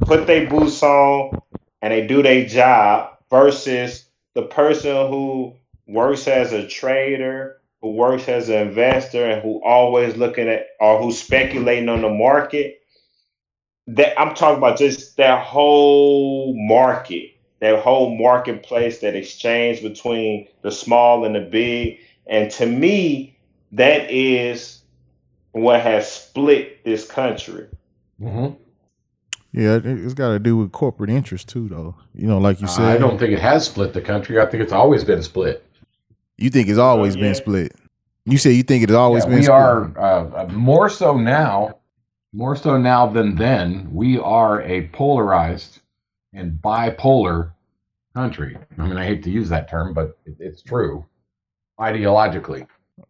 put 0.02 0.28
their 0.28 0.50
boots 0.50 0.82
on, 0.84 1.40
and 1.82 1.94
they 1.94 2.06
do 2.06 2.22
their 2.22 2.46
job. 2.46 3.14
Versus 3.30 4.06
the 4.36 4.44
person 4.44 4.96
who 5.10 5.54
works 5.86 6.30
as 6.30 6.54
a 6.54 6.66
trader, 6.66 7.57
who 7.88 7.94
works 7.94 8.28
as 8.28 8.50
an 8.50 8.68
investor, 8.68 9.26
and 9.26 9.42
who 9.42 9.62
always 9.64 10.16
looking 10.18 10.48
at 10.48 10.68
or 10.80 11.02
who's 11.02 11.22
speculating 11.22 11.90
on 11.90 12.02
the 12.02 12.10
market. 12.10 12.82
That 13.88 14.20
I'm 14.20 14.36
talking 14.36 14.58
about 14.58 14.78
just 14.78 15.16
that 15.18 15.46
whole 15.46 16.54
market 16.56 17.38
that 17.60 17.80
whole 17.80 18.16
marketplace, 18.18 19.00
that 19.00 19.16
exchange 19.16 19.82
between 19.82 20.48
the 20.62 20.72
small 20.72 21.26
and 21.26 21.36
the 21.36 21.40
big. 21.40 22.00
And 22.28 22.52
to 22.52 22.66
me, 22.66 23.38
that 23.72 24.10
is 24.12 24.82
what 25.52 25.82
has 25.82 26.12
split 26.12 26.84
this 26.84 27.08
country. 27.08 27.68
Mm-hmm. 28.22 28.56
Yeah, 29.54 29.80
it's 29.84 30.14
got 30.14 30.30
to 30.30 30.40
do 30.40 30.58
with 30.58 30.72
corporate 30.72 31.10
interest 31.10 31.50
too, 31.50 31.68
though. 31.68 31.96
You 32.14 32.28
know, 32.28 32.38
like 32.38 32.62
you 32.62 32.68
said, 32.68 32.86
I 32.86 32.98
don't 32.98 33.18
think 33.18 33.32
it 33.32 33.40
has 33.40 33.66
split 33.66 33.94
the 33.94 34.02
country. 34.02 34.40
I 34.40 34.46
think 34.46 34.62
it's 34.62 34.74
always 34.74 35.04
been 35.04 35.24
split. 35.24 35.67
You 36.38 36.50
think 36.50 36.70
it's 36.70 36.78
always 36.80 37.16
yeah. 37.16 37.22
been 37.24 37.36
split? 37.36 37.76
You 38.26 38.38
say 38.38 38.52
you 38.52 38.64
think 38.64 38.84
it 38.84 38.90
has 38.90 38.96
always 38.96 39.24
Yeah, 39.24 39.30
been. 39.30 39.38
we 39.38 39.44
split. 39.44 39.56
are 39.56 39.98
uh, 39.98 40.44
uh, 40.44 40.48
more 40.52 40.90
so 40.90 41.18
now, 41.18 41.78
more 42.34 42.56
so 42.56 42.78
now 42.78 43.08
than 43.08 43.36
then. 43.36 43.88
We 43.92 44.20
are 44.20 44.62
a 44.62 44.88
polarized 44.90 45.80
and 46.34 46.60
bipolar 46.62 47.52
country. 48.14 48.58
I 48.78 48.86
mean, 48.88 48.98
I 48.98 49.06
hate 49.06 49.24
to 49.24 49.32
use 49.32 49.50
that 49.50 49.70
term, 49.70 49.94
but 49.94 50.18
it, 50.26 50.36
it's 50.40 50.62
true. 50.62 51.06
Ideologically, 51.80 52.68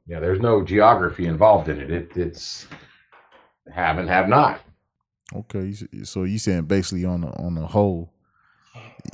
yeah, 0.07 0.19
there's 0.19 0.39
no 0.41 0.63
geography 0.63 1.25
involved 1.27 1.69
in 1.69 1.79
it. 1.79 1.89
it 1.91 2.11
it's 2.17 2.67
have 3.73 3.97
and 3.97 4.07
have 4.09 4.27
not. 4.29 4.61
Okay, 5.35 5.73
so 6.03 6.23
you 6.23 6.37
saying 6.39 6.63
basically 6.63 7.05
on 7.05 7.21
the 7.21 7.27
on 7.29 7.55
the 7.55 7.65
whole, 7.65 8.13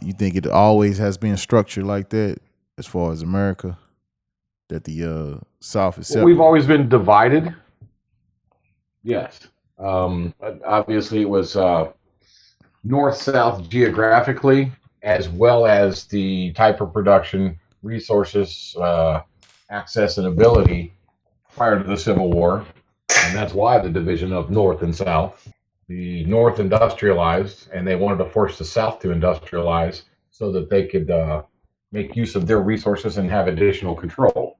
you 0.01 0.13
think 0.13 0.35
it 0.35 0.47
always 0.47 0.97
has 0.97 1.17
been 1.17 1.37
structured 1.37 1.85
like 1.85 2.09
that 2.09 2.37
as 2.77 2.85
far 2.87 3.11
as 3.11 3.21
America, 3.21 3.77
that 4.73 4.83
the 4.85 5.03
uh, 5.03 5.39
South 5.59 5.99
is 5.99 6.15
Well, 6.15 6.25
we've 6.25 6.39
always 6.39 6.65
been 6.65 6.89
divided. 6.89 7.53
Yes. 9.03 9.47
Um, 9.77 10.33
but 10.39 10.59
obviously, 10.65 11.21
it 11.21 11.29
was 11.29 11.55
uh, 11.55 11.91
north 12.83 13.17
south 13.17 13.69
geographically, 13.69 14.71
as 15.03 15.29
well 15.29 15.67
as 15.67 16.05
the 16.05 16.53
type 16.53 16.81
of 16.81 16.91
production, 16.91 17.59
resources, 17.83 18.75
uh, 18.79 19.21
access, 19.69 20.17
and 20.17 20.25
ability 20.25 20.91
prior 21.55 21.77
to 21.77 21.87
the 21.87 21.97
Civil 21.97 22.31
War. 22.31 22.65
And 23.25 23.37
that's 23.37 23.53
why 23.53 23.77
the 23.77 23.89
division 23.89 24.33
of 24.33 24.49
North 24.49 24.81
and 24.81 24.95
South. 24.95 25.47
The 25.87 26.25
North 26.25 26.59
industrialized, 26.59 27.69
and 27.71 27.87
they 27.87 27.95
wanted 27.95 28.23
to 28.23 28.29
force 28.31 28.57
the 28.57 28.65
South 28.65 28.99
to 29.01 29.09
industrialize 29.09 30.03
so 30.31 30.51
that 30.51 30.71
they 30.71 30.87
could 30.87 31.11
uh, 31.11 31.43
make 31.91 32.15
use 32.15 32.35
of 32.35 32.47
their 32.47 32.61
resources 32.61 33.19
and 33.19 33.29
have 33.29 33.47
additional 33.47 33.93
control. 33.93 34.57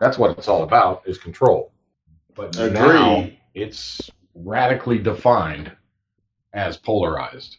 That's 0.00 0.18
what 0.18 0.36
it's 0.38 0.48
all 0.48 0.62
about 0.62 1.02
is 1.06 1.18
control. 1.18 1.72
But 2.34 2.56
now 2.56 3.14
Agreed. 3.16 3.38
it's 3.54 4.10
radically 4.34 4.98
defined 4.98 5.70
as 6.52 6.76
polarized. 6.76 7.58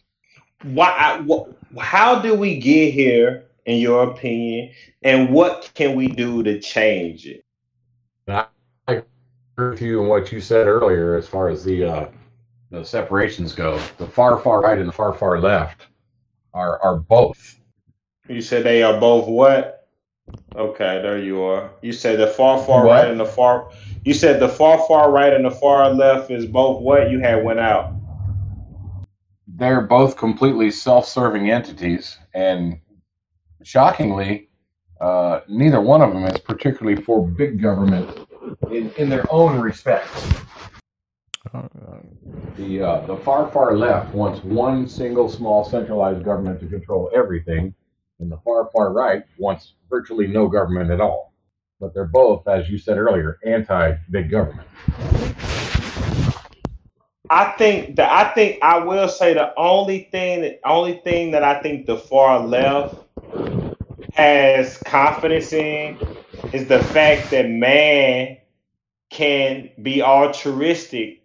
Why? 0.62 1.22
Wh- 1.28 1.78
How 1.80 2.20
do 2.20 2.34
we 2.34 2.58
get 2.58 2.92
here, 2.92 3.44
in 3.66 3.78
your 3.78 4.10
opinion? 4.10 4.72
And 5.02 5.30
what 5.30 5.70
can 5.74 5.94
we 5.94 6.08
do 6.08 6.42
to 6.42 6.58
change 6.60 7.26
it? 7.26 7.44
I 8.26 8.46
agree 8.88 9.70
with 9.70 9.82
you 9.82 10.00
and 10.00 10.08
what 10.08 10.32
you 10.32 10.40
said 10.40 10.66
earlier 10.66 11.16
as 11.16 11.28
far 11.28 11.48
as 11.48 11.62
the 11.64 11.84
uh, 11.84 12.08
the 12.70 12.84
separations 12.84 13.52
go. 13.54 13.78
The 13.98 14.06
far 14.06 14.38
far 14.40 14.60
right 14.60 14.78
and 14.78 14.88
the 14.88 14.92
far 14.92 15.12
far 15.12 15.40
left 15.40 15.86
are 16.52 16.80
are 16.82 16.96
both. 16.96 17.60
You 18.28 18.40
said 18.40 18.64
they 18.64 18.82
are 18.82 18.98
both 18.98 19.28
what? 19.28 19.83
Okay, 20.56 21.02
there 21.02 21.18
you 21.18 21.42
are. 21.42 21.70
You 21.82 21.92
said 21.92 22.18
the 22.18 22.28
far 22.28 22.62
far 22.64 22.86
What? 22.86 22.92
right 22.92 23.10
and 23.10 23.18
the 23.18 23.26
far. 23.26 23.70
You 24.04 24.14
said 24.14 24.40
the 24.40 24.48
far 24.48 24.78
far 24.86 25.10
right 25.10 25.32
and 25.32 25.44
the 25.44 25.50
far 25.50 25.90
left 25.92 26.30
is 26.30 26.46
both 26.46 26.80
what? 26.80 27.10
You 27.10 27.18
had 27.18 27.44
went 27.44 27.58
out. 27.58 27.92
They're 29.48 29.82
both 29.82 30.16
completely 30.16 30.70
self-serving 30.70 31.50
entities, 31.50 32.18
and 32.34 32.80
shockingly, 33.62 34.48
uh, 35.00 35.40
neither 35.48 35.80
one 35.80 36.02
of 36.02 36.12
them 36.12 36.24
is 36.24 36.38
particularly 36.38 37.00
for 37.00 37.26
big 37.26 37.60
government 37.62 38.26
in, 38.70 38.90
in 38.92 39.08
their 39.08 39.24
own 39.32 39.60
respects. 39.60 40.28
The 42.56 42.80
uh, 42.80 43.06
the 43.06 43.16
far 43.16 43.48
far 43.50 43.76
left 43.76 44.14
wants 44.14 44.42
one 44.44 44.88
single 44.88 45.28
small 45.28 45.64
centralized 45.64 46.24
government 46.24 46.60
to 46.60 46.66
control 46.66 47.10
everything, 47.14 47.74
and 48.24 48.32
the 48.32 48.38
far 48.38 48.66
far 48.72 48.92
right 48.92 49.22
wants 49.38 49.74
virtually 49.90 50.26
no 50.26 50.48
government 50.48 50.90
at 50.90 51.00
all. 51.00 51.34
But 51.78 51.92
they're 51.92 52.06
both, 52.06 52.48
as 52.48 52.70
you 52.70 52.78
said 52.78 52.96
earlier, 52.96 53.38
anti 53.44 53.92
big 54.10 54.30
government. 54.30 54.66
I 57.30 57.54
think 57.58 57.96
that 57.96 58.10
I 58.10 58.32
think 58.34 58.58
I 58.62 58.78
will 58.78 59.08
say 59.08 59.34
the 59.34 59.52
only 59.56 60.08
thing 60.10 60.42
that 60.42 60.60
only 60.64 61.00
thing 61.04 61.32
that 61.32 61.42
I 61.42 61.60
think 61.60 61.86
the 61.86 61.98
far 61.98 62.40
left 62.40 62.96
has 64.14 64.78
confidence 64.78 65.52
in 65.52 65.98
is 66.52 66.66
the 66.66 66.82
fact 66.82 67.30
that 67.30 67.50
man 67.50 68.38
can 69.10 69.70
be 69.82 70.02
altruistic 70.02 71.22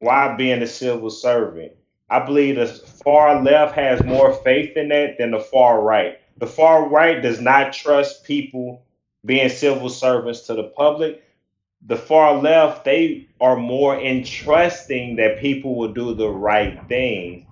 while 0.00 0.36
being 0.36 0.60
a 0.62 0.66
civil 0.66 1.10
servant. 1.10 1.72
I 2.10 2.24
believe 2.24 2.56
the 2.56 2.66
far 2.66 3.42
left 3.42 3.74
has 3.74 4.02
more 4.04 4.34
faith 4.44 4.76
in 4.76 4.88
that 4.88 5.16
than 5.18 5.30
the 5.30 5.40
far 5.40 5.80
right. 5.80 6.18
The 6.38 6.46
far 6.46 6.88
right 6.88 7.22
does 7.22 7.40
not 7.40 7.72
trust 7.72 8.24
people 8.24 8.84
being 9.24 9.48
civil 9.48 9.88
servants 9.88 10.40
to 10.42 10.54
the 10.54 10.64
public. 10.64 11.22
The 11.86 11.96
far 11.96 12.36
left 12.36 12.84
they 12.84 13.28
are 13.40 13.56
more 13.56 13.98
entrusting 14.00 15.16
that 15.16 15.40
people 15.40 15.76
will 15.76 15.92
do 15.92 16.14
the 16.14 16.28
right 16.28 16.80
thing. 16.88 17.46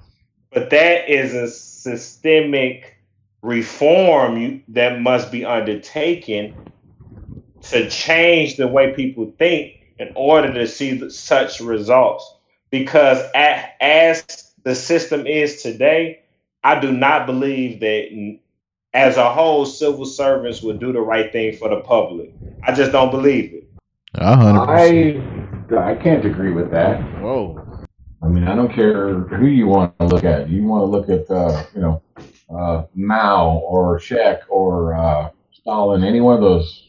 But 0.53 0.71
that 0.71 1.09
is 1.09 1.35
a 1.35 1.49
systemic 1.49 2.97
reform 3.43 4.63
that 4.69 5.01
must 5.01 5.31
be 5.31 5.45
undertaken 5.45 6.55
to 7.63 7.89
change 7.89 8.57
the 8.57 8.67
way 8.67 8.93
people 8.95 9.33
think 9.39 9.75
in 9.99 10.13
order 10.15 10.53
to 10.53 10.67
see 10.67 11.09
such 11.11 11.61
results. 11.61 12.35
Because 12.71 13.23
as 13.81 14.51
the 14.65 14.75
system 14.75 15.27
is 15.27 15.63
today 15.63 16.21
i 16.65 16.79
do 16.79 16.93
not 16.93 17.27
believe 17.27 17.81
that 17.81 18.39
as 18.93 19.17
a 19.17 19.31
whole 19.31 19.65
civil 19.65 20.05
servants 20.05 20.63
would 20.63 20.81
do 20.81 20.93
the 20.93 21.01
right 21.01 21.33
thing 21.33 21.57
for 21.57 21.69
the 21.69 21.81
public 21.81 22.33
i 22.65 22.73
just 22.73 22.93
don't 22.93 23.11
believe 23.11 23.53
it 23.53 23.71
a 24.15 24.37
hundred 24.37 24.67
percent. 24.67 25.73
I 25.73 25.91
I 25.91 25.95
can't 25.95 26.25
agree 26.25 26.51
with 26.51 26.71
that. 26.73 27.01
Whoa. 27.21 27.87
I 28.23 28.29
mean, 28.29 28.47
I 28.49 28.55
don't 28.55 28.73
care 28.73 29.15
who 29.21 29.47
you 29.47 29.67
want 29.67 29.97
to 29.99 30.07
look 30.07 30.25
at. 30.25 30.49
You 30.49 30.65
want 30.65 30.83
to 30.83 30.87
look 30.87 31.09
at, 31.09 31.31
uh, 31.31 31.65
you 31.75 31.81
know, 31.81 32.03
uh, 32.55 32.85
Mao 32.95 33.59
or 33.59 33.99
Czech 33.99 34.41
or 34.49 34.95
uh, 34.95 35.31
Stalin, 35.53 36.05
any 36.05 36.21
one 36.21 36.35
of 36.35 36.41
those. 36.41 36.89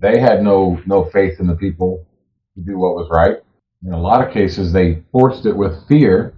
They 0.00 0.18
had 0.18 0.42
no 0.42 0.80
no 0.86 1.04
faith 1.06 1.38
in 1.38 1.46
the 1.46 1.56
people 1.56 2.06
to 2.54 2.62
do 2.62 2.78
what 2.78 2.94
was 2.94 3.08
right. 3.10 3.38
In 3.84 3.92
a 3.92 4.00
lot 4.00 4.26
of 4.26 4.32
cases, 4.32 4.72
they 4.72 5.02
forced 5.12 5.44
it 5.44 5.56
with 5.56 5.86
fear 5.86 6.34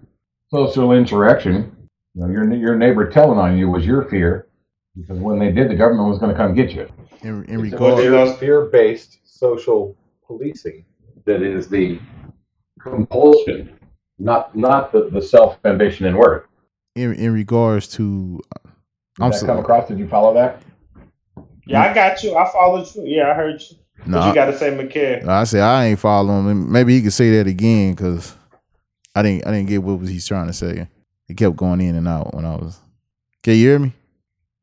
social 0.51 0.93
insurrection. 0.93 1.77
You 2.15 2.23
know, 2.23 2.29
your 2.29 2.53
your 2.55 2.77
neighbor 2.77 3.09
telling 3.09 3.39
on 3.39 3.57
you 3.57 3.71
was 3.71 3.87
your 3.87 4.05
fear, 4.05 4.49
because 4.97 5.19
when 5.19 5.39
they 5.39 5.51
did, 5.53 5.71
the 5.71 5.75
government 5.75 6.09
was 6.09 6.19
going 6.19 6.31
to 6.33 6.37
come 6.37 6.55
get 6.55 6.71
you. 6.73 6.89
In, 7.23 7.45
in 7.45 7.65
It's 7.65 7.73
regard, 7.73 8.11
Well, 8.11 8.35
fear-based 8.37 9.19
social 9.25 9.97
policing 10.27 10.85
that 11.25 11.43
is 11.43 11.69
the 11.69 11.99
compulsion, 12.81 13.79
not 14.19 14.55
not 14.57 14.93
the, 14.93 15.09
the 15.11 15.23
self-ambition 15.23 16.07
and 16.07 16.17
worth. 16.17 16.45
in, 16.97 17.15
in 17.15 17.33
regards 17.33 17.89
to, 17.89 18.41
Did 18.65 19.23
I'm 19.23 19.31
that 19.31 19.39
so- 19.39 19.47
come 19.47 19.59
across? 19.59 19.89
Did 19.89 19.99
you 19.99 20.09
follow 20.09 20.35
that? 20.35 20.63
Yeah, 21.65 21.83
I 21.83 21.95
got 21.95 22.23
you. 22.25 22.37
I 22.37 22.51
followed 22.51 22.93
you. 22.97 23.05
Yeah, 23.07 23.31
I 23.31 23.35
heard 23.35 23.61
you. 23.61 23.77
no, 24.05 24.19
what 24.19 24.29
you 24.29 24.35
got 24.35 24.47
to 24.47 24.59
say, 24.59 24.71
McCare? 24.73 25.25
I 25.29 25.45
said 25.45 25.61
I 25.61 25.87
ain't 25.87 26.01
following 26.01 26.49
him. 26.51 26.73
Maybe 26.73 26.95
he 26.97 27.03
could 27.03 27.13
say 27.13 27.37
that 27.39 27.47
again 27.47 27.95
because 27.95 28.35
I 29.15 29.23
didn't. 29.23 29.47
I 29.47 29.53
didn't 29.53 29.69
get 29.69 29.81
what 29.83 30.01
was 30.01 30.09
he's 30.11 30.27
trying 30.27 30.49
to 30.49 30.53
say. 30.53 30.89
He 31.29 31.35
kept 31.35 31.55
going 31.55 31.81
in 31.81 31.95
and 31.95 32.09
out 32.09 32.35
when 32.35 32.45
I 32.45 32.57
was. 32.57 32.81
Can 33.45 33.55
you 33.55 33.61
hear 33.69 33.79
me? 33.79 33.93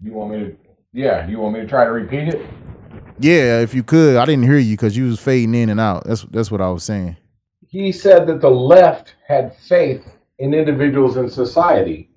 You 0.01 0.13
want 0.13 0.31
me 0.31 0.37
to? 0.39 0.57
Yeah, 0.93 1.27
you 1.27 1.39
want 1.39 1.53
me 1.53 1.61
to 1.61 1.67
try 1.67 1.83
to 1.83 1.91
repeat 1.91 2.29
it? 2.29 2.49
Yeah, 3.19 3.59
if 3.59 3.73
you 3.73 3.83
could. 3.83 4.15
I 4.15 4.25
didn't 4.25 4.45
hear 4.45 4.57
you 4.57 4.75
because 4.75 4.95
you 4.95 5.07
was 5.07 5.19
fading 5.19 5.53
in 5.53 5.69
and 5.69 5.79
out. 5.79 6.05
That's 6.05 6.23
that's 6.23 6.51
what 6.51 6.61
I 6.61 6.69
was 6.69 6.83
saying. 6.83 7.17
He 7.67 7.91
said 7.91 8.25
that 8.27 8.41
the 8.41 8.49
left 8.49 9.15
had 9.27 9.55
faith 9.55 10.17
in 10.39 10.53
individuals 10.53 11.17
in 11.17 11.29
society 11.29 12.09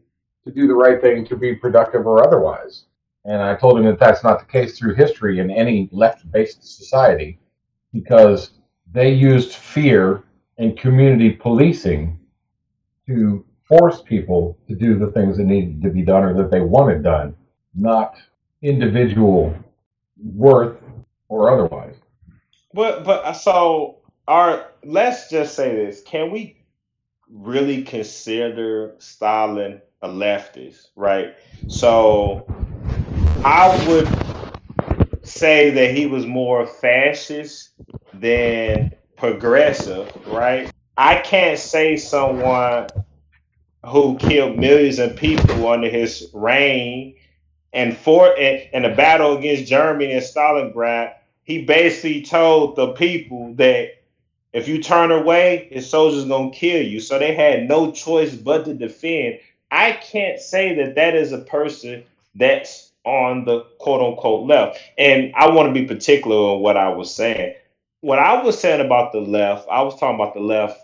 to 0.47 0.53
do 0.53 0.67
the 0.67 0.75
right 0.75 1.01
thing, 1.01 1.27
to 1.27 1.37
be 1.37 1.55
productive 1.55 2.07
or 2.07 2.27
otherwise. 2.27 2.85
And 3.25 3.41
I 3.41 3.55
told 3.57 3.79
him 3.79 3.85
that 3.85 3.99
that's 3.99 4.25
not 4.25 4.41
the 4.41 4.47
case 4.47 4.79
through 4.79 4.95
history 4.95 5.39
in 5.39 5.51
any 5.51 5.89
left-based 5.93 6.65
society 6.65 7.39
because 7.93 8.51
they 8.91 9.13
used 9.13 9.55
fear 9.55 10.25
and 10.59 10.79
community 10.79 11.31
policing 11.31 12.19
to 13.07 13.45
force 13.69 14.03
people 14.03 14.59
to 14.69 14.75
do 14.75 14.99
the 14.99 15.11
things 15.13 15.37
that 15.37 15.45
needed 15.45 15.83
to 15.83 15.91
be 15.91 16.03
done 16.03 16.25
or 16.25 16.35
that 16.35 16.51
they 16.51 16.61
wanted 16.61 17.03
done, 17.03 17.35
not 17.75 18.17
individual 18.63 19.55
worth 20.17 20.83
or 21.29 21.51
otherwise. 21.51 21.97
But 22.75 23.05
but 23.05 23.25
uh, 23.25 23.33
so 23.33 23.99
our 24.29 24.71
let's 24.85 25.31
just 25.31 25.55
say 25.55 25.75
this: 25.75 26.03
Can 26.03 26.31
we 26.31 26.57
really 27.29 27.83
consider 27.83 28.95
Stalin 28.99 29.81
a 30.03 30.09
leftist? 30.09 30.89
Right. 30.97 31.35
So 31.69 32.47
I 33.45 33.87
would 33.89 35.27
say 35.27 35.71
that 35.71 35.95
he 35.95 36.07
was 36.07 36.27
more 36.27 36.67
fascist 36.67 37.71
than 38.15 38.93
progressive. 39.17 40.11
Right. 40.27 40.71
I 40.97 41.17
can't 41.17 41.59
say 41.59 41.97
someone 41.97 42.89
who 43.87 44.17
killed 44.19 44.59
millions 44.59 44.99
of 44.99 45.17
people 45.17 45.69
under 45.69 45.89
his 45.89 46.29
reign 46.33 47.15
and 47.73 47.97
for 47.97 48.37
in, 48.37 48.69
in 48.73 48.83
the 48.83 48.91
battle 48.91 49.37
against 49.37 49.67
Germany 49.67 50.13
and 50.13 50.23
Stalingrad, 50.23 51.15
he 51.45 51.65
basically 51.65 52.23
told 52.23 52.77
the 52.77 52.93
people 52.93 53.55
that 53.55 54.03
if 54.53 54.69
you 54.69 54.83
turn 54.83 55.11
away, 55.11 55.69
his 55.71 55.89
soldiers 55.89 56.25
gonna 56.27 56.51
kill 56.51 56.83
you. 56.83 57.01
So 57.01 57.19
they 57.19 57.35
had 57.35 57.69
no 57.69 57.91
choice 57.91 58.35
but 58.35 58.65
to 58.67 58.75
defend. 58.75 59.39
I 59.71 59.93
can't 59.93 60.39
say 60.39 60.75
that 60.77 60.95
that 60.97 61.15
is 61.15 61.33
a 61.33 61.39
person 61.39 62.05
that's 62.35 62.93
on 63.05 63.45
the 63.45 63.61
quote 63.79 64.03
unquote 64.03 64.47
left. 64.47 64.79
And 64.99 65.33
I 65.35 65.51
want 65.51 65.69
to 65.69 65.81
be 65.81 65.87
particular 65.87 66.37
on 66.37 66.61
what 66.61 66.77
I 66.77 66.91
was 66.91 67.13
saying. 67.13 67.55
What 68.01 68.19
I 68.19 68.43
was 68.43 68.59
saying 68.59 68.85
about 68.85 69.13
the 69.13 69.21
left, 69.21 69.69
I 69.71 69.83
was 69.83 69.99
talking 69.99 70.17
about 70.17 70.35
the 70.35 70.41
left, 70.41 70.79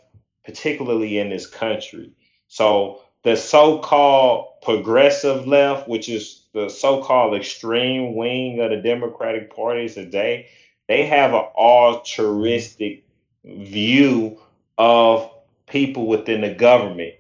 particularly 0.44 1.18
in 1.18 1.30
this 1.30 1.46
country. 1.46 2.12
So 2.46 3.02
the 3.24 3.36
so-called 3.36 4.62
progressive 4.62 5.46
left, 5.46 5.88
which 5.88 6.08
is 6.08 6.37
the 6.52 6.68
so-called 6.68 7.34
extreme 7.34 8.14
wing 8.14 8.60
of 8.60 8.70
the 8.70 8.76
Democratic 8.76 9.54
Party 9.54 9.88
today, 9.88 10.48
they 10.88 11.06
have 11.06 11.34
an 11.34 11.44
altruistic 11.56 13.04
view 13.44 14.38
of 14.76 15.30
people 15.66 16.06
within 16.06 16.40
the 16.40 16.54
government. 16.54 17.14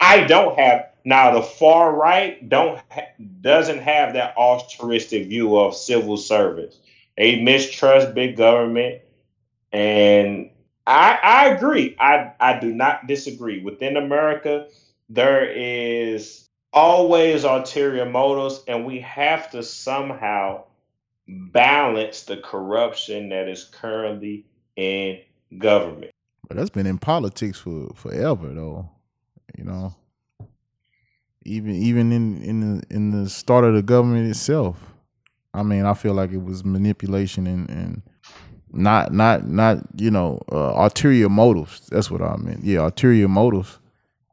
I 0.00 0.24
don't 0.24 0.58
have 0.58 0.90
now 1.04 1.32
the 1.32 1.42
far 1.42 1.94
right 1.94 2.46
don't 2.48 2.80
doesn't 3.40 3.80
have 3.80 4.14
that 4.14 4.36
altruistic 4.36 5.28
view 5.28 5.56
of 5.56 5.74
civil 5.74 6.16
service. 6.16 6.78
They 7.16 7.40
mistrust 7.42 8.14
big 8.14 8.36
government, 8.36 9.02
and 9.72 10.50
I 10.86 11.18
I 11.22 11.48
agree. 11.48 11.96
I 11.98 12.32
I 12.40 12.58
do 12.58 12.72
not 12.72 13.06
disagree. 13.06 13.62
Within 13.62 13.96
America, 13.96 14.68
there 15.08 15.44
is 15.44 16.49
always 16.72 17.44
ulterior 17.44 18.06
motives, 18.06 18.62
and 18.68 18.84
we 18.84 19.00
have 19.00 19.50
to 19.52 19.62
somehow 19.62 20.64
balance 21.26 22.22
the 22.22 22.36
corruption 22.38 23.28
that 23.30 23.48
is 23.48 23.64
currently 23.64 24.46
in 24.76 25.20
government. 25.58 26.10
But 26.48 26.56
that's 26.56 26.70
been 26.70 26.86
in 26.86 26.98
politics 26.98 27.58
for 27.58 27.92
forever, 27.94 28.52
though. 28.52 28.88
You 29.56 29.64
know, 29.64 29.94
even 31.44 31.74
even 31.74 32.12
in 32.12 32.42
in 32.42 32.60
the 32.60 32.82
in 32.90 33.10
the 33.10 33.28
start 33.28 33.64
of 33.64 33.74
the 33.74 33.82
government 33.82 34.28
itself. 34.28 34.78
I 35.52 35.64
mean, 35.64 35.84
I 35.84 35.94
feel 35.94 36.14
like 36.14 36.30
it 36.30 36.42
was 36.42 36.64
manipulation 36.64 37.46
and 37.46 37.68
and 37.68 38.02
not 38.72 39.12
not 39.12 39.48
not 39.48 39.78
you 39.96 40.10
know 40.10 40.40
uh, 40.52 40.74
ulterior 40.76 41.28
motives. 41.28 41.88
That's 41.90 42.10
what 42.10 42.22
I 42.22 42.36
meant. 42.36 42.64
Yeah, 42.64 42.84
ulterior 42.84 43.28
motives 43.28 43.78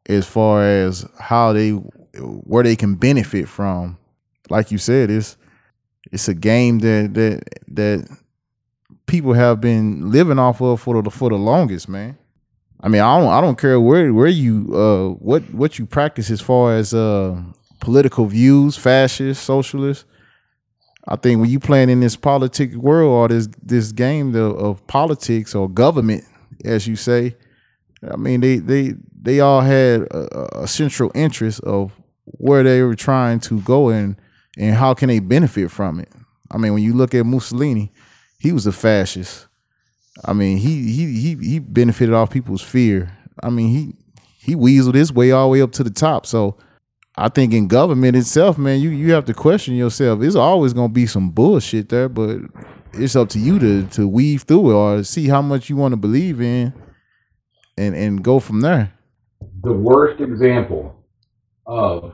as 0.08 0.26
far 0.26 0.64
as 0.64 1.06
how 1.20 1.54
they 1.54 1.72
where 2.20 2.64
they 2.64 2.76
can 2.76 2.96
benefit 2.96 3.48
from. 3.48 3.98
Like 4.50 4.72
you 4.72 4.78
said, 4.78 5.10
it's 5.10 5.38
it's 6.12 6.28
a 6.28 6.34
game 6.34 6.80
that 6.80 7.14
that 7.14 7.44
that 7.68 8.18
people 9.06 9.34
have 9.34 9.60
been 9.60 10.12
living 10.12 10.40
off 10.40 10.62
of 10.62 10.82
for 10.82 11.02
the 11.02 11.10
for 11.10 11.30
the 11.30 11.36
longest, 11.38 11.90
man. 11.90 12.18
I 12.80 12.90
mean, 12.90 13.02
I 13.02 13.20
don't 13.20 13.32
I 13.32 13.42
don't 13.42 13.58
care 13.58 13.80
where 13.80 14.14
where 14.14 14.28
you 14.28 14.76
uh 14.76 15.10
what 15.24 15.44
what 15.54 15.80
you 15.80 15.86
practice 15.86 16.30
as 16.30 16.42
far 16.42 16.76
as 16.76 16.94
uh 16.94 17.42
political 17.80 18.26
views, 18.26 18.78
fascist, 18.78 19.44
socialist. 19.44 20.06
I 21.08 21.16
think 21.16 21.40
when 21.40 21.50
you 21.50 21.60
playing 21.60 21.90
in 21.90 22.02
this 22.02 22.16
politic 22.16 22.74
world 22.74 23.12
or 23.12 23.28
this 23.30 23.48
this 23.64 23.92
game 23.92 24.36
of, 24.36 24.58
of 24.58 24.88
politics 24.88 25.56
or 25.56 25.70
government, 25.70 26.26
as 26.66 26.88
you 26.88 26.96
say, 26.96 27.36
I 28.10 28.16
mean 28.18 28.42
they 28.42 28.58
they 28.58 28.94
they 29.20 29.40
all 29.40 29.62
had 29.62 30.02
a, 30.12 30.64
a 30.64 30.68
central 30.68 31.12
interest 31.16 31.62
of 31.62 31.94
where 32.34 32.64
they 32.64 32.82
were 32.82 32.96
trying 32.96 33.40
to 33.42 33.62
go 33.62 33.90
and 33.90 34.16
and 34.58 34.76
how 34.76 34.94
can 34.94 35.08
they 35.08 35.20
benefit 35.20 35.72
from 35.72 36.00
it. 36.00 36.10
I 36.52 36.58
mean, 36.58 36.74
when 36.74 36.84
you 36.84 36.94
look 36.94 37.14
at 37.14 37.26
Mussolini, 37.26 37.92
he 38.40 38.52
was 38.52 38.66
a 38.66 38.72
fascist. 38.72 39.48
I 40.26 40.34
mean, 40.34 40.58
he 40.58 40.92
he 40.92 41.20
he 41.20 41.36
he 41.36 41.60
benefited 41.60 42.14
off 42.14 42.32
people's 42.32 42.62
fear. 42.62 43.16
I 43.44 43.50
mean, 43.50 43.70
he 43.70 43.96
he 44.40 44.56
weaseled 44.56 44.96
his 44.96 45.14
way 45.14 45.32
all 45.32 45.48
the 45.48 45.52
way 45.52 45.62
up 45.62 45.72
to 45.74 45.84
the 45.84 45.90
top. 45.90 46.26
So 46.26 46.58
I 47.16 47.30
think 47.30 47.54
in 47.54 47.68
government 47.68 48.16
itself, 48.16 48.58
man, 48.58 48.80
you 48.80 48.90
you 48.90 49.14
have 49.14 49.26
to 49.26 49.34
question 49.34 49.76
yourself. 49.76 50.22
It's 50.22 50.36
always 50.36 50.74
gonna 50.74 50.90
be 50.90 51.06
some 51.06 51.30
bullshit 51.30 51.90
there, 51.90 52.10
but 52.10 52.40
it's 52.94 53.16
up 53.16 53.30
to 53.30 53.40
you 53.40 53.60
to 53.60 53.86
to 53.88 54.08
weave 54.08 54.44
through 54.44 54.72
it 54.72 54.74
or 54.74 55.04
see 55.04 55.28
how 55.28 55.42
much 55.42 55.70
you 55.70 55.76
want 55.76 55.92
to 55.92 55.98
believe 55.98 56.42
in 56.42 56.74
and 57.78 57.96
and 57.96 58.24
go 58.24 58.40
from 58.40 58.62
there. 58.62 58.94
the 59.64 59.74
worst 59.74 60.22
example 60.22 60.97
of 61.68 62.14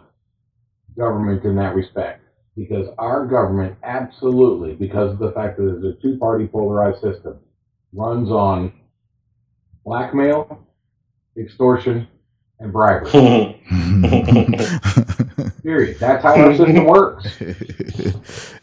government 0.97 1.45
in 1.45 1.55
that 1.55 1.75
respect 1.75 2.21
because 2.55 2.87
our 2.97 3.25
government 3.25 3.75
absolutely 3.83 4.73
because 4.73 5.11
of 5.11 5.19
the 5.19 5.31
fact 5.31 5.57
that 5.57 5.75
it's 5.75 5.85
a 5.85 5.93
two-party 6.01 6.47
polarized 6.47 7.01
system 7.01 7.39
runs 7.93 8.29
on 8.29 8.73
blackmail 9.85 10.65
extortion 11.37 12.07
and 12.59 12.71
bribery 12.71 13.11
period 15.63 15.97
that's 15.99 16.23
how 16.23 16.35
our 16.35 16.55
system 16.55 16.85
works 16.85 17.41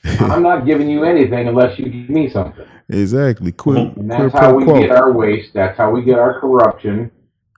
i'm 0.20 0.42
not 0.42 0.66
giving 0.66 0.88
you 0.88 1.04
anything 1.04 1.48
unless 1.48 1.78
you 1.78 1.86
give 1.86 2.10
me 2.10 2.28
something 2.28 2.66
exactly. 2.90 3.52
Quid, 3.52 3.78
mm-hmm. 3.78 4.00
and 4.00 4.10
quid 4.10 4.32
that's 4.32 4.34
how 4.34 4.54
we 4.54 4.64
quo. 4.64 4.80
get 4.80 4.90
our 4.90 5.12
waste. 5.12 5.54
That's 5.54 5.76
how 5.76 5.90
we 5.90 6.02
get 6.02 6.18
our 6.18 6.40
corruption. 6.40 7.10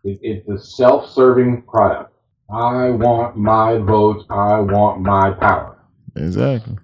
It, 0.05 0.19
it's 0.23 0.49
a 0.49 0.59
self-serving 0.59 1.63
product. 1.63 2.12
I 2.53 2.91
want 2.91 3.37
my 3.37 3.79
votes. 3.79 4.25
I 4.31 4.61
want 4.61 5.01
my 5.01 5.31
power. 5.33 5.77
Exactly. 6.17 6.77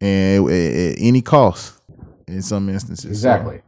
And 0.00 0.46
at, 0.48 0.52
at 0.52 0.94
any 0.98 1.22
cost 1.22 1.80
in 2.28 2.40
some 2.42 2.68
instances. 2.68 3.04
So, 3.04 3.08
Exactly. 3.10 3.62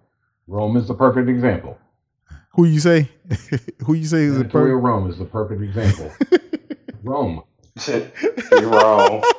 Rome 0.46 0.76
is 0.76 0.86
the 0.88 0.94
perfect 0.94 1.28
example. 1.28 1.76
who 2.55 2.64
you 2.66 2.80
say? 2.80 3.09
who 3.86 3.94
you 3.94 4.05
say 4.07 4.22
is 4.24 4.36
a 4.36 4.40
Editorial 4.40 4.80
per- 4.80 4.86
Rome 4.88 5.11
is 5.11 5.18
the 5.18 5.24
perfect 5.24 5.62
example. 5.62 6.12
Rome. 7.03 7.42
You're 7.86 8.68
wrong. 8.68 9.22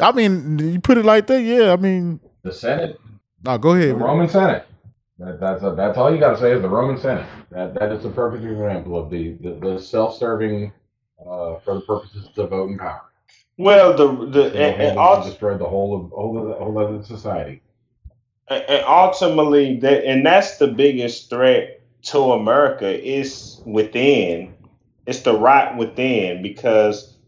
I 0.00 0.12
mean, 0.12 0.58
you 0.58 0.80
put 0.80 0.96
it 0.98 1.04
like 1.04 1.26
that, 1.26 1.42
yeah. 1.42 1.72
I 1.72 1.76
mean, 1.76 2.20
The 2.42 2.52
Senate. 2.52 2.98
no, 3.44 3.58
go 3.58 3.74
ahead. 3.74 3.96
bro. 3.98 4.06
Roman 4.08 4.28
Senate. 4.28 4.66
That, 5.20 5.38
that's 5.38 5.62
a, 5.62 5.74
that's 5.76 5.98
all 5.98 6.12
you 6.12 6.18
got 6.18 6.30
to 6.30 6.40
say 6.40 6.52
is 6.52 6.62
the 6.62 6.68
Roman 6.68 6.98
Senate. 6.98 7.26
That 7.50 7.74
that 7.74 7.92
is 7.92 8.06
a 8.06 8.08
perfect 8.08 8.42
example 8.42 8.98
of 8.98 9.10
the 9.10 9.34
the, 9.34 9.50
the 9.60 9.78
self-serving 9.78 10.72
uh, 11.20 11.56
for 11.58 11.74
the 11.74 11.80
purposes 11.82 12.26
of 12.38 12.48
vote 12.48 12.70
and 12.70 12.78
power. 12.78 13.02
Well, 13.58 13.94
the 13.94 14.06
the 14.30 14.46
and, 14.46 14.56
and 14.56 14.82
and 14.82 14.98
also, 14.98 15.28
destroyed 15.28 15.60
the 15.60 15.68
whole 15.68 15.94
of 15.94 16.10
whole 16.10 16.38
of 16.38 16.48
the 16.48 16.54
whole 16.54 16.80
of 16.80 16.98
the 16.98 17.04
society. 17.04 17.60
and 18.48 18.82
ultimately, 18.86 19.78
that 19.80 20.04
and 20.04 20.24
that's 20.24 20.56
the 20.56 20.68
biggest 20.68 21.28
threat 21.28 21.82
to 22.04 22.32
America 22.32 22.88
is 22.88 23.60
within. 23.66 24.54
It's 25.04 25.20
the 25.20 25.36
rot 25.36 25.76
within 25.76 26.40
because 26.40 27.18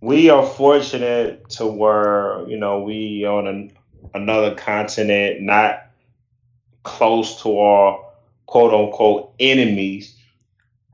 we 0.00 0.28
are 0.28 0.44
fortunate 0.44 1.48
to 1.50 1.68
where 1.68 2.44
you 2.48 2.56
know 2.56 2.80
we 2.80 3.24
on 3.24 3.46
an, 3.46 3.72
another 4.14 4.56
continent, 4.56 5.42
not 5.42 5.87
close 6.88 7.40
to 7.42 7.58
our 7.58 8.04
quote 8.46 8.72
unquote 8.72 9.34
enemies, 9.38 10.16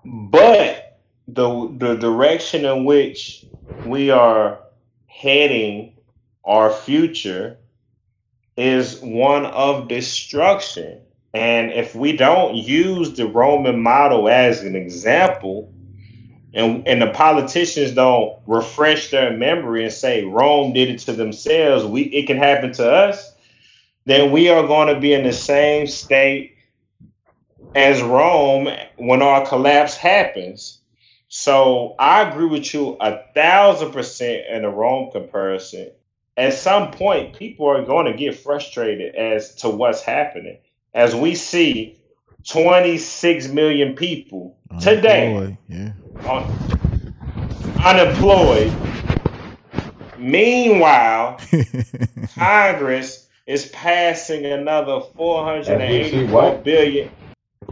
but 0.05 0.99
the 1.29 1.75
the 1.79 1.95
direction 1.95 2.65
in 2.65 2.85
which 2.85 3.47
we 3.87 4.11
are 4.11 4.59
heading 5.07 5.95
our 6.45 6.71
future 6.71 7.57
is 8.57 9.01
one 9.01 9.47
of 9.47 9.89
destruction. 9.89 11.01
And 11.33 11.73
if 11.73 11.95
we 11.95 12.17
don't 12.17 12.55
use 12.55 13.17
the 13.17 13.27
Roman 13.27 13.83
model 13.83 14.29
as 14.29 14.63
an 14.63 14.77
example, 14.77 15.73
and, 16.53 16.87
and 16.87 17.03
the 17.03 17.11
politicians 17.11 17.93
don't 17.93 18.39
refresh 18.47 19.11
their 19.11 19.37
memory 19.37 19.83
and 19.83 19.93
say 19.93 20.25
Rome 20.25 20.73
did 20.73 20.89
it 20.89 21.01
to 21.01 21.13
themselves, 21.13 21.85
we 21.85 22.03
it 22.03 22.27
can 22.27 22.37
happen 22.37 22.73
to 22.75 22.89
us, 22.89 23.34
then 24.07 24.31
we 24.31 24.49
are 24.49 24.67
going 24.67 24.93
to 24.93 25.01
be 25.01 25.13
in 25.13 25.25
the 25.25 25.33
same 25.33 25.87
state 25.87 26.57
as 27.75 28.03
Rome 28.03 28.69
when 28.97 29.23
our 29.23 29.47
collapse 29.47 29.97
happens. 29.97 30.81
So 31.29 31.97
I 31.99 32.23
agree 32.23 32.47
with 32.47 32.73
you 32.73 32.97
a 33.01 33.21
thousand 33.35 33.93
percent 33.93 34.47
in 34.49 34.63
the 34.63 34.69
Rome 34.69 35.11
comparison. 35.11 35.91
At 36.37 36.53
some 36.55 36.91
point, 36.91 37.37
people 37.37 37.67
are 37.67 37.85
going 37.85 38.07
to 38.07 38.17
get 38.17 38.39
frustrated 38.39 39.15
as 39.15 39.55
to 39.57 39.69
what's 39.69 40.03
happening. 40.03 40.59
As 40.93 41.15
we 41.15 41.35
see 41.35 41.99
26 42.49 43.49
million 43.49 43.95
people 43.95 44.57
today 44.81 45.35
Unemployed, 45.35 45.59
yeah. 45.69 45.93
un- 46.31 47.85
unemployed. 47.85 48.73
Meanwhile, 50.19 51.39
Congress 52.35 53.29
is 53.47 53.67
passing 53.67 54.47
another 54.47 54.97
As 54.97 55.03
we 55.69 56.05
see 56.05 56.27
484 56.27 56.29
what? 56.33 56.65
billion. 56.65 57.11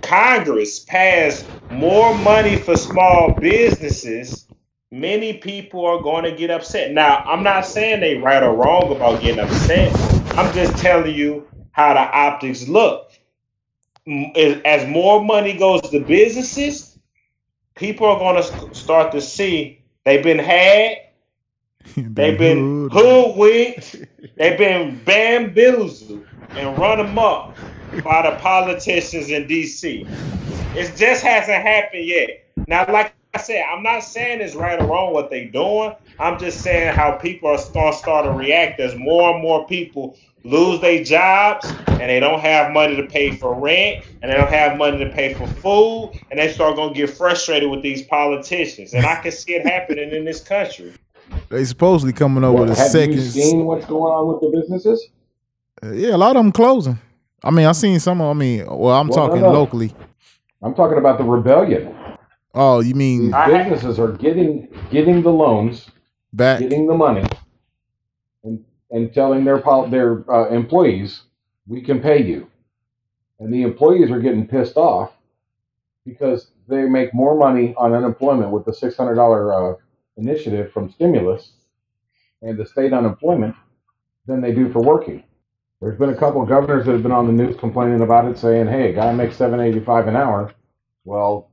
Congress 0.02 0.80
passed 0.80 1.46
more 1.70 2.16
money 2.18 2.56
for 2.56 2.76
small 2.76 3.32
businesses. 3.32 4.46
Many 4.90 5.38
people 5.38 5.86
are 5.86 6.02
going 6.02 6.24
to 6.24 6.32
get 6.32 6.50
upset. 6.50 6.92
Now, 6.92 7.18
I'm 7.18 7.42
not 7.42 7.64
saying 7.64 8.00
they 8.00 8.16
right 8.18 8.42
or 8.42 8.54
wrong 8.54 8.94
about 8.94 9.22
getting 9.22 9.40
upset. 9.40 9.94
I'm 10.36 10.52
just 10.54 10.76
telling 10.76 11.14
you 11.14 11.46
how 11.70 11.94
the 11.94 12.00
optics 12.00 12.68
look. 12.68 13.10
As 14.06 14.86
more 14.88 15.24
money 15.24 15.56
goes 15.56 15.80
to 15.82 16.00
businesses, 16.00 16.98
people 17.74 18.06
are 18.06 18.18
going 18.18 18.42
to 18.42 18.74
start 18.74 19.12
to 19.12 19.20
see 19.20 19.82
they've 20.04 20.22
been 20.22 20.38
had, 20.38 20.96
they've 21.96 22.38
been 22.38 22.88
hoodwinked, 22.90 23.96
they've 24.36 24.58
been 24.58 25.02
bamboozled 25.04 26.26
and 26.50 26.78
run 26.78 26.98
them 26.98 27.18
up 27.18 27.56
by 28.04 28.28
the 28.28 28.36
politicians 28.38 29.30
in 29.30 29.46
DC. 29.46 30.06
It 30.74 30.96
just 30.96 31.22
hasn't 31.22 31.62
happened 31.62 32.06
yet. 32.06 32.46
Now, 32.66 32.90
like 32.90 33.14
I 33.34 33.38
said, 33.38 33.64
I'm 33.70 33.82
not 33.82 34.00
saying 34.00 34.40
it's 34.40 34.54
right 34.54 34.80
or 34.80 34.86
wrong 34.86 35.12
what 35.12 35.30
they're 35.30 35.48
doing. 35.48 35.94
I'm 36.18 36.38
just 36.38 36.60
saying 36.60 36.94
how 36.94 37.12
people 37.12 37.48
are 37.48 37.56
to 37.56 37.92
start 37.92 38.24
to 38.24 38.30
react 38.32 38.78
as 38.80 38.94
more 38.96 39.32
and 39.34 39.42
more 39.42 39.66
people 39.66 40.16
lose 40.44 40.80
their 40.80 41.02
jobs 41.04 41.72
and 41.86 42.00
they 42.00 42.20
don't 42.20 42.40
have 42.40 42.72
money 42.72 42.96
to 42.96 43.06
pay 43.06 43.30
for 43.36 43.54
rent 43.54 44.04
and 44.22 44.30
they 44.30 44.36
don't 44.36 44.50
have 44.50 44.76
money 44.76 44.98
to 44.98 45.10
pay 45.10 45.34
for 45.34 45.46
food 45.46 46.12
and 46.30 46.38
they 46.38 46.52
start 46.52 46.76
going 46.76 46.92
to 46.92 47.00
get 47.00 47.10
frustrated 47.10 47.70
with 47.70 47.82
these 47.82 48.02
politicians. 48.02 48.92
And 48.92 49.06
I 49.06 49.20
can 49.22 49.32
see 49.32 49.54
it 49.54 49.66
happening 49.66 50.10
in 50.10 50.24
this 50.24 50.40
country. 50.40 50.92
They 51.48 51.64
supposedly 51.64 52.12
coming 52.12 52.44
up 52.44 52.54
What, 52.54 52.68
with 52.68 52.78
a 52.78 52.80
have 52.80 52.90
second. 52.90 53.14
you 53.14 53.20
seen 53.20 53.64
what's 53.64 53.86
going 53.86 54.12
on 54.12 54.28
with 54.28 54.40
the 54.40 54.58
businesses? 54.60 55.08
Uh, 55.82 55.92
yeah, 55.92 56.14
a 56.14 56.18
lot 56.18 56.36
of 56.36 56.42
them 56.42 56.52
closing. 56.52 56.98
I 57.44 57.50
mean, 57.50 57.66
I 57.66 57.72
seen 57.72 57.98
some. 58.00 58.20
of- 58.20 58.30
I 58.30 58.38
mean, 58.38 58.64
well, 58.66 58.90
I'm 58.98 59.08
Well, 59.08 59.16
talking 59.28 59.42
no. 59.42 59.52
locally. 59.52 59.92
I'm 60.62 60.74
talking 60.74 60.98
about 60.98 61.18
the 61.18 61.24
rebellion. 61.24 61.94
Oh, 62.54 62.80
you 62.80 62.94
mean 62.94 63.32
I- 63.34 63.50
businesses 63.64 63.98
are 63.98 64.12
getting 64.12 64.68
getting 64.90 65.22
the 65.22 65.32
loans, 65.32 65.90
back? 66.32 66.60
getting 66.60 66.86
the 66.86 66.94
money, 66.94 67.24
and 68.44 68.62
and 68.90 69.12
telling 69.12 69.44
their 69.44 69.62
their 69.90 70.30
uh, 70.30 70.48
employees, 70.50 71.22
"We 71.66 71.80
can 71.80 72.00
pay 72.00 72.22
you," 72.22 72.46
and 73.40 73.52
the 73.52 73.62
employees 73.62 74.10
are 74.10 74.20
getting 74.20 74.46
pissed 74.46 74.76
off 74.76 75.12
because 76.04 76.50
they 76.68 76.84
make 76.84 77.12
more 77.14 77.34
money 77.36 77.74
on 77.76 77.92
unemployment 77.94 78.50
with 78.50 78.64
the 78.66 78.72
six 78.74 78.96
hundred 78.96 79.14
dollar 79.16 79.52
uh, 79.72 79.74
initiative 80.16 80.72
from 80.72 80.90
stimulus 80.90 81.52
and 82.42 82.58
the 82.58 82.66
state 82.66 82.92
unemployment 82.92 83.54
than 84.26 84.40
they 84.40 84.52
do 84.52 84.70
for 84.70 84.82
working. 84.82 85.24
There's 85.80 85.98
been 85.98 86.10
a 86.10 86.16
couple 86.16 86.42
of 86.42 86.48
governors 86.48 86.86
that 86.86 86.92
have 86.92 87.02
been 87.02 87.12
on 87.12 87.26
the 87.26 87.32
news 87.32 87.56
complaining 87.56 88.02
about 88.02 88.26
it, 88.26 88.38
saying, 88.38 88.68
"Hey, 88.68 88.90
a 88.90 88.92
guy 88.92 89.12
makes 89.12 89.36
seven 89.36 89.58
eighty 89.60 89.80
five 89.80 90.06
an 90.06 90.14
hour." 90.14 90.52
Well, 91.04 91.50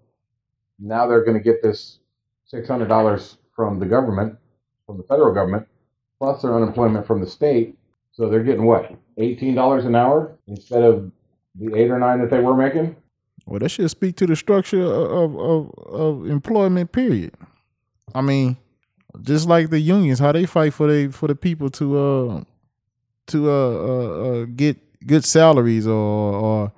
now 0.77 1.07
they're 1.07 1.23
going 1.23 1.37
to 1.37 1.43
get 1.43 1.63
this 1.63 1.99
six 2.45 2.67
hundred 2.67 2.89
dollars 2.89 3.37
from 3.55 3.79
the 3.79 3.87
government, 3.87 4.37
from 4.85 4.97
the 4.97 5.03
federal 5.03 5.33
government, 5.33 5.67
plus 6.19 6.41
their 6.41 6.55
unemployment 6.55 7.07
from 7.07 7.21
the 7.21 7.27
state. 7.27 7.77
So 8.11 8.29
they're 8.29 8.43
getting 8.43 8.65
what 8.65 8.91
eighteen 9.17 9.55
dollars 9.55 9.85
an 9.85 9.95
hour 9.95 10.37
instead 10.47 10.83
of 10.83 11.11
the 11.55 11.75
eight 11.75 11.89
or 11.89 11.97
nine 11.97 12.19
that 12.19 12.29
they 12.29 12.39
were 12.39 12.55
making. 12.55 12.95
Well, 13.47 13.59
that 13.59 13.69
should 13.69 13.89
speak 13.89 14.15
to 14.17 14.27
the 14.27 14.35
structure 14.35 14.83
of 14.83 15.35
of, 15.35 15.71
of 15.87 16.27
employment. 16.27 16.91
Period. 16.91 17.33
I 18.13 18.21
mean, 18.21 18.57
just 19.21 19.47
like 19.47 19.69
the 19.69 19.79
unions, 19.79 20.19
how 20.19 20.31
they 20.31 20.45
fight 20.45 20.73
for 20.73 20.87
they 20.87 21.07
for 21.07 21.27
the 21.27 21.35
people 21.35 21.69
to 21.71 21.97
uh 21.97 22.43
to 23.27 23.49
uh, 23.49 23.53
uh, 23.53 24.41
uh 24.41 24.45
get 24.45 24.77
good 25.05 25.23
salaries 25.23 25.87
or 25.87 25.93
or 25.93 26.71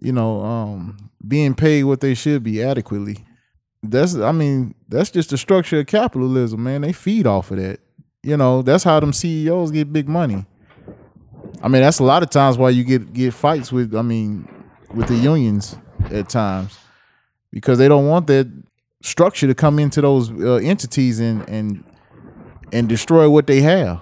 you 0.00 0.12
know 0.12 0.42
um 0.42 1.10
being 1.26 1.54
paid 1.54 1.84
what 1.84 2.00
they 2.00 2.14
should 2.14 2.42
be 2.42 2.62
adequately. 2.62 3.24
That's 3.82 4.14
I 4.16 4.32
mean 4.32 4.74
that's 4.88 5.10
just 5.10 5.30
the 5.30 5.38
structure 5.38 5.80
of 5.80 5.86
capitalism, 5.86 6.62
man. 6.62 6.82
They 6.82 6.92
feed 6.92 7.26
off 7.26 7.50
of 7.50 7.58
that. 7.58 7.80
You 8.22 8.36
know 8.36 8.62
that's 8.62 8.84
how 8.84 9.00
them 9.00 9.12
CEOs 9.12 9.70
get 9.70 9.92
big 9.92 10.08
money. 10.08 10.46
I 11.62 11.68
mean 11.68 11.82
that's 11.82 11.98
a 11.98 12.04
lot 12.04 12.22
of 12.22 12.30
times 12.30 12.58
why 12.58 12.70
you 12.70 12.84
get 12.84 13.12
get 13.12 13.34
fights 13.34 13.72
with 13.72 13.94
I 13.94 14.02
mean 14.02 14.48
with 14.94 15.08
the 15.08 15.16
unions 15.16 15.76
at 16.10 16.28
times 16.28 16.78
because 17.52 17.78
they 17.78 17.88
don't 17.88 18.08
want 18.08 18.26
that 18.26 18.50
structure 19.02 19.46
to 19.46 19.54
come 19.54 19.78
into 19.78 20.00
those 20.00 20.30
uh, 20.30 20.54
entities 20.56 21.20
and 21.20 21.48
and 21.48 21.84
and 22.72 22.88
destroy 22.88 23.28
what 23.28 23.46
they 23.46 23.60
have. 23.60 24.00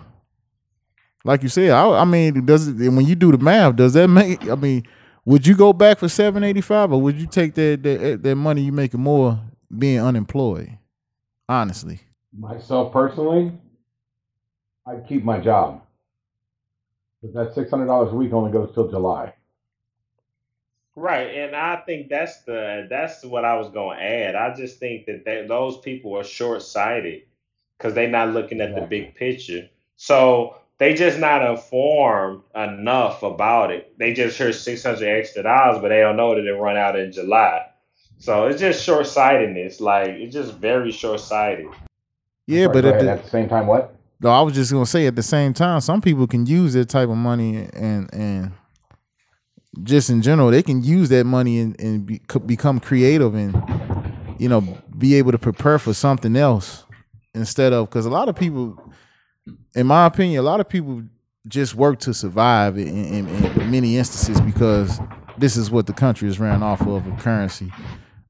Like 1.24 1.42
you 1.42 1.48
said, 1.48 1.70
I, 1.70 2.00
I 2.00 2.04
mean, 2.04 2.46
does 2.46 2.68
it, 2.68 2.88
when 2.88 3.04
you 3.04 3.14
do 3.14 3.32
the 3.32 3.38
math, 3.38 3.76
does 3.76 3.92
that 3.94 4.08
make? 4.08 4.48
I 4.48 4.54
mean, 4.54 4.84
would 5.24 5.46
you 5.46 5.54
go 5.54 5.72
back 5.72 5.98
for 5.98 6.08
seven 6.08 6.44
eighty 6.44 6.60
five, 6.60 6.92
or 6.92 7.00
would 7.00 7.20
you 7.20 7.26
take 7.26 7.54
that 7.54 7.82
that 7.82 8.22
that 8.22 8.36
money 8.36 8.62
you 8.62 8.72
making 8.72 9.00
more 9.00 9.40
being 9.76 10.00
unemployed? 10.00 10.78
Honestly, 11.48 12.00
Myself 12.32 12.92
personally, 12.92 13.52
I'd 14.86 15.06
keep 15.08 15.24
my 15.24 15.40
job. 15.40 15.82
But 17.22 17.34
that 17.34 17.54
six 17.54 17.70
hundred 17.70 17.86
dollars 17.86 18.12
a 18.12 18.16
week 18.16 18.32
only 18.32 18.52
goes 18.52 18.72
till 18.72 18.88
July. 18.88 19.34
Right, 20.96 21.28
and 21.36 21.54
I 21.54 21.76
think 21.76 22.08
that's 22.08 22.42
the 22.42 22.86
that's 22.90 23.24
what 23.24 23.44
I 23.44 23.56
was 23.56 23.70
going 23.70 23.98
to 23.98 24.04
add. 24.04 24.34
I 24.34 24.54
just 24.54 24.78
think 24.78 25.06
that 25.06 25.24
they, 25.24 25.46
those 25.46 25.78
people 25.78 26.18
are 26.18 26.24
short 26.24 26.62
sighted 26.62 27.22
because 27.78 27.94
they're 27.94 28.10
not 28.10 28.30
looking 28.30 28.60
at 28.60 28.74
the 28.74 28.82
big 28.82 29.14
picture. 29.14 29.68
So 29.96 30.56
they 30.78 30.94
just 30.94 31.18
not 31.18 31.48
informed 31.48 32.42
enough 32.54 33.22
about 33.22 33.70
it. 33.70 33.96
They 33.98 34.14
just 34.14 34.36
heard 34.36 34.54
six 34.54 34.82
hundred 34.82 35.08
extra 35.08 35.44
dollars, 35.44 35.80
but 35.80 35.88
they 35.90 36.00
don't 36.00 36.16
know 36.16 36.34
that 36.34 36.44
it 36.44 36.52
run 36.52 36.76
out 36.76 36.98
in 36.98 37.12
July. 37.12 37.66
So 38.18 38.46
it's 38.46 38.60
just 38.60 38.82
short 38.82 39.06
sightedness. 39.06 39.80
Like 39.80 40.08
it's 40.08 40.34
just 40.34 40.54
very 40.54 40.90
short 40.90 41.20
sighted. 41.20 41.68
yeah, 42.46 42.64
Sorry, 42.64 42.72
but 42.74 42.84
at 42.84 43.00
the, 43.00 43.10
at 43.10 43.24
the 43.24 43.30
same 43.30 43.48
time, 43.48 43.66
what? 43.66 43.94
No, 44.20 44.30
I 44.30 44.42
was 44.42 44.54
just 44.54 44.72
gonna 44.72 44.86
say 44.86 45.06
at 45.06 45.16
the 45.16 45.22
same 45.22 45.54
time, 45.54 45.80
some 45.80 46.00
people 46.00 46.26
can 46.26 46.46
use 46.46 46.72
that 46.74 46.88
type 46.88 47.08
of 47.08 47.16
money 47.16 47.68
and 47.74 48.12
and 48.12 48.52
just 49.82 50.10
in 50.10 50.22
general, 50.22 50.50
they 50.50 50.62
can 50.62 50.82
use 50.82 51.08
that 51.10 51.24
money 51.24 51.58
and, 51.60 51.80
and 51.80 52.06
be, 52.06 52.20
become 52.46 52.80
creative 52.80 53.34
and 53.34 53.54
you 54.38 54.48
know 54.48 54.78
be 54.96 55.14
able 55.14 55.32
to 55.32 55.38
prepare 55.38 55.78
for 55.78 55.94
something 55.94 56.36
else 56.36 56.84
instead 57.34 57.72
of 57.72 57.88
because 57.88 58.06
a 58.06 58.10
lot 58.10 58.28
of 58.28 58.36
people, 58.36 58.92
in 59.74 59.86
my 59.86 60.06
opinion, 60.06 60.40
a 60.40 60.42
lot 60.42 60.60
of 60.60 60.68
people 60.68 61.02
just 61.48 61.74
work 61.74 61.98
to 62.00 62.12
survive 62.12 62.76
in, 62.76 62.88
in, 62.88 63.28
in 63.28 63.70
many 63.70 63.96
instances 63.96 64.40
because 64.40 65.00
this 65.38 65.56
is 65.56 65.70
what 65.70 65.86
the 65.86 65.92
country 65.92 66.28
is 66.28 66.38
ran 66.38 66.62
off 66.62 66.80
of 66.82 67.06
a 67.06 67.16
currency. 67.16 67.72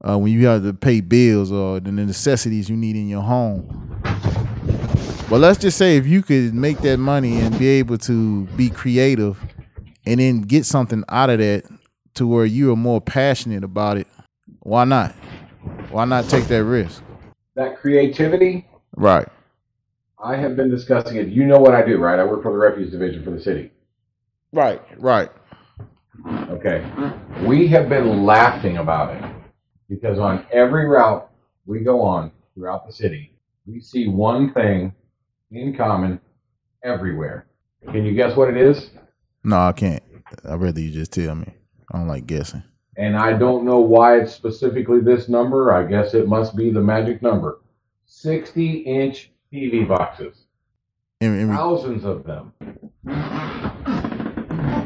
Uh, 0.07 0.17
when 0.17 0.31
you 0.31 0.47
have 0.47 0.63
to 0.63 0.73
pay 0.73 0.99
bills 0.99 1.51
or 1.51 1.79
the 1.79 1.91
necessities 1.91 2.69
you 2.69 2.75
need 2.75 2.95
in 2.95 3.07
your 3.07 3.21
home. 3.21 4.01
But 5.29 5.39
let's 5.39 5.59
just 5.59 5.77
say 5.77 5.95
if 5.97 6.07
you 6.07 6.23
could 6.23 6.55
make 6.55 6.79
that 6.79 6.97
money 6.97 7.39
and 7.39 7.57
be 7.59 7.67
able 7.67 7.97
to 7.99 8.45
be 8.47 8.69
creative 8.69 9.37
and 10.05 10.19
then 10.19 10.41
get 10.41 10.65
something 10.65 11.03
out 11.09 11.29
of 11.29 11.39
that 11.39 11.63
to 12.15 12.27
where 12.27 12.45
you 12.45 12.71
are 12.71 12.77
more 12.77 13.01
passionate 13.01 13.63
about 13.63 13.97
it, 13.97 14.07
why 14.59 14.83
not? 14.85 15.13
Why 15.89 16.05
not 16.05 16.29
take 16.29 16.45
that 16.45 16.63
risk? 16.63 17.03
That 17.55 17.79
creativity, 17.79 18.65
Right. 18.95 19.27
I 20.23 20.35
have 20.35 20.55
been 20.55 20.69
discussing 20.69 21.17
it. 21.17 21.29
You 21.29 21.45
know 21.45 21.59
what 21.59 21.73
I 21.73 21.83
do, 21.85 21.97
right? 21.97 22.19
I 22.19 22.23
work 22.23 22.43
for 22.43 22.51
the 22.51 22.57
refuse 22.57 22.91
division 22.91 23.23
for 23.23 23.31
the 23.31 23.41
city. 23.41 23.71
Right. 24.53 24.81
Right. 24.99 25.29
Okay. 26.49 26.85
We 27.43 27.67
have 27.69 27.89
been 27.89 28.25
laughing 28.25 28.77
about 28.77 29.15
it 29.15 29.23
because 29.89 30.19
on 30.19 30.45
every 30.51 30.87
route 30.87 31.29
we 31.65 31.79
go 31.79 32.01
on 32.01 32.31
throughout 32.53 32.85
the 32.85 32.93
city, 32.93 33.33
we 33.65 33.79
see 33.81 34.07
one 34.07 34.53
thing 34.53 34.93
in 35.51 35.75
common 35.75 36.19
everywhere. 36.83 37.47
Can 37.91 38.05
you 38.05 38.13
guess 38.13 38.35
what 38.35 38.49
it 38.49 38.57
is? 38.57 38.91
No, 39.43 39.57
I 39.59 39.71
can't. 39.71 40.03
I'd 40.47 40.55
rather 40.61 40.79
you 40.79 40.91
just 40.91 41.13
tell 41.13 41.35
me. 41.35 41.53
I 41.91 41.97
don't 41.97 42.07
like 42.07 42.27
guessing. 42.27 42.63
And 42.97 43.17
I 43.17 43.33
don't 43.33 43.63
know 43.65 43.79
why 43.79 44.19
it's 44.19 44.33
specifically 44.33 44.99
this 44.99 45.27
number. 45.29 45.73
I 45.73 45.83
guess 45.83 46.13
it 46.13 46.27
must 46.27 46.55
be 46.55 46.69
the 46.69 46.81
magic 46.81 47.21
number 47.21 47.61
60 48.05 48.77
inch 48.79 49.31
TV 49.51 49.87
boxes, 49.87 50.45
In- 51.19 51.39
in- 51.39 51.49
thousands 51.49 52.03
of 52.05 52.23
them. 52.23 52.53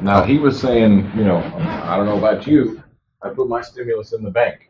Now, 0.03 0.23
he 0.23 0.37
was 0.37 0.59
saying, 0.59 1.11
you 1.15 1.23
know, 1.23 1.37
I 1.37 1.97
don't 1.97 2.05
know 2.05 2.17
about 2.17 2.45
you, 2.45 2.81
I 3.21 3.29
put 3.29 3.47
my 3.49 3.61
stimulus 3.61 4.13
in 4.13 4.23
the 4.23 4.29
bank 4.29 4.69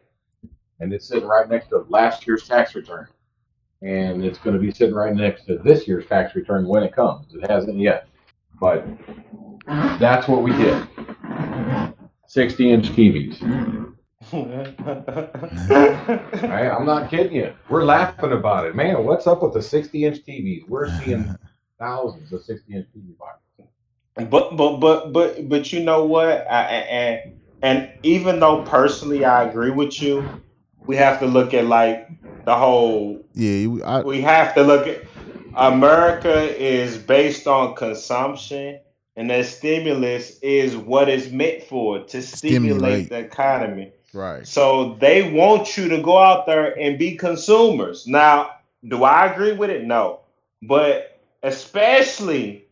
and 0.79 0.93
it's 0.93 1.07
sitting 1.07 1.27
right 1.27 1.49
next 1.49 1.67
to 1.69 1.86
last 1.89 2.25
year's 2.25 2.47
tax 2.47 2.73
return. 2.75 3.07
And 3.81 4.23
it's 4.23 4.39
going 4.39 4.55
to 4.55 4.61
be 4.61 4.71
sitting 4.71 4.95
right 4.95 5.13
next 5.13 5.45
to 5.45 5.57
this 5.57 5.88
year's 5.88 6.05
tax 6.07 6.36
return 6.36 6.67
when 6.67 6.83
it 6.83 6.95
comes. 6.95 7.33
It 7.36 7.49
hasn't 7.49 7.77
yet. 7.77 8.07
But 8.59 8.86
that's 9.68 10.28
what 10.28 10.43
we 10.43 10.51
did 10.51 10.88
60 12.28 12.72
inch 12.72 12.89
TVs. 12.89 13.91
Right? 16.43 16.70
I'm 16.70 16.86
not 16.86 17.09
kidding 17.09 17.36
you. 17.36 17.53
We're 17.70 17.84
laughing 17.84 18.32
about 18.32 18.66
it. 18.66 18.76
Man, 18.76 19.03
what's 19.05 19.28
up 19.28 19.41
with 19.43 19.53
the 19.53 19.61
60 19.61 20.05
inch 20.05 20.18
TVs? 20.26 20.68
We're 20.68 20.89
seeing 21.01 21.36
thousands 21.80 22.32
of 22.34 22.43
60 22.43 22.74
inch 22.74 22.88
TV 22.95 23.18
boxes. 23.18 23.41
But 24.30 24.55
but 24.55 24.78
but 24.78 25.11
but 25.13 25.49
but 25.49 25.74
you 25.74 25.84
know 25.84 26.05
what? 26.05 26.47
I, 26.49 26.61
and 26.63 27.34
and 27.61 27.89
even 28.03 28.39
though 28.39 28.63
personally 28.63 29.26
I 29.26 29.43
agree 29.43 29.72
with 29.72 30.01
you, 30.01 30.28
we 30.86 30.95
have 30.95 31.20
to 31.20 31.26
look 31.26 31.53
at 31.53 31.66
like 31.66 32.07
the 32.45 32.55
whole. 32.55 33.26
yeah, 33.34 33.51
you- 33.57 33.84
I, 33.84 34.01
We 34.01 34.22
have 34.22 34.53
to 34.55 34.63
look 34.63 34.88
at 34.88 35.03
America 35.55 36.34
is 36.61 36.97
based 36.97 37.45
on 37.47 37.76
consumption, 37.76 38.80
and 39.16 39.30
that 39.30 39.45
stimulus 39.45 40.39
is 40.39 40.76
what 40.76 41.07
it's 41.09 41.30
meant 41.32 41.63
for 41.63 41.99
to 41.99 42.22
stimulate, 42.22 43.07
Stimulate. 43.07 43.09
the 43.09 43.20
economy. 43.20 43.91
right. 44.13 44.45
So 44.47 44.95
they 44.99 45.32
want 45.32 45.78
you 45.78 45.88
to 45.89 46.01
go 46.01 46.18
out 46.18 46.45
there 46.45 46.78
and 46.80 46.99
be 46.99 47.16
consumers. 47.16 48.07
Now, 48.07 48.51
do 48.88 49.03
I 49.03 49.32
agree 49.32 49.53
with 49.53 49.70
it? 49.70 49.84
No. 49.86 50.20
But 50.61 51.20
especially 51.43 52.66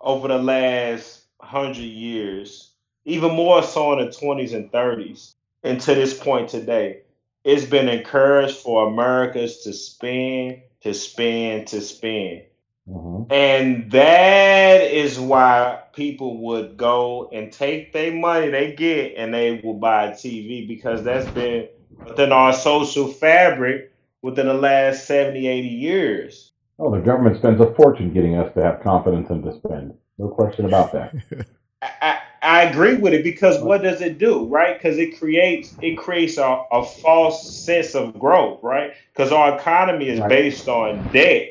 over 0.00 0.28
the 0.28 0.38
last 0.38 1.22
hundred 1.40 1.76
years, 1.82 2.70
even 3.04 3.34
more 3.34 3.62
so 3.62 3.92
in 3.98 4.04
the 4.04 4.12
20s 4.12 4.54
and 4.54 4.70
30s, 4.70 5.34
and 5.62 5.80
to 5.80 5.94
this 5.94 6.18
point 6.18 6.48
today, 6.48 7.02
it's 7.44 7.64
been 7.64 7.88
encouraged 7.88 8.56
for 8.58 8.86
Americans 8.88 9.58
to 9.58 9.72
spend, 9.72 10.62
to 10.82 10.94
spend, 10.94 11.66
to 11.68 11.80
spend. 11.80 12.42
Mm-hmm. 12.88 13.32
And 13.32 13.90
that 13.92 14.82
is 14.82 15.18
why 15.18 15.80
people 15.94 16.38
would 16.38 16.76
go 16.76 17.30
and 17.32 17.52
take 17.52 17.92
their 17.92 18.12
money 18.12 18.48
they 18.48 18.72
get 18.72 19.14
and 19.16 19.32
they 19.32 19.60
will 19.62 19.74
buy 19.74 20.06
a 20.06 20.12
TV 20.12 20.66
because 20.66 21.04
that's 21.04 21.30
been 21.30 21.68
within 22.04 22.32
our 22.32 22.52
social 22.52 23.06
fabric 23.06 23.92
within 24.22 24.46
the 24.46 24.54
last 24.54 25.06
70, 25.06 25.46
80 25.46 25.68
years. 25.68 26.52
Oh, 26.78 26.90
the 26.90 27.00
government 27.00 27.36
spends 27.36 27.60
a 27.60 27.72
fortune 27.74 28.12
getting 28.12 28.36
us 28.36 28.52
to 28.54 28.62
have 28.62 28.82
confidence 28.82 29.30
and 29.30 29.44
to 29.44 29.54
spend. 29.54 29.94
No 30.18 30.28
question 30.28 30.64
about 30.64 30.92
that. 30.92 31.14
I, 31.82 31.90
I, 32.00 32.18
I 32.42 32.62
agree 32.64 32.96
with 32.96 33.12
it 33.12 33.22
because 33.22 33.62
what 33.62 33.82
does 33.82 34.00
it 34.00 34.18
do, 34.18 34.46
right? 34.46 34.76
Because 34.76 34.98
it 34.98 35.18
creates 35.18 35.76
it 35.80 35.96
creates 35.96 36.38
a, 36.38 36.62
a 36.72 36.84
false 36.84 37.64
sense 37.64 37.94
of 37.94 38.18
growth, 38.18 38.60
right? 38.62 38.92
Because 39.12 39.30
our 39.32 39.56
economy 39.56 40.08
is 40.08 40.20
Right. 40.20 40.28
based 40.28 40.68
on 40.68 41.06
debt. 41.12 41.48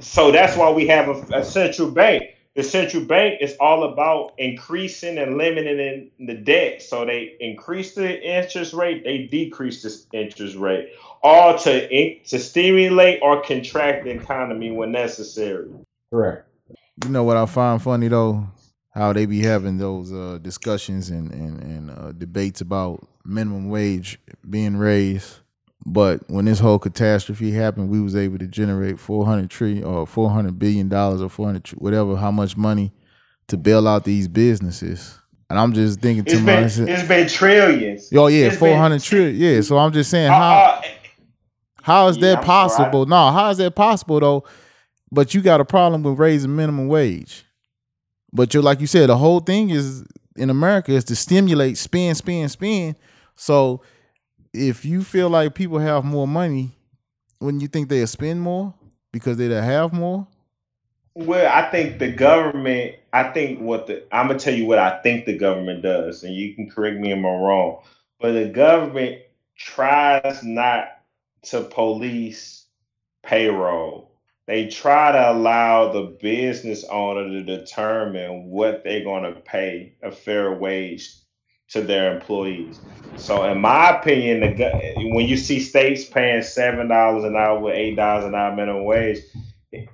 So 0.00 0.30
that's 0.30 0.56
why 0.56 0.70
we 0.70 0.86
have 0.88 1.08
a, 1.08 1.38
a 1.38 1.44
central 1.44 1.90
bank. 1.90 2.22
The 2.54 2.62
central 2.62 3.04
bank 3.04 3.38
is 3.40 3.56
all 3.58 3.82
about 3.92 4.34
increasing 4.38 5.18
and 5.18 5.36
limiting 5.36 6.10
the 6.20 6.34
debt. 6.34 6.82
So 6.82 7.04
they 7.04 7.34
increase 7.40 7.94
the 7.96 8.22
interest 8.22 8.72
rate, 8.72 9.02
they 9.02 9.24
decrease 9.26 9.82
the 9.82 10.16
interest 10.16 10.56
rate, 10.56 10.90
all 11.22 11.58
to 11.58 11.90
in, 11.90 12.20
to 12.26 12.38
stimulate 12.38 13.20
or 13.22 13.42
contract 13.42 14.04
the 14.04 14.10
economy 14.10 14.70
when 14.70 14.92
necessary. 14.92 15.68
Correct. 16.10 16.48
You 17.02 17.10
know 17.10 17.24
what 17.24 17.36
I 17.36 17.46
find 17.46 17.82
funny 17.82 18.06
though? 18.06 18.46
How 18.90 19.12
they 19.12 19.26
be 19.26 19.42
having 19.42 19.78
those 19.78 20.12
uh, 20.12 20.38
discussions 20.40 21.10
and 21.10 21.32
and, 21.32 21.60
and 21.60 21.90
uh, 21.90 22.12
debates 22.12 22.60
about 22.60 23.04
minimum 23.24 23.68
wage 23.68 24.20
being 24.48 24.76
raised, 24.76 25.40
but 25.86 26.20
when 26.30 26.44
this 26.46 26.58
whole 26.60 26.78
catastrophe 26.78 27.50
happened, 27.52 27.88
we 27.90 28.00
was 28.00 28.16
able 28.16 28.38
to 28.38 28.46
generate 28.46 28.98
four 28.98 29.24
hundred 29.26 29.50
trillion 29.50 29.84
or 29.84 30.06
four 30.06 30.30
hundred 30.30 30.58
billion 30.58 30.88
dollars 30.88 31.20
or 31.20 31.28
four 31.28 31.46
hundred 31.46 31.68
whatever 31.78 32.16
how 32.16 32.30
much 32.30 32.56
money 32.56 32.92
to 33.48 33.56
bail 33.56 33.86
out 33.86 34.04
these 34.04 34.28
businesses. 34.28 35.18
And 35.50 35.58
I'm 35.58 35.72
just 35.74 36.00
thinking 36.00 36.24
to 36.24 36.38
myself, 36.40 36.88
it's 36.88 37.06
been 37.06 37.28
trillions. 37.28 38.10
oh 38.14 38.28
yeah, 38.28 38.46
it's 38.46 38.54
been- 38.54 38.58
four 38.60 38.76
hundred 38.78 39.02
trillion, 39.02 39.36
yeah. 39.36 39.60
So 39.60 39.76
I'm 39.78 39.92
just 39.92 40.10
saying 40.10 40.30
Uh, 40.30 40.34
how. 40.34 40.54
uh, 40.54 40.82
How 41.82 42.08
is 42.08 42.16
Yeah, 42.16 42.36
that 42.36 42.44
possible? 42.44 43.04
No, 43.06 43.30
how 43.30 43.50
is 43.50 43.58
that 43.58 43.74
possible 43.74 44.18
though? 44.20 44.44
But 45.12 45.34
you 45.34 45.42
got 45.42 45.60
a 45.60 45.64
problem 45.66 46.02
with 46.02 46.18
raising 46.18 46.56
minimum 46.56 46.88
wage. 46.88 47.44
But 48.32 48.54
you're 48.54 48.62
like 48.62 48.80
you 48.80 48.86
said, 48.86 49.10
the 49.10 49.18
whole 49.18 49.40
thing 49.40 49.68
is 49.70 50.02
in 50.34 50.48
America 50.50 50.92
is 50.92 51.04
to 51.04 51.14
stimulate 51.14 51.76
spend, 51.78 52.16
spend, 52.16 52.50
spend. 52.50 52.96
So 53.36 53.82
if 54.54 54.84
you 54.84 55.02
feel 55.02 55.28
like 55.28 55.54
people 55.54 55.78
have 55.78 56.04
more 56.04 56.28
money, 56.28 56.70
wouldn't 57.40 57.62
you 57.62 57.68
think 57.68 57.88
they'll 57.88 58.06
spend 58.06 58.40
more 58.40 58.72
because 59.12 59.36
they 59.36 59.48
have 59.48 59.92
more? 59.92 60.26
Well, 61.14 61.52
I 61.52 61.70
think 61.70 61.98
the 61.98 62.10
government. 62.10 62.96
I 63.12 63.32
think 63.32 63.60
what 63.60 63.86
the 63.86 64.04
I'm 64.12 64.28
gonna 64.28 64.38
tell 64.38 64.54
you 64.54 64.66
what 64.66 64.78
I 64.78 65.00
think 65.02 65.26
the 65.26 65.36
government 65.36 65.82
does, 65.82 66.24
and 66.24 66.34
you 66.34 66.54
can 66.54 66.70
correct 66.70 66.98
me 66.98 67.12
if 67.12 67.18
I'm 67.18 67.24
wrong. 67.24 67.82
But 68.20 68.32
the 68.32 68.48
government 68.48 69.22
tries 69.56 70.42
not 70.42 70.88
to 71.42 71.62
police 71.62 72.66
payroll. 73.22 74.12
They 74.46 74.68
try 74.68 75.12
to 75.12 75.30
allow 75.30 75.92
the 75.92 76.16
business 76.20 76.84
owner 76.84 77.28
to 77.28 77.42
determine 77.42 78.50
what 78.50 78.82
they're 78.82 79.04
gonna 79.04 79.32
pay 79.32 79.94
a 80.02 80.10
fair 80.10 80.52
wage 80.52 81.23
to 81.70 81.80
their 81.80 82.14
employees. 82.14 82.80
So, 83.16 83.44
in 83.44 83.60
my 83.60 83.98
opinion, 83.98 84.40
the 84.40 85.10
when 85.12 85.26
you 85.26 85.36
see 85.36 85.60
states 85.60 86.04
paying 86.04 86.42
seven 86.42 86.88
dollars 86.88 87.24
an 87.24 87.36
hour 87.36 87.58
with 87.60 87.74
eight 87.74 87.96
dollars 87.96 88.24
an 88.24 88.34
hour 88.34 88.54
minimum 88.54 88.84
wage, 88.84 89.18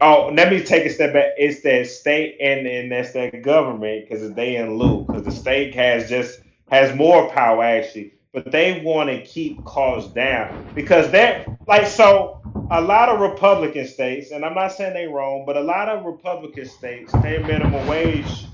Oh, 0.00 0.30
let 0.34 0.50
me 0.50 0.62
take 0.62 0.84
a 0.84 0.90
step 0.90 1.12
back. 1.12 1.32
It's 1.38 1.62
that 1.62 1.86
state 1.86 2.36
and 2.40 2.66
and 2.66 2.92
that's 2.92 3.12
that 3.12 3.42
government 3.42 4.08
because 4.08 4.32
they 4.34 4.56
in 4.56 4.76
lieu 4.76 5.04
because 5.04 5.24
the 5.24 5.32
state 5.32 5.74
has 5.74 6.08
just 6.08 6.40
has 6.70 6.94
more 6.96 7.30
power 7.30 7.62
actually, 7.64 8.14
but 8.32 8.50
they 8.50 8.82
want 8.84 9.08
to 9.10 9.22
keep 9.22 9.64
costs 9.64 10.12
down 10.12 10.66
because 10.74 11.10
they're 11.10 11.46
like 11.66 11.86
so. 11.86 12.36
A 12.72 12.80
lot 12.80 13.08
of 13.08 13.20
Republican 13.20 13.86
states, 13.86 14.30
and 14.30 14.44
I'm 14.44 14.54
not 14.54 14.72
saying 14.72 14.94
they 14.94 15.06
wrong, 15.06 15.44
but 15.44 15.56
a 15.56 15.60
lot 15.60 15.88
of 15.88 16.04
Republican 16.04 16.66
states, 16.66 17.12
their 17.14 17.44
minimum 17.44 17.84
wage 17.88 18.46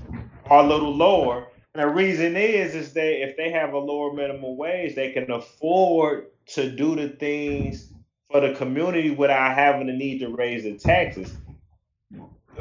are 0.45 0.63
a 0.63 0.67
little 0.67 0.95
lower. 0.95 1.47
And 1.77 1.87
the 1.87 1.93
reason 1.93 2.35
is 2.35 2.73
is 2.73 2.93
that 2.93 3.21
if 3.21 3.37
they 3.37 3.51
have 3.51 3.73
a 3.73 3.77
lower 3.77 4.11
minimum 4.11 4.57
wage, 4.57 4.95
they 4.95 5.11
can 5.11 5.29
afford 5.29 6.25
to 6.47 6.71
do 6.71 6.95
the 6.95 7.09
things 7.09 7.93
for 8.31 8.41
the 8.41 8.55
community 8.55 9.11
without 9.11 9.53
having 9.53 9.85
the 9.85 9.93
need 9.93 10.17
to 10.21 10.29
raise 10.29 10.63
the 10.63 10.73
taxes. 10.73 11.37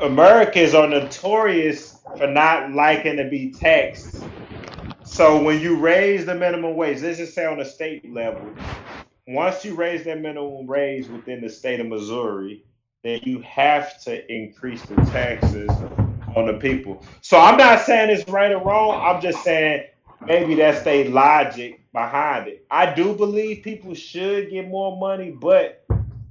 Americans 0.02 0.74
are 0.74 0.86
notorious 0.86 1.98
for 2.18 2.26
not 2.26 2.72
liking 2.72 3.16
to 3.16 3.26
be 3.26 3.52
taxed. 3.52 4.22
So 5.02 5.42
when 5.42 5.62
you 5.62 5.78
raise 5.78 6.26
the 6.26 6.34
minimum 6.34 6.76
wage, 6.76 7.00
let's 7.00 7.16
just 7.16 7.34
say 7.34 7.46
on 7.46 7.58
a 7.58 7.64
state 7.64 8.12
level, 8.12 8.46
once 9.26 9.64
you 9.64 9.74
raise 9.76 10.04
that 10.04 10.20
minimum 10.20 10.66
wage 10.66 11.08
within 11.08 11.40
the 11.40 11.48
state 11.48 11.80
of 11.80 11.86
Missouri, 11.86 12.66
then 13.02 13.20
you 13.22 13.40
have 13.40 13.98
to 14.02 14.30
increase 14.30 14.82
the 14.82 14.96
taxes 15.06 15.70
on 16.36 16.46
the 16.46 16.52
people. 16.52 17.02
So 17.22 17.38
I'm 17.38 17.56
not 17.56 17.80
saying 17.80 18.10
it's 18.10 18.28
right 18.28 18.52
or 18.52 18.62
wrong. 18.62 19.00
I'm 19.02 19.20
just 19.20 19.42
saying 19.42 19.86
maybe 20.26 20.54
that's 20.54 20.82
their 20.82 21.08
logic 21.08 21.80
behind 21.92 22.46
it. 22.46 22.64
I 22.70 22.94
do 22.94 23.14
believe 23.14 23.64
people 23.64 23.94
should 23.94 24.50
get 24.50 24.68
more 24.68 24.96
money, 24.98 25.30
but 25.30 25.84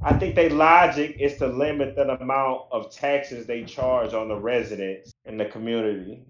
I 0.04 0.14
think 0.14 0.36
their 0.36 0.52
logic 0.52 1.18
is 1.20 1.38
to 1.38 1.48
limit 1.48 1.96
the 1.96 2.08
amount 2.22 2.62
of 2.72 2.92
taxes 2.92 3.48
they 3.48 3.64
charge 3.64 4.14
on 4.14 4.28
the 4.28 4.36
residents 4.36 5.12
in 5.26 5.38
the 5.38 5.46
community, 5.46 6.24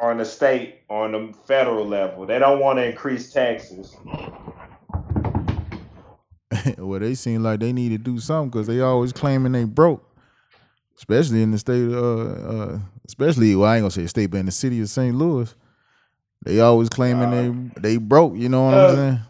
on 0.00 0.18
the 0.18 0.24
state, 0.24 0.82
on 0.88 1.10
the 1.10 1.34
federal 1.44 1.84
level. 1.84 2.24
They 2.24 2.38
don't 2.38 2.60
want 2.60 2.78
to 2.78 2.88
increase 2.88 3.32
taxes. 3.32 3.96
well, 6.78 7.00
they 7.00 7.16
seem 7.16 7.42
like 7.42 7.58
they 7.58 7.72
need 7.72 7.88
to 7.88 7.98
do 7.98 8.20
something 8.20 8.50
because 8.50 8.68
they 8.68 8.80
always 8.80 9.12
claiming 9.12 9.50
they 9.50 9.64
broke, 9.64 10.07
especially 10.98 11.42
in 11.42 11.52
the 11.52 11.58
state. 11.58 11.90
Uh, 11.90 12.24
uh, 12.74 12.78
especially 13.06 13.56
well, 13.56 13.68
I 13.70 13.76
ain't 13.76 13.82
gonna 13.82 13.90
say 13.90 14.06
state, 14.06 14.26
but 14.30 14.38
in 14.38 14.46
the 14.46 14.52
city 14.52 14.80
of 14.80 14.88
St. 14.90 15.14
Louis, 15.14 15.54
they 16.44 16.60
always 16.60 16.88
claiming 16.88 17.30
they 17.74 17.80
they 17.80 17.96
broke. 17.96 18.36
You 18.36 18.48
know 18.48 18.64
what 18.66 18.74
Uh, 18.74 18.88
I'm 18.88 18.96
saying? 18.96 19.20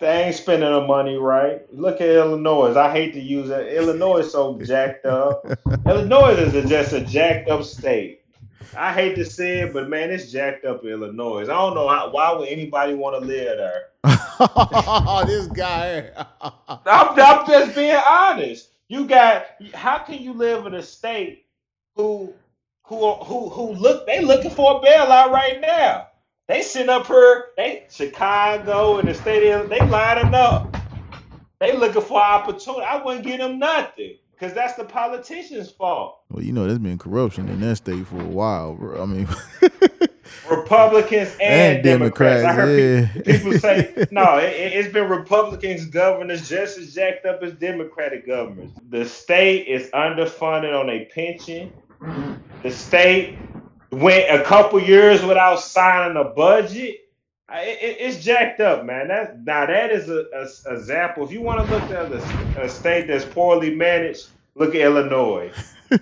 They 0.00 0.22
ain't 0.24 0.36
spending 0.36 0.70
the 0.70 0.86
money 0.86 1.16
right. 1.16 1.62
Look 1.74 2.00
at 2.00 2.08
Illinois. 2.08 2.76
I 2.76 2.92
hate 2.92 3.14
to 3.14 3.20
use 3.20 3.50
it. 3.50 3.72
Illinois 3.72 4.18
is 4.18 4.30
so 4.30 4.56
jacked 4.62 5.04
up. 5.06 5.44
Illinois 5.86 6.34
is 6.34 6.54
a, 6.54 6.64
just 6.64 6.92
a 6.92 7.00
jacked 7.00 7.48
up 7.48 7.64
state. 7.64 8.22
I 8.76 8.92
hate 8.92 9.16
to 9.16 9.24
say 9.24 9.62
it, 9.62 9.72
but 9.72 9.88
man, 9.88 10.10
it's 10.12 10.30
jacked 10.30 10.64
up 10.64 10.84
in 10.84 10.90
Illinois. 10.90 11.42
I 11.42 11.46
don't 11.46 11.74
know 11.74 11.88
how, 11.88 12.10
why 12.12 12.32
would 12.32 12.48
anybody 12.48 12.94
want 12.94 13.20
to 13.20 13.26
live 13.26 13.56
there. 13.56 13.82
this 15.26 15.48
guy. 15.48 16.10
I'm, 16.86 17.18
I'm 17.18 17.46
just 17.48 17.74
being 17.74 17.98
honest. 18.08 18.68
You 18.88 19.06
got 19.06 19.46
how 19.74 19.98
can 19.98 20.22
you 20.22 20.32
live 20.32 20.66
in 20.66 20.74
a 20.74 20.82
state 20.82 21.44
who 21.94 22.32
who 22.84 23.14
who 23.16 23.48
who 23.50 23.72
look 23.74 24.06
they 24.06 24.22
looking 24.22 24.50
for 24.50 24.76
a 24.76 24.80
bailout 24.80 25.30
right 25.30 25.60
now. 25.60 26.08
They 26.48 26.62
sitting 26.62 26.88
up 26.88 27.06
here, 27.06 27.48
they 27.58 27.86
Chicago 27.90 28.98
and 28.98 29.08
the 29.08 29.50
of 29.52 29.68
they 29.68 29.80
lining 29.80 30.34
up. 30.34 30.74
They 31.60 31.76
looking 31.76 32.00
for 32.02 32.20
opportunity. 32.20 32.84
I 32.84 33.02
wouldn't 33.02 33.26
give 33.26 33.38
them 33.38 33.58
nothing. 33.58 34.16
Cause 34.40 34.54
that's 34.54 34.74
the 34.74 34.84
politicians' 34.84 35.68
fault. 35.70 36.20
well, 36.30 36.44
you 36.44 36.52
know, 36.52 36.64
there's 36.66 36.78
been 36.78 36.96
corruption 36.98 37.48
in 37.48 37.60
that 37.60 37.76
state 37.76 38.06
for 38.06 38.20
a 38.20 38.24
while. 38.24 38.74
Bro. 38.74 39.02
I 39.02 39.06
mean, 39.06 39.26
Republicans 40.50 41.30
and, 41.40 41.76
And 41.76 41.82
Democrats. 41.84 42.44
I 42.44 42.52
heard 42.52 42.78
yeah. 42.78 43.22
pe- 43.22 43.38
people 43.38 43.58
say 43.58 44.06
no. 44.10 44.38
It, 44.38 44.52
it- 44.52 44.72
it's 44.74 44.92
been 44.92 45.08
Republicans 45.08 45.86
governors 45.86 46.48
just 46.48 46.78
as 46.78 46.94
jacked 46.94 47.26
up 47.26 47.42
as 47.42 47.52
Democratic 47.54 48.26
governors. 48.26 48.70
The 48.90 49.04
state 49.06 49.66
is 49.66 49.90
underfunded 49.90 50.78
on 50.78 50.88
a 50.88 51.04
pension. 51.06 51.72
The 52.62 52.70
state 52.70 53.36
went 53.90 54.30
a 54.30 54.44
couple 54.44 54.80
years 54.80 55.22
without 55.24 55.60
signing 55.60 56.16
a 56.16 56.24
budget. 56.24 57.07
I- 57.48 57.62
It, 57.62 57.78
it- 57.82 57.96
it's 58.00 58.22
jacked 58.24 58.60
up, 58.60 58.84
man. 58.84 59.08
That 59.08 59.44
now 59.44 59.66
that 59.66 59.90
is 59.90 60.08
a, 60.08 60.24
a, 60.34 60.46
a 60.70 60.74
example. 60.76 61.24
If 61.24 61.32
you 61.32 61.40
want 61.42 61.66
to 61.66 61.72
look 61.74 61.82
at 61.90 62.12
a, 62.12 62.62
a 62.62 62.68
state 62.68 63.06
that's 63.08 63.24
poorly 63.24 63.74
managed, 63.74 64.28
look 64.54 64.74
at 64.74 64.80
Illinois. 64.82 65.52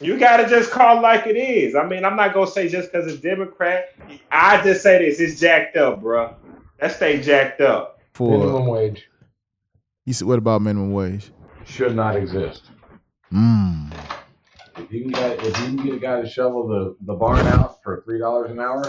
You 0.00 0.18
gotta 0.18 0.48
just 0.48 0.72
call 0.72 1.00
like 1.00 1.28
it 1.28 1.36
is. 1.36 1.76
I 1.76 1.86
mean, 1.86 2.04
I'm 2.04 2.16
not 2.16 2.34
gonna 2.34 2.50
say 2.50 2.68
just 2.68 2.90
because 2.90 3.06
it's 3.06 3.22
Democrat. 3.22 3.90
I 4.32 4.60
just 4.64 4.82
say 4.82 4.98
this: 4.98 5.20
it's 5.20 5.38
jacked 5.38 5.76
up, 5.76 6.00
bro. 6.00 6.34
That 6.80 6.90
state 6.90 7.22
jacked 7.22 7.60
up. 7.60 8.00
for 8.12 8.36
Minimum 8.38 8.66
wage 8.66 9.08
you 10.04 10.12
said, 10.12 10.26
what 10.26 10.38
about 10.38 10.60
minimum 10.60 10.92
wage? 10.92 11.30
should 11.64 11.94
not 11.94 12.16
exist. 12.16 12.64
Mm. 13.32 13.92
If 14.76 14.92
you 14.92 15.02
can 15.02 15.12
get 15.12 15.38
if 15.44 15.56
you 15.60 15.64
can 15.66 15.76
get 15.76 15.94
a 15.94 15.98
guy 16.00 16.20
to 16.20 16.28
shovel 16.28 16.66
the, 16.66 16.96
the 17.02 17.14
barn 17.14 17.46
out 17.46 17.80
for 17.84 18.02
three 18.04 18.18
dollars 18.18 18.50
an 18.50 18.58
hour, 18.58 18.82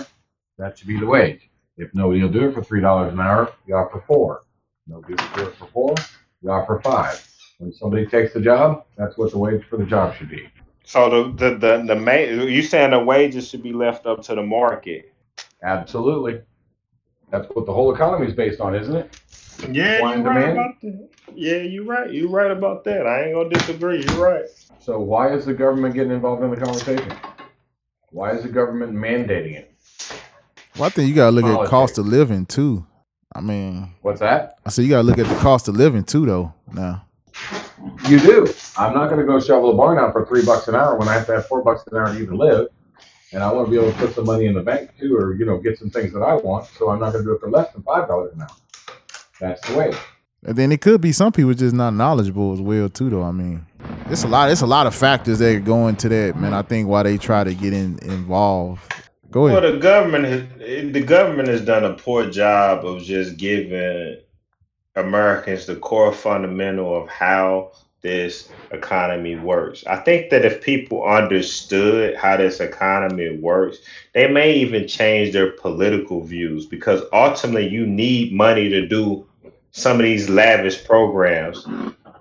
that 0.58 0.80
should 0.80 0.88
be 0.88 1.00
the 1.00 1.06
wage. 1.06 1.48
If 1.78 1.94
nobody 1.94 2.22
will 2.22 2.30
do 2.30 2.48
it 2.50 2.54
for 2.54 2.64
three 2.64 2.82
dollars 2.82 3.14
an 3.14 3.20
hour, 3.20 3.52
you 3.68 3.76
offer 3.76 4.04
four. 4.06 4.44
Nobody 4.88 5.14
will 5.14 5.30
do 5.36 5.50
it 5.50 5.56
for 5.56 5.66
four, 5.68 5.96
you 6.42 6.52
offer 6.52 6.80
five. 6.84 7.26
When 7.58 7.72
somebody 7.74 8.06
takes 8.06 8.34
the 8.34 8.42
job, 8.42 8.86
that's 8.98 9.18
what 9.18 9.32
the 9.32 9.38
wage 9.38 9.64
for 9.70 9.78
the 9.78 9.86
job 9.86 10.16
should 10.16 10.30
be. 10.30 10.50
So 10.84 11.10
the 11.10 11.32
the 11.32 11.58
the, 11.58 11.84
the 11.88 11.96
main 11.96 12.48
you 12.48 12.62
saying 12.62 12.92
the 12.92 13.00
wages 13.00 13.50
should 13.50 13.64
be 13.64 13.74
left 13.74 14.06
up 14.06 14.22
to 14.24 14.36
the 14.36 14.44
market? 14.44 15.14
Absolutely. 15.64 16.42
That's 17.32 17.48
what 17.56 17.66
the 17.66 17.74
whole 17.74 17.94
economy 17.94 18.28
is 18.28 18.34
based 18.34 18.60
on, 18.60 18.76
isn't 18.76 18.96
it? 18.96 19.18
Yeah, 19.72 19.96
Supply 19.96 20.10
you 20.10 20.16
and 20.18 20.26
right 20.26 20.34
demand? 20.40 20.58
about 20.58 20.82
that. 20.82 21.10
Yeah, 21.34 21.58
you're 21.58 21.86
right. 21.86 22.12
You're 22.12 22.30
right 22.30 22.52
about 22.52 22.84
that. 22.84 23.08
I 23.08 23.24
ain't 23.24 23.34
gonna 23.34 23.50
disagree. 23.50 24.04
You're 24.06 24.22
right. 24.24 24.46
So 24.80 25.00
why 25.00 25.34
is 25.34 25.46
the 25.46 25.54
government 25.54 25.96
getting 25.96 26.12
involved 26.12 26.44
in 26.44 26.52
the 26.52 26.58
conversation? 26.58 27.12
Why 28.12 28.32
is 28.32 28.44
the 28.44 28.50
government 28.50 28.94
mandating 28.94 29.56
it? 29.56 29.73
Well, 30.76 30.86
I 30.86 30.90
think 30.90 31.10
you 31.10 31.16
gotta 31.16 31.32
look 31.32 31.46
at 31.46 31.58
oh, 31.60 31.68
cost 31.68 31.98
of 31.98 32.08
living 32.08 32.46
too. 32.46 32.86
I 33.36 33.42
mean, 33.42 33.90
What's 34.02 34.20
that? 34.20 34.58
I 34.66 34.70
said 34.70 34.84
you 34.84 34.90
gotta 34.90 35.04
look 35.04 35.18
at 35.20 35.28
the 35.28 35.36
cost 35.36 35.68
of 35.68 35.76
living 35.76 36.04
too, 36.04 36.26
though. 36.26 36.54
Now, 36.72 37.06
You 38.10 38.20
do. 38.20 38.48
I'm 38.78 38.94
not 38.94 39.08
going 39.10 39.20
to 39.20 39.26
go 39.26 39.40
shovel 39.40 39.72
a 39.72 39.76
barn 39.76 39.98
out 39.98 40.14
for 40.14 40.26
three 40.26 40.46
bucks 40.46 40.68
an 40.68 40.76
hour 40.76 40.96
when 40.98 41.08
I 41.08 41.14
have 41.14 41.26
to 41.28 41.34
have 41.34 41.48
four 41.48 41.64
bucks 41.64 41.84
an 41.92 41.98
hour 41.98 42.14
to 42.14 42.20
even 42.20 42.38
live. 42.38 42.68
And 43.34 43.44
I 43.44 43.52
want 43.52 43.68
to 43.68 43.72
be 43.72 43.78
able 43.78 43.92
to 43.92 43.98
put 43.98 44.14
some 44.16 44.26
money 44.26 44.46
in 44.46 44.54
the 44.54 44.62
bank 44.62 44.92
too, 45.00 45.16
or 45.18 45.34
you 45.36 45.46
know, 45.46 45.58
get 45.58 45.78
some 45.80 45.90
things 45.90 46.14
that 46.14 46.22
I 46.22 46.36
want. 46.36 46.68
So 46.78 46.90
I'm 46.90 47.00
not 47.00 47.12
going 47.14 47.24
to 47.26 47.30
do 47.30 47.36
it 47.36 47.40
for 47.42 47.50
less 47.50 47.72
than 47.74 47.82
five 47.84 48.08
dollars 48.08 48.34
an 48.34 48.42
hour. 48.42 48.48
That's 49.40 49.68
the 49.68 49.78
way. 49.78 49.94
and 50.46 50.56
then 50.56 50.72
it 50.72 50.82
could 50.82 51.02
be 51.02 51.12
some 51.12 51.32
people 51.32 51.54
just 51.54 51.76
not 51.76 51.92
knowledgeable 51.94 52.54
as 52.54 52.62
well 52.62 52.90
too, 52.90 53.10
though. 53.10 53.24
I 53.24 53.32
mean, 53.32 53.66
it's 54.10 54.24
a 54.24 54.28
lot. 54.28 54.52
It's 54.52 54.62
a 54.62 54.68
lot 54.68 54.86
of 54.88 54.94
factors 54.96 55.40
that 55.40 55.66
go 55.66 55.88
into 55.88 56.08
that, 56.10 56.40
man. 56.40 56.54
I 56.54 56.62
think 56.62 56.88
why 56.88 57.04
they 57.04 57.18
try 57.18 57.44
to 57.44 57.54
get 57.54 57.74
in 57.74 57.98
involved. 58.04 58.82
Go 59.34 59.46
Well, 59.46 59.62
the 59.62 59.80
government 59.80 60.26
has 60.26 60.94
the 60.94 61.02
government 61.02 61.48
has 61.48 61.62
done 61.62 61.84
a 61.84 61.94
poor 61.94 62.30
job 62.30 62.86
of 62.86 63.02
just 63.02 63.36
giving 63.36 64.18
Americans 64.96 65.66
the 65.66 65.76
core 65.76 66.14
fundamental 66.14 66.96
of 66.96 67.10
how 67.10 67.72
this 68.02 68.50
economy 68.70 69.36
works. 69.36 69.84
I 69.88 69.96
think 69.96 70.30
that 70.30 70.46
if 70.46 70.62
people 70.62 71.04
understood 71.04 72.16
how 72.16 72.38
this 72.38 72.60
economy 72.60 73.40
works, 73.40 73.80
they 74.14 74.28
may 74.28 74.54
even 74.54 74.88
change 74.88 75.34
their 75.34 75.50
political 75.54 76.22
views 76.22 76.68
because 76.68 77.02
ultimately 77.12 77.68
you 77.68 77.88
need 77.88 78.34
money 78.34 78.70
to 78.70 78.88
do 78.88 79.26
some 79.72 79.98
of 79.98 80.04
these 80.04 80.30
lavish 80.30 80.86
programs. 80.86 81.68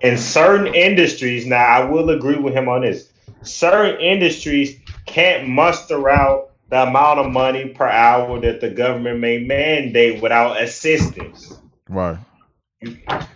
In 0.01 0.17
certain 0.17 0.73
industries, 0.73 1.45
now 1.45 1.63
I 1.63 1.85
will 1.85 2.09
agree 2.09 2.37
with 2.37 2.55
him 2.55 2.67
on 2.67 2.81
this. 2.81 3.11
Certain 3.43 4.01
industries 4.01 4.79
can't 5.05 5.47
muster 5.47 6.09
out 6.09 6.52
the 6.73 6.81
amount 6.81 7.19
of 7.19 7.31
money 7.31 7.69
per 7.69 7.87
hour 7.87 8.39
that 8.39 8.59
the 8.59 8.67
government 8.67 9.19
may 9.19 9.37
mandate 9.37 10.19
without 10.23 10.59
assistance. 10.59 11.59
Right. 11.87 12.17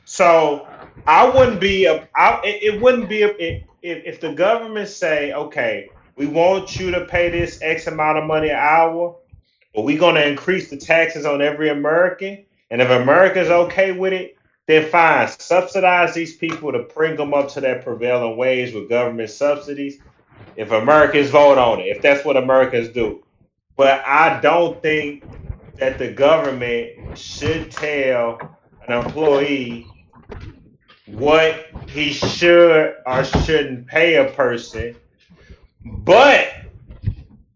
So 0.05 0.67
I 1.05 1.29
wouldn't 1.29 1.61
be 1.61 1.85
a. 1.85 2.09
I, 2.15 2.41
it, 2.43 2.73
it 2.73 2.81
wouldn't 2.81 3.07
be 3.07 3.21
a, 3.21 3.27
if 3.37 3.63
if 3.83 4.21
the 4.21 4.33
government 4.33 4.89
say, 4.89 5.33
okay, 5.33 5.87
we 6.15 6.25
want 6.25 6.79
you 6.79 6.89
to 6.89 7.05
pay 7.05 7.29
this 7.29 7.59
X 7.61 7.85
amount 7.85 8.17
of 8.17 8.23
money 8.23 8.49
an 8.49 8.55
hour, 8.55 9.15
but 9.75 9.83
we're 9.83 9.99
going 9.99 10.15
to 10.15 10.27
increase 10.27 10.71
the 10.71 10.77
taxes 10.77 11.23
on 11.23 11.39
every 11.39 11.69
American, 11.69 12.43
and 12.71 12.81
if 12.81 12.89
America's 12.89 13.49
okay 13.49 13.91
with 13.91 14.13
it, 14.13 14.35
then 14.65 14.89
fine, 14.89 15.27
subsidize 15.27 16.15
these 16.15 16.35
people 16.35 16.71
to 16.71 16.87
bring 16.95 17.15
them 17.15 17.35
up 17.35 17.49
to 17.49 17.61
that 17.61 17.83
prevailing 17.83 18.35
wage 18.35 18.73
with 18.73 18.89
government 18.89 19.29
subsidies. 19.29 19.99
If 20.55 20.71
Americans 20.71 21.29
vote 21.29 21.59
on 21.59 21.81
it, 21.81 21.83
if 21.83 22.01
that's 22.01 22.25
what 22.25 22.35
Americans 22.35 22.89
do, 22.89 23.23
but 23.77 24.03
I 24.05 24.41
don't 24.41 24.81
think 24.81 25.23
that 25.75 25.99
the 25.99 26.11
government 26.11 27.17
should 27.17 27.71
tell 27.71 28.57
an 28.87 29.05
employee 29.05 29.87
what 31.05 31.67
he 31.87 32.11
should 32.11 32.95
or 33.05 33.23
shouldn't 33.23 33.87
pay 33.87 34.15
a 34.15 34.31
person. 34.31 34.95
But 35.85 36.49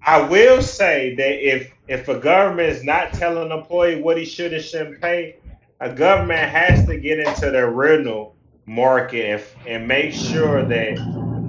I 0.05 0.21
will 0.21 0.61
say 0.61 1.15
that 1.15 1.45
if 1.45 1.73
if 1.87 2.07
a 2.07 2.17
government 2.17 2.69
is 2.69 2.83
not 2.83 3.13
telling 3.13 3.51
an 3.51 3.57
employee 3.57 4.01
what 4.01 4.17
he 4.17 4.23
should 4.23 4.53
and 4.53 4.63
shouldn't 4.63 5.01
pay, 5.01 5.37
a 5.81 5.93
government 5.93 6.49
has 6.49 6.85
to 6.85 6.97
get 6.97 7.19
into 7.19 7.51
the 7.51 7.67
rental 7.67 8.35
market 8.65 9.43
and, 9.65 9.67
and 9.67 9.87
make 9.87 10.13
sure 10.13 10.63
that 10.63 10.97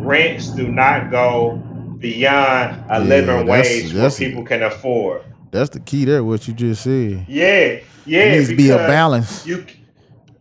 rents 0.01 0.49
do 0.49 0.67
not 0.69 1.11
go 1.11 1.63
beyond 2.03 2.85
a 2.91 2.95
Yeah, 2.95 2.99
living 2.99 3.47
that's- 3.47 3.49
wage 3.49 3.93
that's- 3.93 4.21
what 4.21 4.27
people 4.27 4.45
can 4.45 4.63
afford. 4.63 5.23
That's 5.51 5.71
the 5.71 5.81
key 5.81 6.05
there. 6.07 6.25
What 6.25 6.49
you 6.49 6.55
just 6.55 6.83
said. 6.83 7.27
Yeah, 7.29 7.79
yeah. 8.07 8.23
it 8.25 8.37
needs 8.39 8.49
to 8.49 8.57
be 8.57 8.71
a 8.71 8.77
balance. 8.79 9.47
you 9.47 9.65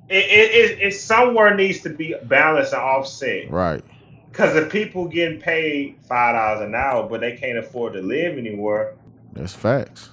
it, 0.09 0.25
it, 0.25 0.71
it, 0.71 0.79
it 0.81 0.91
somewhere 0.93 1.55
needs 1.55 1.79
to 1.81 1.89
be 1.89 2.15
balanced 2.25 2.73
and 2.73 2.81
offset 2.81 3.49
Right. 3.49 3.81
because 4.29 4.53
if 4.57 4.69
people 4.69 5.07
getting 5.07 5.39
paid 5.39 5.95
five 6.01 6.35
dollars 6.35 6.67
an 6.67 6.75
hour 6.75 7.07
but 7.07 7.21
they 7.21 7.37
can't 7.37 7.57
afford 7.57 7.93
to 7.93 8.01
live 8.01 8.37
anywhere 8.37 8.95
That's 9.33 9.53
facts. 9.53 10.09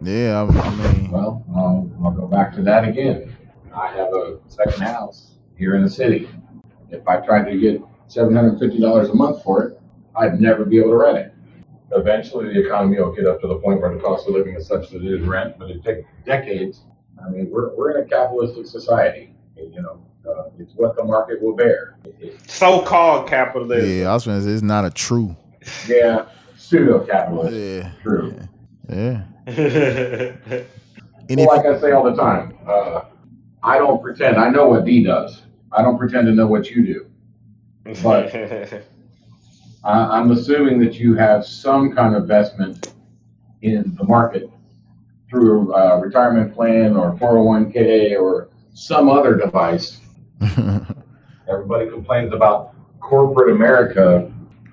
Yeah. 0.00 0.42
I, 0.52 0.58
I 0.58 0.92
mean, 0.92 1.10
Well, 1.12 1.44
I'll, 1.54 1.88
I'll 2.04 2.10
go 2.10 2.26
back 2.26 2.52
to 2.56 2.62
that 2.62 2.88
again. 2.88 3.36
I 3.74 3.88
have 3.88 4.12
a 4.12 4.38
second 4.48 4.82
house 4.82 5.36
here 5.56 5.76
in 5.76 5.82
the 5.84 5.90
city. 5.90 6.28
If 6.90 7.06
I 7.06 7.16
tried 7.24 7.48
to 7.50 7.58
get 7.58 7.80
seven 8.08 8.34
hundred 8.34 8.58
fifty 8.58 8.80
dollars 8.80 9.08
a 9.08 9.14
month 9.14 9.42
for 9.44 9.62
it, 9.64 9.80
I'd 10.16 10.40
never 10.40 10.64
be 10.64 10.78
able 10.78 10.90
to 10.90 10.96
rent 10.96 11.18
it. 11.18 11.34
eventually 11.92 12.52
the 12.52 12.66
economy 12.66 12.98
will 13.00 13.12
get 13.14 13.26
up 13.26 13.40
to 13.42 13.46
the 13.46 13.56
point 13.56 13.80
where 13.80 13.92
the 13.94 14.00
cost 14.00 14.26
of 14.28 14.34
living 14.34 14.54
is 14.54 14.66
such 14.66 14.90
that 14.90 15.02
it 15.02 15.12
is 15.20 15.26
rent, 15.26 15.58
but 15.58 15.70
it 15.70 15.82
takes 15.84 16.06
decades. 16.24 16.82
I 17.24 17.28
mean, 17.30 17.50
we're, 17.50 17.74
we're 17.76 17.96
in 17.96 18.04
a 18.04 18.08
capitalistic 18.08 18.66
society. 18.66 19.34
You 19.56 19.80
know, 19.82 20.02
uh, 20.28 20.44
it's 20.58 20.72
what 20.74 20.96
the 20.96 21.04
market 21.04 21.40
will 21.42 21.54
bear. 21.54 21.96
So-called 22.46 23.28
capitalism. 23.28 23.98
Yeah, 24.00 24.10
I 24.10 24.14
was 24.14 24.24
gonna 24.26 24.42
say 24.42 24.50
it's 24.50 24.62
not 24.62 24.84
a 24.84 24.90
true. 24.90 25.36
Yeah, 25.86 26.26
pseudo 26.56 27.00
capitalist. 27.06 27.54
Yeah, 27.54 27.90
True. 28.02 28.34
yeah. 28.88 29.22
yeah. 29.46 30.62
Well, 31.30 31.46
like 31.46 31.64
I 31.64 31.80
say 31.80 31.92
all 31.92 32.04
the 32.04 32.14
time, 32.16 32.54
uh, 32.66 33.02
I 33.62 33.78
don't 33.78 34.02
pretend. 34.02 34.36
I 34.36 34.50
know 34.50 34.66
what 34.68 34.84
D 34.84 35.02
does. 35.04 35.42
I 35.70 35.80
don't 35.80 35.96
pretend 35.96 36.26
to 36.26 36.32
know 36.32 36.46
what 36.46 36.68
you 36.68 36.84
do. 36.84 37.06
But- 38.02 38.82
I, 39.84 40.18
I'm 40.18 40.30
assuming 40.30 40.78
that 40.80 40.94
you 40.94 41.14
have 41.14 41.44
some 41.44 41.92
kind 41.92 42.14
of 42.14 42.22
investment 42.22 42.92
in 43.62 43.94
the 43.96 44.04
market 44.04 44.50
through 45.28 45.72
a 45.74 45.98
retirement 46.00 46.54
plan 46.54 46.96
or 46.96 47.14
401k 47.14 48.20
or 48.20 48.48
some 48.74 49.08
other 49.08 49.36
device. 49.36 50.00
Everybody 51.48 51.90
complains 51.90 52.32
about 52.32 52.74
corporate 53.00 53.54
America, 53.54 54.32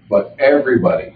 but 0.10 0.36
everybody, 0.40 1.16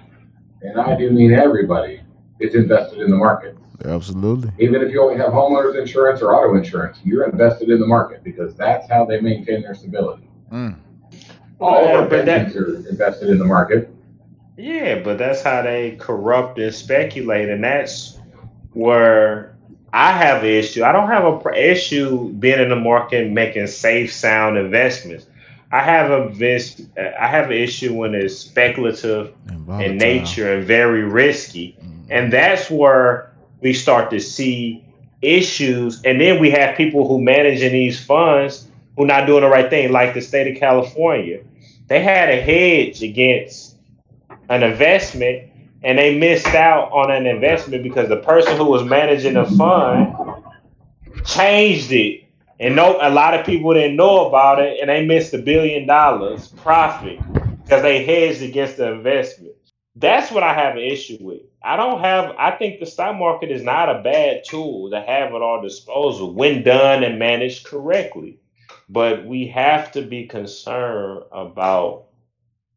and 0.62 0.80
I 0.80 0.98
do 0.98 1.12
mean 1.12 1.34
everybody, 1.34 2.02
is 2.40 2.56
invested 2.56 3.00
in 3.00 3.12
the 3.12 3.16
market. 3.18 3.58
absolutely. 3.86 4.52
Even 4.60 4.82
if 4.82 4.92
you 4.92 5.02
only 5.02 5.18
have 5.18 5.32
homeowners 5.32 5.80
insurance 5.80 6.22
or 6.22 6.36
auto 6.36 6.56
insurance, 6.56 7.00
you're 7.04 7.30
invested 7.30 7.70
in 7.70 7.80
the 7.80 7.86
market 7.86 8.24
because 8.24 8.56
that's 8.56 8.90
how 8.90 9.06
they 9.06 9.22
maintain 9.22 9.62
their 9.62 9.76
stability. 9.76 10.28
Mm. 10.52 10.78
All 11.64 11.86
of 11.86 11.92
our 11.92 12.06
but 12.08 12.26
that- 12.26 12.56
are 12.56 12.76
invested 12.90 13.30
in 13.30 13.40
the 13.40 13.46
market. 13.46 13.90
Yeah, 14.58 15.00
but 15.00 15.18
that's 15.18 15.42
how 15.42 15.64
they 15.64 15.92
corrupt 16.00 16.60
and 16.60 16.74
speculate, 16.74 17.50
and 17.50 17.64
that's 17.64 18.20
where 18.74 19.56
I 19.94 20.12
have 20.12 20.44
an 20.44 20.50
issue. 20.50 20.84
I 20.84 20.92
don't 20.92 21.08
have 21.08 21.26
a 21.26 21.38
pr- 21.40 21.54
issue 21.54 22.30
being 22.34 22.60
in 22.60 22.70
the 22.70 22.76
market 22.76 23.30
making 23.32 23.68
safe, 23.68 24.12
sound 24.14 24.58
investments. 24.58 25.26
I 25.72 25.80
have 25.82 26.12
a 26.12 26.30
vis- 26.30 26.84
I 27.20 27.28
have 27.28 27.48
an 27.50 27.58
issue 27.58 27.94
when 27.96 28.14
it's 28.14 28.36
speculative 28.36 29.32
And 29.50 29.82
in 29.82 29.98
nature 29.98 30.54
and 30.54 30.64
very 30.64 31.04
risky, 31.04 31.76
Mm. 31.82 31.88
and 32.12 32.34
that's 32.34 32.70
where 32.70 33.32
we 33.62 33.74
start 33.74 34.12
to 34.12 34.20
see 34.20 34.84
issues. 35.24 36.02
And 36.06 36.20
then 36.22 36.40
we 36.40 36.52
have 36.52 36.76
people 36.76 37.08
who 37.08 37.20
managing 37.22 37.72
these 37.72 38.00
funds 38.04 38.68
who 38.98 39.06
not 39.08 39.26
doing 39.26 39.42
the 39.42 39.50
right 39.50 39.70
thing, 39.70 39.92
like 39.92 40.14
the 40.14 40.22
state 40.22 40.54
of 40.54 40.60
California. 40.60 41.40
They 41.94 42.02
had 42.02 42.30
a 42.30 42.42
hedge 42.42 43.04
against 43.04 43.76
an 44.50 44.64
investment 44.64 45.52
and 45.84 46.00
they 46.00 46.18
missed 46.18 46.48
out 46.48 46.92
on 46.92 47.12
an 47.12 47.28
investment 47.28 47.84
because 47.84 48.10
the 48.10 48.18
person 48.18 48.58
who 48.58 48.66
was 48.66 48.84
managing 48.84 49.36
the 49.36 49.46
fund 49.46 50.16
changed 51.24 51.92
it. 51.92 52.24
And 52.60 52.76
no 52.76 52.98
a 53.00 53.12
lot 53.12 53.36
of 53.36 53.46
people 53.46 53.76
didn't 53.76 53.96
know 53.96 54.28
about 54.28 54.60
it 54.60 54.80
and 54.82 54.90
they 54.90 55.06
missed 55.06 55.36
a 55.36 55.38
billion 55.38 55.86
dollars 55.86 56.48
profit 56.48 57.20
because 57.62 57.84
they 57.84 58.04
hedged 58.04 58.42
against 58.42 58.78
the 58.78 58.92
investment. 58.92 59.54
That's 59.96 60.32
what 60.32 60.42
i 60.42 60.52
have 60.52 60.76
an 60.76 60.82
issue 60.82 61.20
with. 61.22 61.42
I 61.64 61.78
don't 61.78 62.00
have 62.00 62.34
i 62.40 62.50
think 62.58 62.80
the 62.80 62.88
stock 62.88 63.16
market 63.20 63.52
is 63.52 63.62
not 63.62 63.96
a 63.96 64.02
bad 64.02 64.46
tool 64.50 64.90
to 64.90 65.00
have 65.00 65.36
at 65.36 65.44
our 65.44 65.62
disposal 65.62 66.34
when 66.34 66.64
done 66.64 67.04
and 67.04 67.20
managed 67.20 67.66
correctly 67.68 68.40
but 68.90 69.26
we 69.26 69.48
have 69.48 69.92
to 69.94 70.02
be 70.02 70.28
concerned 70.28 71.24
about 71.32 72.06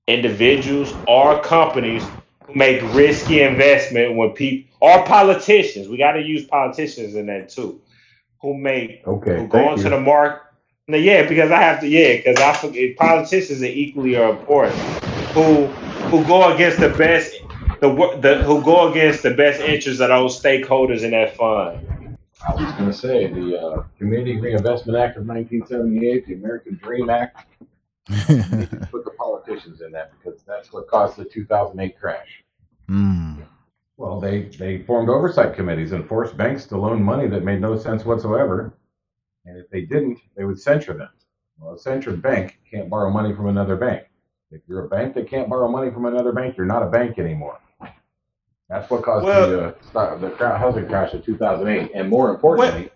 individuals 0.07 0.95
or 1.07 1.41
companies 1.43 2.05
who 2.45 2.55
make 2.55 2.81
risky 2.95 3.43
investment 3.43 4.17
when 4.17 4.31
people 4.31 4.71
or 4.81 5.05
politicians. 5.05 5.89
We 5.89 5.99
got 5.99 6.13
to 6.13 6.23
use 6.23 6.47
politicians 6.47 7.15
in 7.15 7.27
that 7.27 7.49
too, 7.49 7.81
who 8.41 8.57
make 8.57 9.03
Okay, 9.07 9.39
who 9.39 9.49
go 9.49 9.73
into 9.73 9.89
the 9.89 10.01
market. 10.01 10.43
No, 10.89 10.97
yeah, 10.97 11.27
because 11.29 11.51
I 11.51 11.61
have 11.61 11.81
to. 11.81 11.89
Yeah, 11.89 12.17
because 12.17 12.37
I 12.37 12.53
forget 12.53 12.97
politicians 12.97 13.61
are 13.63 13.67
equally 13.67 14.17
are 14.17 14.31
important. 14.31 14.79
Who 15.35 15.67
who 16.07 16.25
go 16.27 16.55
against 16.55 16.79
the 16.79 16.91
best 16.91 17.35
the 17.81 18.19
the 18.21 18.43
who 18.45 18.63
go 18.63 18.91
against 18.91 19.25
the 19.25 19.33
best 19.33 19.61
interests 19.61 20.01
of 20.01 20.09
those 20.09 20.41
stakeholders 20.41 21.03
in 21.03 21.11
that 21.11 21.37
fund. 21.37 21.87
I 22.47 22.55
was 22.55 22.73
going 22.75 22.87
to 22.87 22.93
say 22.93 23.27
the 23.27 23.61
uh, 23.61 23.83
Community 23.99 24.39
Reinvestment 24.39 24.97
Act 24.97 25.17
of 25.17 25.27
1978, 25.27 26.27
the 26.27 26.35
American 26.35 26.79
Dream 26.83 27.11
Act. 27.11 27.47
Put 28.07 29.05
the 29.05 29.15
politicians 29.19 29.81
in 29.81 29.91
that 29.93 30.13
because 30.13 30.43
that's 30.47 30.73
what 30.73 30.87
caused 30.87 31.17
the 31.17 31.25
2008 31.25 31.99
crash. 31.99 32.45
Mm. 32.89 33.43
Well, 33.97 34.21
they, 34.21 34.43
they 34.43 34.83
formed 34.83 35.09
oversight 35.09 35.57
committees 35.57 35.91
and 35.91 36.07
forced 36.07 36.37
banks 36.37 36.67
to 36.67 36.77
loan 36.77 37.03
money 37.03 37.27
that 37.29 37.43
made 37.43 37.61
no 37.61 37.77
sense 37.77 38.05
whatsoever. 38.05 38.75
And 39.45 39.59
if 39.59 39.69
they 39.71 39.81
didn't, 39.81 40.21
they 40.37 40.45
would 40.45 40.61
censure 40.61 40.95
them. 40.95 41.09
Well, 41.59 41.75
a 41.75 41.79
censured 41.79 42.23
bank 42.23 42.61
can't 42.71 42.89
borrow 42.89 43.11
money 43.11 43.35
from 43.35 43.49
another 43.49 43.75
bank. 43.77 44.05
If 44.53 44.61
you're 44.69 44.85
a 44.85 44.89
bank 44.89 45.15
that 45.15 45.29
can't 45.29 45.49
borrow 45.49 45.69
money 45.69 45.91
from 45.91 46.07
another 46.07 46.31
bank, 46.31 46.57
you're 46.57 46.67
not 46.67 46.83
a 46.83 46.91
bank 46.91 47.19
anymore. 47.19 47.59
That's 48.69 48.91
what 48.91 49.03
caused 49.03 49.25
Well- 49.25 49.51
the, 49.51 49.65
uh, 49.65 49.73
stock- 49.83 50.21
the 50.21 50.31
housing 50.59 50.87
crash 50.87 51.15
of 51.15 51.25
2008. 51.25 51.93
And 51.95 52.09
more 52.09 52.31
importantly, 52.31 52.91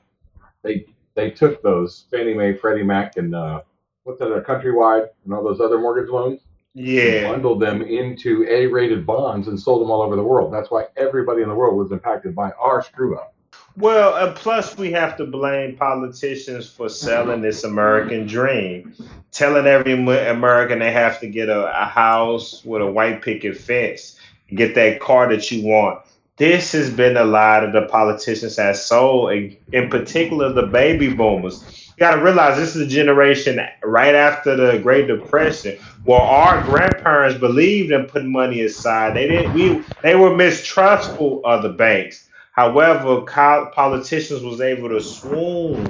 they 0.63 0.87
they 1.15 1.31
took 1.31 1.61
those 1.63 2.07
Fannie 2.11 2.35
Mae, 2.35 2.55
Freddie 2.55 2.85
Mac, 2.85 3.17
and 3.17 3.35
uh, 3.35 3.63
what's 4.05 4.21
that, 4.21 4.33
uh, 4.33 4.41
Countrywide, 4.43 5.09
and 5.25 5.35
all 5.35 5.43
those 5.43 5.61
other 5.61 5.79
mortgage 5.79 6.09
loans, 6.09 6.41
Yeah, 6.73 7.31
bundled 7.31 7.61
them 7.61 7.83
into 7.83 8.47
A-rated 8.49 9.05
bonds 9.05 9.49
and 9.49 9.59
sold 9.59 9.83
them 9.83 9.91
all 9.91 10.03
over 10.03 10.15
the 10.17 10.23
world. 10.23 10.53
That's 10.53 10.71
why 10.71 10.87
everybody 10.97 11.43
in 11.43 11.49
the 11.49 11.55
world 11.55 11.77
was 11.77 11.91
impacted 11.91 12.35
by 12.35 12.53
our 12.53 12.83
screw 12.83 13.17
up. 13.19 13.35
Well, 13.77 14.15
and 14.17 14.37
plus 14.37 14.77
we 14.79 14.93
have 14.93 15.17
to 15.17 15.25
blame 15.27 15.77
politicians 15.77 16.69
for 16.69 16.89
selling 16.89 17.41
this 17.41 17.65
American 17.65 18.27
dream, 18.27 18.95
telling 19.33 19.67
every 19.67 19.93
American 19.95 20.79
they 20.79 20.93
have 20.93 21.19
to 21.21 21.27
get 21.27 21.49
a, 21.49 21.67
a 21.83 21.85
house 21.87 22.65
with 22.65 22.83
a 22.83 22.91
white 22.91 23.23
picket 23.23 23.57
fence, 23.57 24.20
get 24.57 24.75
that 24.75 25.01
car 25.01 25.29
that 25.29 25.51
you 25.51 25.67
want. 25.67 26.01
This 26.37 26.73
has 26.73 26.91
been 26.91 27.17
a 27.17 27.25
lie 27.25 27.61
that 27.61 27.73
the 27.73 27.87
politicians 27.87 28.57
have 28.57 28.77
sold, 28.77 29.33
in 29.33 29.57
in 29.73 29.91
particular 29.91 30.53
the 30.53 30.67
baby 30.67 31.13
boomers. 31.13 31.63
You 31.89 32.01
got 32.01 32.15
to 32.15 32.23
realize 32.23 32.57
this 32.57 32.75
is 32.75 32.83
a 32.83 32.87
generation 32.87 33.61
right 33.85 34.15
after 34.15 34.57
the 34.57 34.79
Great 34.79 35.07
Depression, 35.07 35.79
where 36.05 36.21
our 36.21 36.63
grandparents 36.65 37.39
believed 37.39 37.93
in 37.93 38.07
putting 38.07 38.33
money 38.33 38.63
aside. 38.63 39.15
They 39.15 39.29
didn't. 39.29 39.53
We 39.53 39.85
they 40.03 40.17
were 40.17 40.35
mistrustful 40.35 41.43
of 41.45 41.63
the 41.63 41.69
banks. 41.69 42.29
However, 42.53 43.21
politicians 43.23 44.43
was 44.43 44.61
able 44.61 44.89
to 44.89 45.01
swoon 45.01 45.87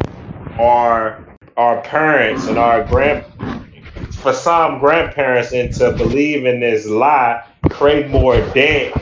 our 0.59 1.25
our 1.57 1.81
parents 1.83 2.47
and 2.47 2.59
our 2.59 2.85
grand 2.85 3.25
for 4.21 4.33
some 4.33 4.79
grandparents 4.79 5.53
into 5.53 5.93
believing 5.93 6.61
this 6.61 6.87
lie, 6.87 7.45
create 7.81 8.11
more 8.11 8.39
debt, 8.53 8.93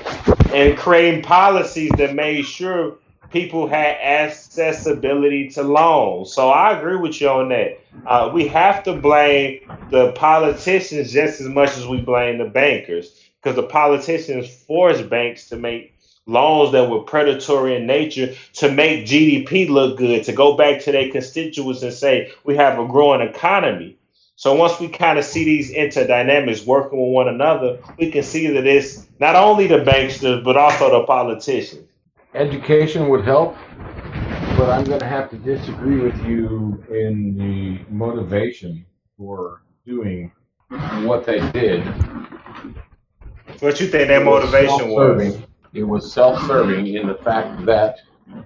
and 0.55 0.79
creating 0.79 1.20
policies 1.20 1.91
that 1.97 2.14
made 2.14 2.45
sure 2.45 2.97
people 3.33 3.66
had 3.66 3.97
accessibility 3.97 5.49
to 5.49 5.64
loans. 5.64 6.33
So 6.33 6.51
I 6.51 6.79
agree 6.79 6.95
with 6.95 7.20
you 7.20 7.29
on 7.29 7.49
that. 7.49 7.81
Uh, 8.07 8.31
we 8.33 8.47
have 8.47 8.85
to 8.85 8.93
blame 8.93 9.68
the 9.91 10.12
politicians 10.12 11.12
just 11.12 11.41
as 11.41 11.49
much 11.49 11.76
as 11.76 11.89
we 11.89 12.01
blame 12.01 12.39
the 12.39 12.45
bankers, 12.45 13.20
because 13.43 13.57
the 13.57 13.64
politicians 13.64 14.49
forced 14.49 15.11
banks 15.11 15.49
to 15.49 15.57
make 15.57 15.99
loans 16.26 16.70
that 16.70 16.89
were 16.89 17.01
predatory 17.01 17.74
in 17.74 17.85
nature 17.85 18.33
to 18.53 18.70
make 18.70 19.07
GDP 19.07 19.68
look 19.68 19.99
good, 19.99 20.22
to 20.22 20.33
go 20.33 20.57
back 20.57 20.83
to 20.83 20.93
their 20.93 21.11
constituents 21.11 21.83
and 21.83 21.93
say 21.93 22.31
we 22.45 22.55
have 22.55 22.79
a 22.79 22.87
growing 22.87 23.29
economy. 23.29 23.97
So 24.39 24.55
once 24.55 24.78
we 24.78 24.86
kind 24.86 25.18
of 25.18 25.24
see 25.24 25.43
these 25.43 25.72
interdynamics 25.72 26.64
working 26.64 26.97
with 26.97 27.12
one 27.12 27.26
another, 27.26 27.80
we 27.99 28.09
can 28.12 28.22
see 28.22 28.47
that 28.47 28.68
it's 28.68 29.09
not 29.18 29.34
only 29.34 29.66
the 29.66 29.78
banksters 29.78 30.45
but 30.45 30.57
also 30.57 31.01
the 31.01 31.05
politicians. 31.07 31.89
Education 32.34 33.09
would 33.09 33.24
help, 33.24 33.57
but 34.57 34.70
I'm 34.70 34.84
going 34.84 35.01
to 35.01 35.09
have 35.09 35.28
to 35.30 35.36
disagree 35.39 35.99
with 35.99 36.16
you 36.24 36.84
in 36.89 37.36
the 37.36 37.80
motivation 37.93 38.86
for 39.16 39.62
doing 39.84 40.30
what 41.03 41.26
they 41.26 41.41
did. 41.51 41.84
What 43.59 43.80
you 43.80 43.89
think 43.89 44.07
their 44.07 44.24
motivation 44.24 44.91
was? 44.91 45.36
It 45.72 45.82
was 45.82 46.12
self-serving 46.12 46.86
in 46.86 47.09
the 47.09 47.16
fact 47.16 47.66
that 47.66 47.97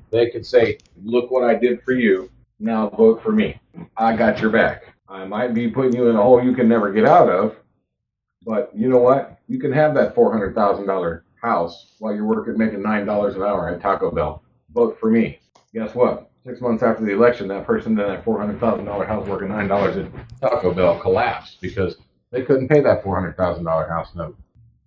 they 0.08 0.30
could 0.30 0.46
say, 0.46 0.78
"Look 1.04 1.30
what 1.30 1.44
I 1.44 1.54
did 1.54 1.82
for 1.82 1.92
you. 1.92 2.30
Now 2.58 2.88
vote 2.88 3.22
for 3.22 3.32
me. 3.32 3.60
I 3.98 4.16
got 4.16 4.40
your 4.40 4.48
back. 4.48 4.91
I 5.12 5.26
might 5.26 5.52
be 5.52 5.68
putting 5.68 5.94
you 5.94 6.08
in 6.08 6.16
a 6.16 6.22
hole 6.22 6.42
you 6.42 6.54
can 6.54 6.68
never 6.68 6.90
get 6.90 7.04
out 7.04 7.28
of, 7.28 7.56
but 8.46 8.70
you 8.74 8.88
know 8.88 8.98
what? 8.98 9.38
You 9.46 9.58
can 9.58 9.70
have 9.70 9.94
that 9.94 10.14
four 10.14 10.32
hundred 10.32 10.54
thousand 10.54 10.86
dollar 10.86 11.24
house 11.42 11.94
while 11.98 12.14
you're 12.14 12.24
working 12.24 12.56
making 12.56 12.82
nine 12.82 13.04
dollars 13.04 13.36
an 13.36 13.42
hour 13.42 13.68
at 13.68 13.82
Taco 13.82 14.10
Bell. 14.10 14.42
Vote 14.72 14.98
for 14.98 15.10
me. 15.10 15.38
Guess 15.74 15.94
what? 15.94 16.30
Six 16.46 16.60
months 16.62 16.82
after 16.82 17.04
the 17.04 17.12
election, 17.12 17.46
that 17.48 17.66
person 17.66 17.92
in 17.92 17.98
that 18.08 18.24
four 18.24 18.38
hundred 18.40 18.58
thousand 18.58 18.86
dollar 18.86 19.04
house 19.04 19.26
working 19.28 19.48
nine 19.48 19.68
dollars 19.68 19.98
at 19.98 20.10
Taco 20.40 20.72
Bell 20.72 20.98
collapsed 20.98 21.60
because 21.60 21.96
they 22.30 22.42
couldn't 22.42 22.68
pay 22.68 22.80
that 22.80 23.02
four 23.02 23.14
hundred 23.14 23.36
thousand 23.36 23.64
dollar 23.64 23.86
house 23.86 24.14
note. 24.14 24.36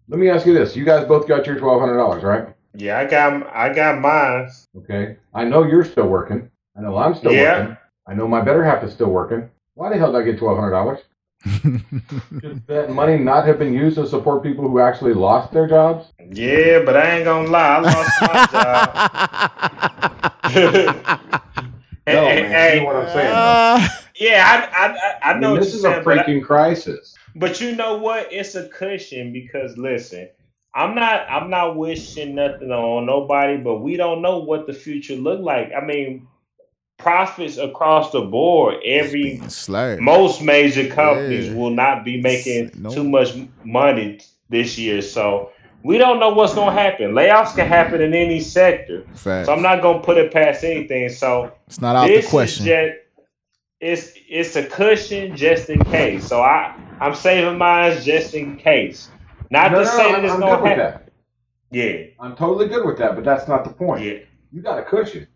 Let 0.10 0.20
me 0.20 0.30
ask 0.30 0.48
you 0.48 0.56
this: 0.56 0.76
You 0.76 0.86
guys 0.86 1.06
both 1.08 1.28
got 1.28 1.46
your 1.46 1.60
twelve 1.60 1.80
hundred 1.80 1.98
dollars, 1.98 2.24
right? 2.24 2.48
Yeah, 2.74 2.98
I 2.98 3.06
got 3.06 3.48
I 3.56 3.72
got 3.72 4.02
mine. 4.02 4.50
Okay. 4.76 5.18
I 5.36 5.44
know 5.46 5.64
you're 5.66 5.86
still 5.86 6.08
working. 6.08 6.50
I 6.76 6.82
know 6.82 6.98
I'm 6.98 7.14
still 7.14 7.32
Yeah. 7.32 7.60
working. 7.60 7.78
I 8.08 8.16
know 8.16 8.28
my 8.28 8.42
better 8.42 8.64
half 8.64 8.84
is 8.84 8.92
still 8.92 9.12
working. 9.12 9.50
Why 9.76 9.90
the 9.90 9.98
hell 9.98 10.12
did 10.12 10.22
I 10.22 10.24
get 10.24 10.40
twelve 10.40 10.58
hundred 10.58 10.72
dollars? 10.72 11.00
Could 12.42 12.66
that 12.68 12.90
money 12.92 13.18
not 13.18 13.46
have 13.46 13.60
been 13.60 13.74
used 13.74 13.98
to 13.98 14.08
support 14.08 14.42
people 14.42 14.68
who 14.68 14.80
actually 14.80 15.14
lost 15.14 15.52
their 15.54 15.68
jobs? 15.68 16.08
Yeah, 16.32 16.80
but 16.84 16.98
I 16.98 17.18
ain't 17.18 17.26
gonna 17.26 17.50
lie, 17.50 17.76
I 17.76 17.80
lost 17.82 18.22
my 18.22 18.46
job. 18.52 19.12
No, 22.08 22.28
Hey, 22.28 22.42
man. 22.44 22.52
hey, 22.52 22.74
you 22.76 22.80
know 22.82 22.86
what 22.86 22.96
I'm 22.98 23.08
saying? 23.10 23.32
Ah, 23.34 24.04
yeah, 24.20 24.70
I, 24.74 24.86
I, 24.86 24.92
I- 24.94 25.32
I 25.32 25.34
I 25.34 25.40
know 25.40 25.50
mean, 25.50 25.52
what 25.60 25.64
this 25.64 25.74
you're 25.74 25.78
is 25.80 25.86
a 25.86 25.92
saying, 25.94 26.04
but 26.06 26.20
I- 26.20 26.24
freaking 26.24 26.44
crisis. 26.44 27.16
But 27.36 27.60
you 27.60 27.76
know 27.76 27.98
what? 27.98 28.32
It's 28.32 28.54
a 28.56 28.70
cushion 28.70 29.34
because 29.34 29.76
listen, 29.78 30.30
I'm 30.76 30.94
not 30.96 31.26
I'm 31.30 31.50
not 31.50 31.76
wishing 31.78 32.36
nothing 32.36 32.72
on 32.72 33.08
nobody, 33.08 33.58
but 33.58 33.80
we 33.80 33.98
don't 33.98 34.22
know 34.22 34.38
what 34.40 34.68
the 34.68 34.74
future 34.74 35.16
look 35.16 35.42
like. 35.42 35.72
I 35.76 35.84
mean, 35.84 36.28
profits 36.98 37.58
across 37.58 38.12
the 38.12 38.22
board, 38.22 38.76
every 38.86 39.40
being 39.68 40.04
most 40.04 40.42
major 40.42 40.88
companies 40.88 41.48
Yeah. 41.48 41.54
will 41.56 41.70
not 41.72 42.06
be 42.06 42.22
making 42.22 42.72
No. 42.78 42.90
too 42.90 43.04
much 43.04 43.34
money 43.64 44.20
this 44.50 44.78
year. 44.78 45.02
So 45.02 45.52
we 45.84 45.98
don't 45.98 46.20
know 46.20 46.30
what's 46.30 46.54
gonna 46.56 46.72
happen. 46.72 47.12
Layoffs 47.12 47.56
can 47.56 47.68
happen 47.68 48.02
in 48.02 48.14
any 48.14 48.40
sector. 48.40 49.04
Facts. 49.14 49.48
So 49.48 49.54
I'm 49.54 49.62
not 49.62 49.82
gonna 49.82 50.00
put 50.00 50.18
it 50.18 50.32
past 50.32 50.64
anything. 50.64 51.10
So 51.10 51.52
It's 51.68 51.82
not 51.82 51.96
out 51.96 52.08
this 52.08 52.26
the 52.26 52.32
question. 52.32 52.66
is 52.66 52.70
just 52.70 52.94
it's 53.82 54.14
it's 54.30 54.56
a 54.56 54.64
cushion 54.64 55.36
just 55.36 55.70
in 55.70 55.84
case. 55.86 56.26
So 56.26 56.42
I 56.42 56.74
I'm 57.02 57.14
saving 57.14 57.58
mine 57.58 58.02
just 58.02 58.34
in 58.34 58.56
case. 58.56 59.10
Not 59.52 59.72
No, 59.74 59.80
to 59.80 59.84
no, 59.86 59.92
say 59.92 59.98
no, 60.04 60.10
that 60.12 60.18
I'm, 60.20 60.26
it's 60.26 60.34
I'm 60.34 60.40
gonna 60.40 60.56
happen. 60.70 60.78
that. 60.80 61.02
Yeah, 61.72 61.94
I'm 62.22 62.36
totally 62.38 62.68
good 62.70 62.86
with 62.86 62.98
that, 63.00 63.16
but 63.16 63.26
that's 63.26 63.48
not 63.48 63.64
the 63.66 63.72
point. 63.72 64.04
yeah. 64.06 64.14
You 64.54 64.62
got 64.62 64.80
a 64.80 64.84
cushion. 64.84 65.28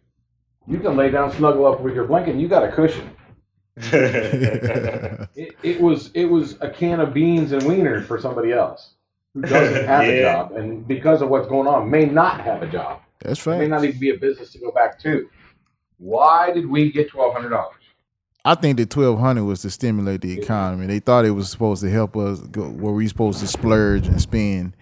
You 0.70 0.80
can 0.80 0.96
lay 0.96 1.10
down, 1.10 1.32
snuggle 1.32 1.66
up 1.66 1.82
with 1.82 1.96
your 1.96 2.06
blanket, 2.06 2.32
and 2.32 2.42
you 2.42 2.48
got 2.48 2.64
a 2.64 2.72
cushion. 2.72 3.10
It, 5.36 5.56
it 5.64 5.82
was 5.82 6.12
it 6.14 6.26
was 6.26 6.58
a 6.60 6.70
can 6.70 7.00
of 7.00 7.14
beans 7.14 7.54
and 7.54 7.62
wieners 7.62 8.06
for 8.06 8.20
somebody 8.20 8.52
else 8.52 8.96
who 9.34 9.42
doesn't 9.42 9.86
have 9.86 10.04
a 10.04 10.22
job, 10.26 10.52
and 10.52 10.86
because 10.86 11.22
of 11.22 11.30
what's 11.30 11.48
going 11.48 11.68
on, 11.68 11.90
may 11.90 12.06
not 12.06 12.42
have 12.42 12.62
a 12.62 12.68
job. 12.68 13.02
That's 13.22 13.46
right. 13.46 13.60
May 13.60 13.68
not 13.68 13.86
even 13.86 14.00
be 14.00 14.10
a 14.10 14.18
business 14.18 14.52
to 14.52 14.60
go 14.60 14.72
back 14.72 15.00
to. 15.02 15.30
Why 15.98 16.52
did 16.52 16.70
we 16.70 16.92
get 16.92 17.10
twelve 17.10 17.34
hundred 17.34 17.50
dollars? 17.50 17.76
I 18.44 18.56
think 18.56 18.78
the 18.78 18.86
twelve 18.86 19.20
hundred 19.20 19.46
was 19.46 19.62
to 19.62 19.70
stimulate 19.70 20.22
the 20.22 20.38
economy. 20.38 20.88
They 20.88 21.00
thought 21.00 21.24
it 21.26 21.32
was 21.32 21.50
supposed 21.50 21.82
to 21.84 21.90
help 21.90 22.18
us 22.18 22.40
go 22.42 22.64
where 22.64 22.94
we 22.94 23.08
supposed 23.08 23.40
to 23.40 23.48
splurge 23.48 24.08
and 24.08 24.22
spend. 24.22 24.76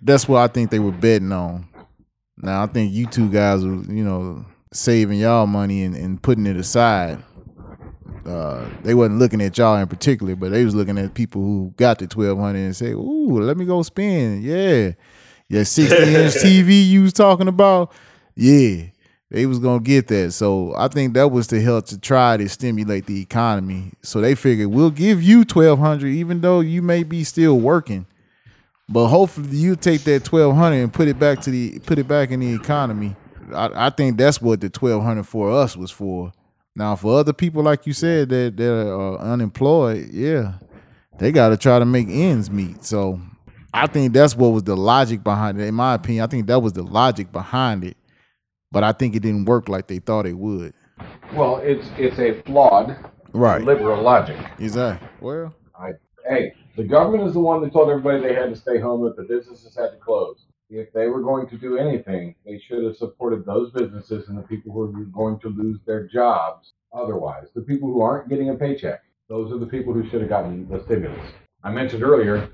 That's 0.00 0.28
what 0.28 0.38
I 0.38 0.46
think 0.46 0.70
they 0.70 0.78
were 0.78 0.92
betting 0.92 1.32
on. 1.32 1.68
Now 2.36 2.62
I 2.62 2.66
think 2.66 2.92
you 2.92 3.06
two 3.06 3.28
guys 3.30 3.64
were, 3.64 3.82
you 3.92 4.04
know, 4.04 4.44
saving 4.72 5.18
y'all 5.18 5.46
money 5.46 5.82
and, 5.82 5.94
and 5.94 6.22
putting 6.22 6.46
it 6.46 6.56
aside. 6.56 7.22
Uh, 8.26 8.68
they 8.82 8.94
wasn't 8.94 9.18
looking 9.18 9.40
at 9.40 9.56
y'all 9.56 9.76
in 9.76 9.86
particular, 9.86 10.34
but 10.34 10.50
they 10.50 10.64
was 10.64 10.74
looking 10.74 10.98
at 10.98 11.14
people 11.14 11.40
who 11.40 11.72
got 11.76 11.98
the 11.98 12.06
twelve 12.08 12.38
hundred 12.38 12.60
and 12.60 12.74
say, 12.76 12.90
"Ooh, 12.90 13.40
let 13.40 13.56
me 13.56 13.64
go 13.64 13.82
spend." 13.82 14.42
Yeah, 14.42 14.92
yeah, 15.48 15.62
sixty 15.62 16.14
inch 16.14 16.34
TV 16.34 16.86
you 16.86 17.02
was 17.02 17.12
talking 17.12 17.46
about. 17.46 17.92
Yeah, 18.34 18.86
they 19.30 19.46
was 19.46 19.60
gonna 19.60 19.80
get 19.80 20.08
that. 20.08 20.32
So 20.32 20.74
I 20.76 20.88
think 20.88 21.14
that 21.14 21.28
was 21.28 21.46
to 21.48 21.60
help 21.62 21.86
to 21.86 21.98
try 21.98 22.36
to 22.36 22.48
stimulate 22.48 23.06
the 23.06 23.20
economy. 23.20 23.92
So 24.02 24.20
they 24.20 24.34
figured 24.34 24.68
we'll 24.68 24.90
give 24.90 25.22
you 25.22 25.44
twelve 25.44 25.78
hundred, 25.78 26.08
even 26.08 26.40
though 26.40 26.60
you 26.60 26.82
may 26.82 27.04
be 27.04 27.22
still 27.22 27.60
working. 27.60 28.06
But 28.88 29.08
hopefully 29.08 29.56
you 29.56 29.76
take 29.76 30.02
that 30.04 30.24
twelve 30.24 30.56
hundred 30.56 30.82
and 30.82 30.92
put 30.92 31.06
it 31.06 31.18
back 31.18 31.40
to 31.42 31.50
the 31.50 31.78
put 31.80 31.98
it 31.98 32.08
back 32.08 32.32
in 32.32 32.40
the 32.40 32.52
economy. 32.52 33.14
I, 33.52 33.86
I 33.86 33.90
think 33.90 34.16
that's 34.18 34.40
what 34.40 34.60
the 34.60 34.68
twelve 34.68 35.02
hundred 35.02 35.24
for 35.26 35.50
us 35.50 35.76
was 35.76 35.90
for. 35.90 36.32
Now 36.74 36.96
for 36.96 37.18
other 37.20 37.32
people, 37.32 37.62
like 37.62 37.86
you 37.86 37.92
said, 37.92 38.28
that 38.30 38.56
that 38.56 38.88
are 38.92 39.18
unemployed, 39.18 40.08
yeah, 40.12 40.54
they 41.18 41.32
got 41.32 41.50
to 41.50 41.56
try 41.56 41.78
to 41.78 41.84
make 41.84 42.08
ends 42.08 42.50
meet. 42.50 42.84
So 42.84 43.20
I 43.72 43.86
think 43.86 44.12
that's 44.12 44.36
what 44.36 44.48
was 44.48 44.64
the 44.64 44.76
logic 44.76 45.22
behind 45.24 45.60
it. 45.60 45.64
In 45.66 45.74
my 45.74 45.94
opinion, 45.94 46.24
I 46.24 46.26
think 46.26 46.46
that 46.46 46.60
was 46.60 46.72
the 46.74 46.82
logic 46.82 47.32
behind 47.32 47.84
it. 47.84 47.96
But 48.72 48.84
I 48.84 48.92
think 48.92 49.14
it 49.14 49.20
didn't 49.20 49.44
work 49.46 49.68
like 49.68 49.86
they 49.86 50.00
thought 50.00 50.26
it 50.26 50.36
would. 50.36 50.74
Well, 51.34 51.58
it's 51.58 51.86
it's 51.96 52.18
a 52.18 52.40
flawed 52.42 52.96
Right. 53.32 53.62
liberal 53.64 54.02
logic. 54.02 54.38
Exactly. 54.58 55.08
Well, 55.20 55.54
I, 55.78 55.92
Hey, 56.28 56.54
the 56.76 56.82
government 56.84 57.28
is 57.28 57.34
the 57.34 57.40
one 57.40 57.60
that 57.62 57.72
told 57.72 57.88
everybody 57.88 58.20
they 58.20 58.34
had 58.34 58.50
to 58.50 58.56
stay 58.56 58.80
home, 58.80 59.04
that 59.04 59.16
the 59.16 59.22
businesses 59.22 59.76
had 59.76 59.90
to 59.90 59.96
close. 59.98 60.46
If 60.68 60.92
they 60.92 61.06
were 61.06 61.22
going 61.22 61.48
to 61.48 61.56
do 61.56 61.76
anything, 61.76 62.34
they 62.44 62.58
should 62.58 62.82
have 62.84 62.96
supported 62.96 63.44
those 63.46 63.70
businesses 63.70 64.28
and 64.28 64.36
the 64.36 64.42
people 64.42 64.72
who 64.72 64.82
are 64.82 65.04
going 65.04 65.38
to 65.40 65.48
lose 65.48 65.78
their 65.86 66.06
jobs 66.08 66.72
otherwise. 66.92 67.46
The 67.54 67.62
people 67.62 67.88
who 67.88 68.02
aren't 68.02 68.28
getting 68.28 68.50
a 68.50 68.54
paycheck, 68.54 69.02
those 69.28 69.52
are 69.52 69.58
the 69.58 69.66
people 69.66 69.92
who 69.92 70.08
should 70.08 70.20
have 70.20 70.28
gotten 70.28 70.68
the 70.68 70.82
stimulus. 70.84 71.32
I 71.62 71.70
mentioned 71.70 72.02
earlier, 72.02 72.50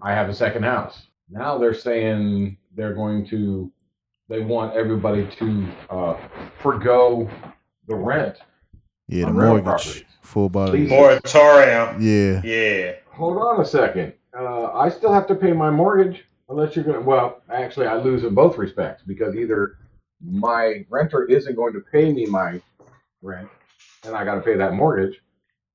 I 0.00 0.12
have 0.12 0.28
a 0.30 0.34
second 0.34 0.62
house. 0.62 1.02
Now 1.28 1.58
they're 1.58 1.74
saying 1.74 2.56
they're 2.74 2.94
going 2.94 3.26
to, 3.28 3.70
they 4.28 4.40
want 4.40 4.74
everybody 4.74 5.28
to 5.38 5.68
uh, 5.90 6.16
forego 6.62 7.28
the 7.88 7.94
rent. 7.94 8.38
yeah, 9.08 9.26
the 9.26 9.32
mortgage 9.32 9.64
properties. 9.64 10.04
full 10.22 10.48
body. 10.48 10.70
Please. 10.86 10.90
Moratorium. 10.90 12.00
Yeah. 12.00 12.40
Yeah. 12.42 12.92
Hold 13.12 13.36
on 13.36 13.60
a 13.60 13.66
second. 13.66 14.14
Uh, 14.38 14.72
I 14.72 14.88
still 14.88 15.12
have 15.12 15.26
to 15.26 15.34
pay 15.34 15.52
my 15.52 15.70
mortgage 15.70 16.24
unless 16.50 16.76
you're 16.76 16.84
going 16.84 16.98
to. 16.98 17.04
Well, 17.04 17.42
actually, 17.52 17.86
I 17.86 17.96
lose 17.96 18.24
in 18.24 18.34
both 18.34 18.58
respects 18.58 19.02
because 19.06 19.34
either 19.36 19.78
my 20.22 20.84
renter 20.90 21.24
isn't 21.24 21.54
going 21.54 21.72
to 21.72 21.80
pay 21.80 22.12
me 22.12 22.26
my 22.26 22.60
rent 23.22 23.48
and 24.04 24.14
I 24.14 24.24
got 24.24 24.34
to 24.34 24.40
pay 24.40 24.56
that 24.56 24.74
mortgage, 24.74 25.20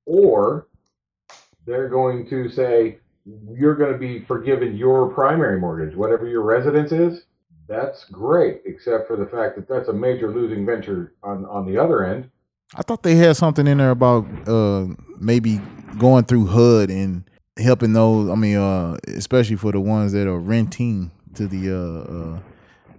or 0.05 0.67
they're 1.65 1.89
going 1.89 2.29
to 2.29 2.49
say 2.49 2.99
you're 3.25 3.75
going 3.75 3.93
to 3.93 3.97
be 3.97 4.19
forgiven 4.19 4.77
your 4.77 5.11
primary 5.11 5.59
mortgage, 5.59 5.95
whatever 5.95 6.27
your 6.27 6.43
residence 6.43 6.91
is. 6.91 7.25
That's 7.67 8.05
great, 8.05 8.61
except 8.65 9.07
for 9.07 9.15
the 9.15 9.25
fact 9.25 9.55
that 9.55 9.67
that's 9.67 9.89
a 9.89 9.93
major 9.93 10.31
losing 10.31 10.65
venture 10.65 11.13
on, 11.23 11.45
on 11.45 11.65
the 11.65 11.81
other 11.81 12.05
end. 12.05 12.29
I 12.75 12.83
thought 12.83 13.01
they 13.01 13.15
had 13.15 13.37
something 13.37 13.65
in 13.65 13.77
there 13.79 13.91
about 13.91 14.25
uh 14.47 14.87
maybe 15.19 15.61
going 15.97 16.25
through 16.25 16.47
HUD 16.47 16.89
and 16.89 17.23
helping 17.57 17.93
those. 17.93 18.29
I 18.29 18.35
mean, 18.35 18.57
uh, 18.57 18.97
especially 19.07 19.55
for 19.55 19.71
the 19.71 19.79
ones 19.79 20.11
that 20.13 20.27
are 20.27 20.39
renting 20.39 21.11
to 21.35 21.47
the 21.47 21.71
uh, 21.71 22.11
uh 22.11 22.39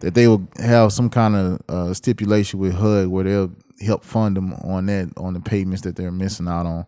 that 0.01 0.15
they 0.15 0.29
will 0.29 0.47
have 0.59 0.93
some 0.93 1.09
kind 1.09 1.35
of 1.35 1.63
uh, 1.69 1.95
stipulation 1.95 2.61
with 2.61 2.75
HUD 2.75 3.09
where 3.09 3.25
they'll 3.25 3.53
help 3.81 4.05
fund 4.05 4.37
them 4.37 4.53
on 4.55 4.87
that 4.87 5.11
on 5.17 5.35
the 5.35 5.41
payments 5.41 5.83
that 5.83 5.97
they're 5.97 6.13
missing 6.13 6.49
out 6.49 6.67
on. 6.67 6.87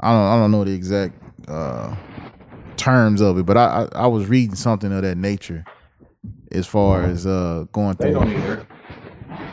I 0.00 0.12
don't 0.12 0.22
I 0.22 0.36
don't 0.36 0.50
know 0.50 0.64
the 0.64 0.72
exact 0.72 1.14
uh 1.48 1.94
terms 2.76 3.20
of 3.20 3.38
it, 3.38 3.46
but 3.46 3.56
I 3.56 3.88
I, 3.94 4.04
I 4.04 4.06
was 4.06 4.26
reading 4.26 4.56
something 4.56 4.92
of 4.92 5.02
that 5.02 5.16
nature 5.16 5.64
as 6.52 6.66
far 6.66 7.02
as 7.02 7.26
uh 7.26 7.66
going 7.72 7.96
through. 7.96 8.06
They 8.06 8.12
don't 8.12 8.32
either. 8.32 8.66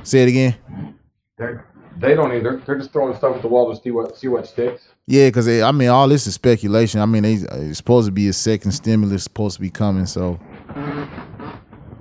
Say 0.03 0.23
it 0.23 0.29
again. 0.29 0.95
They're, 1.37 1.70
they 2.01 2.15
don't 2.15 2.33
either. 2.33 2.61
They're 2.65 2.77
just 2.77 2.91
throwing 2.91 3.15
stuff 3.15 3.35
at 3.35 3.41
the 3.41 3.47
wall 3.47 3.73
to 3.73 3.81
see 3.81 3.91
what 3.91 4.17
see 4.17 4.27
what 4.27 4.47
sticks. 4.47 4.89
Yeah, 5.07 5.27
because 5.27 5.47
I 5.47 5.71
mean, 5.71 5.89
all 5.89 6.07
this 6.07 6.27
is 6.27 6.33
speculation. 6.33 6.99
I 6.99 7.05
mean, 7.05 7.23
they, 7.23 7.33
it's 7.33 7.77
supposed 7.77 8.07
to 8.07 8.11
be 8.11 8.27
a 8.27 8.33
second 8.33 8.71
stimulus 8.71 9.23
supposed 9.23 9.55
to 9.57 9.61
be 9.61 9.69
coming. 9.69 10.05
So, 10.05 10.39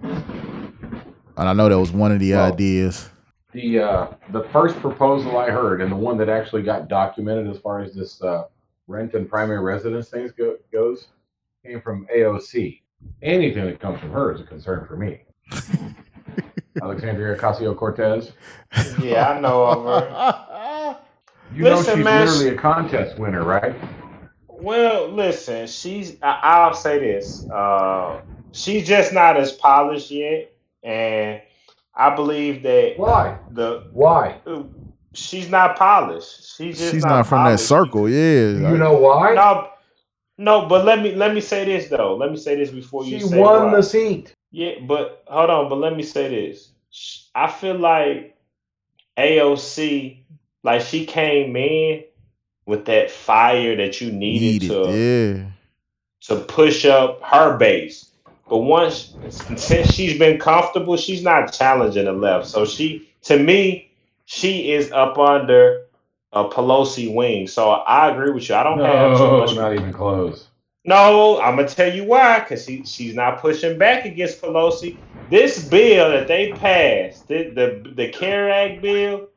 and 0.02 1.48
I 1.48 1.52
know 1.52 1.68
that 1.68 1.78
was 1.78 1.92
one 1.92 2.12
of 2.12 2.20
the 2.20 2.32
Well- 2.32 2.52
ideas. 2.52 3.10
The 3.52 3.80
uh, 3.80 4.06
the 4.30 4.44
first 4.52 4.76
proposal 4.76 5.36
I 5.36 5.50
heard, 5.50 5.82
and 5.82 5.90
the 5.90 5.96
one 5.96 6.16
that 6.18 6.28
actually 6.28 6.62
got 6.62 6.86
documented 6.86 7.48
as 7.48 7.58
far 7.58 7.80
as 7.80 7.92
this 7.94 8.22
uh, 8.22 8.44
rent 8.86 9.14
and 9.14 9.28
primary 9.28 9.58
residence 9.60 10.08
things 10.08 10.30
go, 10.30 10.56
goes, 10.72 11.08
came 11.66 11.80
from 11.80 12.06
AOC. 12.14 12.80
Anything 13.22 13.64
that 13.64 13.80
comes 13.80 13.98
from 13.98 14.12
her 14.12 14.32
is 14.32 14.40
a 14.40 14.44
concern 14.44 14.86
for 14.86 14.96
me. 14.96 15.22
Alexandria 16.82 17.36
Ocasio 17.36 17.76
Cortez. 17.76 18.32
Yeah, 19.00 19.30
I 19.30 19.40
know 19.40 19.64
of 19.64 19.84
her. 19.84 20.96
You 21.52 21.64
know 21.64 21.82
she's 21.82 21.96
man, 21.96 22.26
literally 22.26 22.54
a 22.54 22.56
contest 22.56 23.18
winner, 23.18 23.42
right? 23.42 23.74
Well, 24.46 25.08
listen, 25.08 25.66
she's. 25.66 26.16
I, 26.22 26.38
I'll 26.42 26.74
say 26.74 27.00
this. 27.00 27.48
Uh, 27.50 28.20
she's 28.52 28.86
just 28.86 29.12
not 29.12 29.36
as 29.36 29.50
polished 29.50 30.12
yet, 30.12 30.52
and 30.84 31.40
I 31.94 32.14
believe 32.14 32.62
that 32.62 32.94
Why? 32.96 33.38
the 33.50 33.88
Why? 33.92 34.40
she's 35.12 35.48
not 35.48 35.76
polished. 35.76 36.56
She's 36.56 36.78
just 36.78 36.92
She's 36.92 37.04
not, 37.04 37.26
from 37.26 37.44
that 37.46 37.58
circle. 37.58 38.08
Yeah, 38.08 38.50
You 38.70 38.76
know 38.76 38.94
why? 38.94 39.34
No, 39.34 39.70
no, 40.38 40.66
but 40.66 40.84
let 40.84 41.02
me 41.02 41.14
let 41.14 41.34
me 41.34 41.40
say 41.40 41.64
this 41.64 41.88
though. 41.88 42.16
Let 42.16 42.30
me 42.30 42.36
say 42.36 42.56
this 42.56 42.70
before 42.70 43.04
you 43.04 43.18
she 43.18 43.24
won 43.36 43.66
why. 43.66 43.76
the 43.76 43.82
seat. 43.82 44.34
Yeah, 44.50 44.72
but 44.86 45.24
hold 45.26 45.50
on. 45.50 45.68
But 45.68 45.76
let 45.76 45.96
me 45.96 46.02
say 46.02 46.28
this. 46.28 46.70
I 47.34 47.50
feel 47.50 47.78
like 47.78 48.36
AOC, 49.16 50.18
like 50.62 50.82
she 50.82 51.06
came 51.06 51.54
in 51.56 52.04
with 52.66 52.86
that 52.86 53.10
fire 53.10 53.76
that 53.76 54.00
you 54.00 54.10
needed 54.12 54.62
needed. 54.62 54.68
to 54.68 54.90
Yeah, 54.90 55.50
to 56.22 56.44
push 56.44 56.84
up 56.84 57.22
her 57.22 57.56
base. 57.56 58.10
But 58.48 58.58
once 58.58 59.14
since 59.28 59.92
she's 59.92 60.18
been 60.18 60.38
comfortable, 60.38 60.96
she's 60.96 61.22
not 61.22 61.52
challenging 61.52 62.06
the 62.06 62.12
left. 62.12 62.48
So 62.48 62.64
she, 62.64 63.08
to 63.22 63.38
me, 63.38 63.92
she 64.24 64.72
is 64.72 64.90
up 64.90 65.18
under 65.18 65.82
a 66.32 66.48
Pelosi 66.48 67.12
wing. 67.14 67.46
So 67.46 67.70
I 67.70 68.10
agree 68.10 68.32
with 68.32 68.48
you. 68.48 68.56
I 68.56 68.64
don't 68.64 68.78
have 68.80 69.16
too 69.18 69.24
No, 69.24 69.38
much. 69.38 69.54
not 69.54 69.74
even 69.74 69.92
close. 69.92 70.49
No, 70.84 71.40
I'm 71.40 71.56
gonna 71.56 71.68
tell 71.68 71.94
you 71.94 72.04
why. 72.04 72.40
Because 72.40 72.64
she, 72.64 72.84
she's 72.84 73.14
not 73.14 73.40
pushing 73.40 73.78
back 73.78 74.06
against 74.06 74.42
Pelosi. 74.42 75.02
This 75.28 75.68
bill 75.68 76.10
that 76.10 76.28
they 76.28 76.54
passed, 76.54 77.28
the 77.28 77.50
the, 77.50 77.92
the 77.94 78.08
CARE 78.10 78.50
Act 78.50 78.82
bill, 78.82 79.28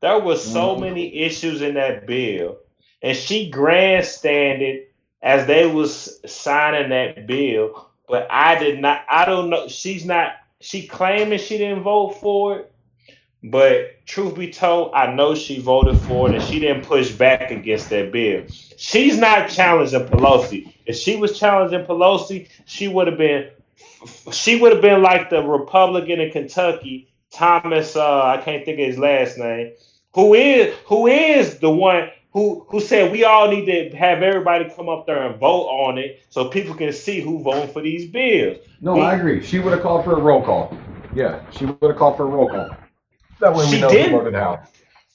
there 0.00 0.18
was 0.20 0.46
so 0.46 0.76
Mhm. 0.76 0.80
many 0.80 1.22
issues 1.22 1.62
in 1.62 1.74
that 1.74 2.06
bill, 2.06 2.58
and 3.02 3.16
she 3.16 3.50
grandstanded 3.50 4.84
as 5.22 5.46
they 5.46 5.66
was 5.66 6.20
signing 6.30 6.90
that 6.90 7.26
bill. 7.26 7.90
But 8.08 8.26
I 8.30 8.58
did 8.58 8.80
not. 8.80 9.02
I 9.10 9.24
don't 9.26 9.50
know. 9.50 9.68
She's 9.68 10.04
not. 10.06 10.32
She 10.60 10.86
claiming 10.88 11.38
she 11.38 11.58
didn't 11.58 11.82
vote 11.84 12.20
for 12.20 12.58
it. 12.60 12.71
But 13.44 14.06
truth 14.06 14.36
be 14.36 14.52
told, 14.52 14.92
I 14.94 15.12
know 15.12 15.34
she 15.34 15.60
voted 15.60 15.98
for 15.98 16.28
it 16.28 16.36
and 16.36 16.44
she 16.44 16.60
didn't 16.60 16.84
push 16.84 17.10
back 17.10 17.50
against 17.50 17.90
that 17.90 18.12
bill. 18.12 18.44
She's 18.76 19.18
not 19.18 19.48
challenging 19.48 20.06
Pelosi. 20.06 20.72
If 20.86 20.96
she 20.96 21.16
was 21.16 21.38
challenging 21.38 21.84
Pelosi, 21.84 22.48
she 22.66 22.86
would 22.86 23.08
have 23.08 23.18
been 23.18 23.50
she 24.32 24.60
would 24.60 24.72
have 24.72 24.82
been 24.82 25.02
like 25.02 25.30
the 25.30 25.42
Republican 25.42 26.20
in 26.20 26.30
Kentucky, 26.30 27.08
Thomas 27.32 27.96
uh 27.96 28.22
I 28.26 28.40
can't 28.42 28.64
think 28.64 28.78
of 28.78 28.86
his 28.86 28.98
last 28.98 29.38
name, 29.38 29.72
who 30.14 30.34
is 30.34 30.76
who 30.86 31.08
is 31.08 31.58
the 31.58 31.70
one 31.70 32.10
who 32.32 32.64
who 32.68 32.80
said 32.80 33.10
we 33.10 33.24
all 33.24 33.48
need 33.50 33.66
to 33.66 33.96
have 33.96 34.22
everybody 34.22 34.70
come 34.70 34.88
up 34.88 35.04
there 35.06 35.20
and 35.26 35.40
vote 35.40 35.66
on 35.66 35.98
it 35.98 36.22
so 36.30 36.48
people 36.48 36.76
can 36.76 36.92
see 36.92 37.20
who 37.20 37.42
voting 37.42 37.72
for 37.72 37.82
these 37.82 38.08
bills. 38.08 38.58
No, 38.80 39.00
I 39.00 39.16
agree. 39.16 39.42
She 39.44 39.58
would 39.58 39.72
have 39.72 39.82
called 39.82 40.04
for 40.04 40.12
a 40.12 40.20
roll 40.20 40.42
call. 40.44 40.76
Yeah, 41.12 41.44
she 41.50 41.66
would 41.66 41.82
have 41.82 41.96
called 41.96 42.16
for 42.16 42.22
a 42.22 42.26
roll 42.26 42.48
call. 42.48 42.76
That 43.42 43.54
way 43.54 43.64
we 43.66 43.72
She 43.72 43.80
know 43.80 43.90
didn't. 43.90 44.12
who 44.12 44.18
voted 44.18 44.34
how. 44.34 44.62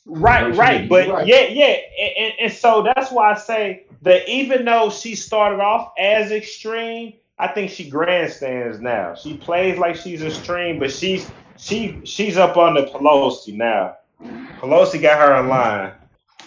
Right, 0.05 0.53
right, 0.55 0.87
but 0.87 1.07
right. 1.07 1.27
yeah, 1.27 1.43
yeah, 1.47 1.77
and, 1.99 2.11
and, 2.17 2.33
and 2.41 2.53
so 2.53 2.83
that's 2.83 3.09
why 3.11 3.31
I 3.31 3.37
say 3.37 3.85
that 4.01 4.29
even 4.29 4.65
though 4.65 4.89
she 4.89 5.15
started 5.15 5.59
off 5.61 5.93
as 5.97 6.31
extreme, 6.31 7.13
I 7.39 7.47
think 7.47 7.71
she 7.71 7.89
grandstands 7.89 8.79
now. 8.79 9.15
She 9.15 9.37
plays 9.37 9.77
like 9.77 9.95
she's 9.95 10.21
extreme, 10.23 10.77
but 10.77 10.91
she's 10.91 11.29
she 11.57 12.01
she's 12.03 12.37
up 12.37 12.57
on 12.57 12.73
the 12.73 12.83
Pelosi 12.83 13.53
now. 13.53 13.95
Pelosi 14.59 15.01
got 15.01 15.19
her 15.19 15.39
in 15.39 15.47
line. 15.47 15.93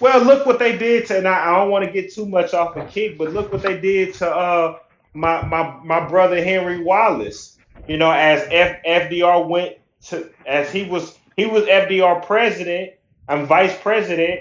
Well, 0.01 0.23
look 0.23 0.47
what 0.47 0.59
they 0.59 0.77
did 0.77 1.07
to, 1.07 1.19
and 1.19 1.29
I, 1.29 1.51
I 1.51 1.59
don't 1.59 1.71
want 1.71 1.85
to 1.85 1.91
get 1.91 2.13
too 2.13 2.27
much 2.27 2.53
off 2.55 2.75
the 2.75 2.85
kick, 2.85 3.17
but 3.17 3.33
look 3.33 3.53
what 3.53 3.63
they 3.63 3.81
did 3.81 4.15
to 4.15 4.31
uh 4.31 4.79
my 5.15 5.47
my 5.47 5.79
my 5.83 6.07
brother 6.07 6.43
Henry 6.43 6.83
Wallace. 6.83 7.59
You 7.89 7.97
know, 7.97 8.11
as 8.11 8.47
F, 8.51 8.83
FDR 8.87 9.49
went 9.49 9.77
to 10.07 10.31
as 10.47 10.71
he 10.71 10.85
was 10.85 11.19
he 11.37 11.47
was 11.47 11.65
FDR 11.65 12.25
president 12.25 12.93
and 13.29 13.47
vice 13.47 13.77
president, 13.81 14.41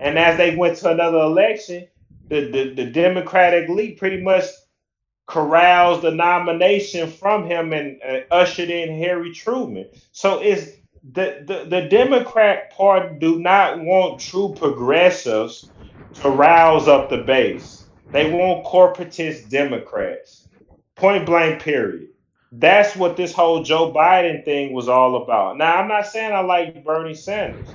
and 0.00 0.18
as 0.18 0.36
they 0.36 0.56
went 0.56 0.76
to 0.78 0.90
another 0.90 1.18
election, 1.18 1.86
the 2.28 2.50
the, 2.50 2.74
the 2.74 2.90
Democratic 2.90 3.68
league 3.68 3.98
pretty 3.98 4.22
much 4.22 4.44
corrals 5.26 6.02
the 6.02 6.10
nomination 6.10 7.10
from 7.10 7.46
him 7.46 7.72
and 7.72 8.00
uh, 8.06 8.20
ushered 8.30 8.70
in 8.70 8.98
Harry 8.98 9.32
Truman. 9.32 9.88
So 10.12 10.40
it's 10.40 10.72
the, 11.12 11.42
the 11.46 11.66
the 11.68 11.88
Democrat 11.88 12.72
Party 12.72 13.18
do 13.18 13.38
not 13.38 13.80
want 13.80 14.20
true 14.20 14.54
progressives 14.56 15.70
to 16.14 16.30
rouse 16.30 16.88
up 16.88 17.10
the 17.10 17.18
base. 17.18 17.86
They 18.12 18.30
want 18.30 18.64
corporatist 18.64 19.48
Democrats. 19.50 20.48
Point 20.94 21.26
blank. 21.26 21.62
Period. 21.62 22.08
That's 22.56 22.94
what 22.94 23.16
this 23.16 23.32
whole 23.32 23.62
Joe 23.62 23.92
Biden 23.92 24.44
thing 24.44 24.72
was 24.72 24.88
all 24.88 25.22
about. 25.22 25.56
Now, 25.58 25.74
I'm 25.76 25.88
not 25.88 26.06
saying 26.06 26.32
I 26.32 26.40
like 26.40 26.84
Bernie 26.84 27.14
Sanders, 27.14 27.68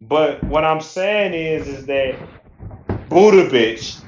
but 0.00 0.42
what 0.44 0.64
I'm 0.64 0.80
saying 0.80 1.34
is, 1.34 1.68
is 1.68 1.86
that 1.86 2.16
Buttigieg, 3.10 4.02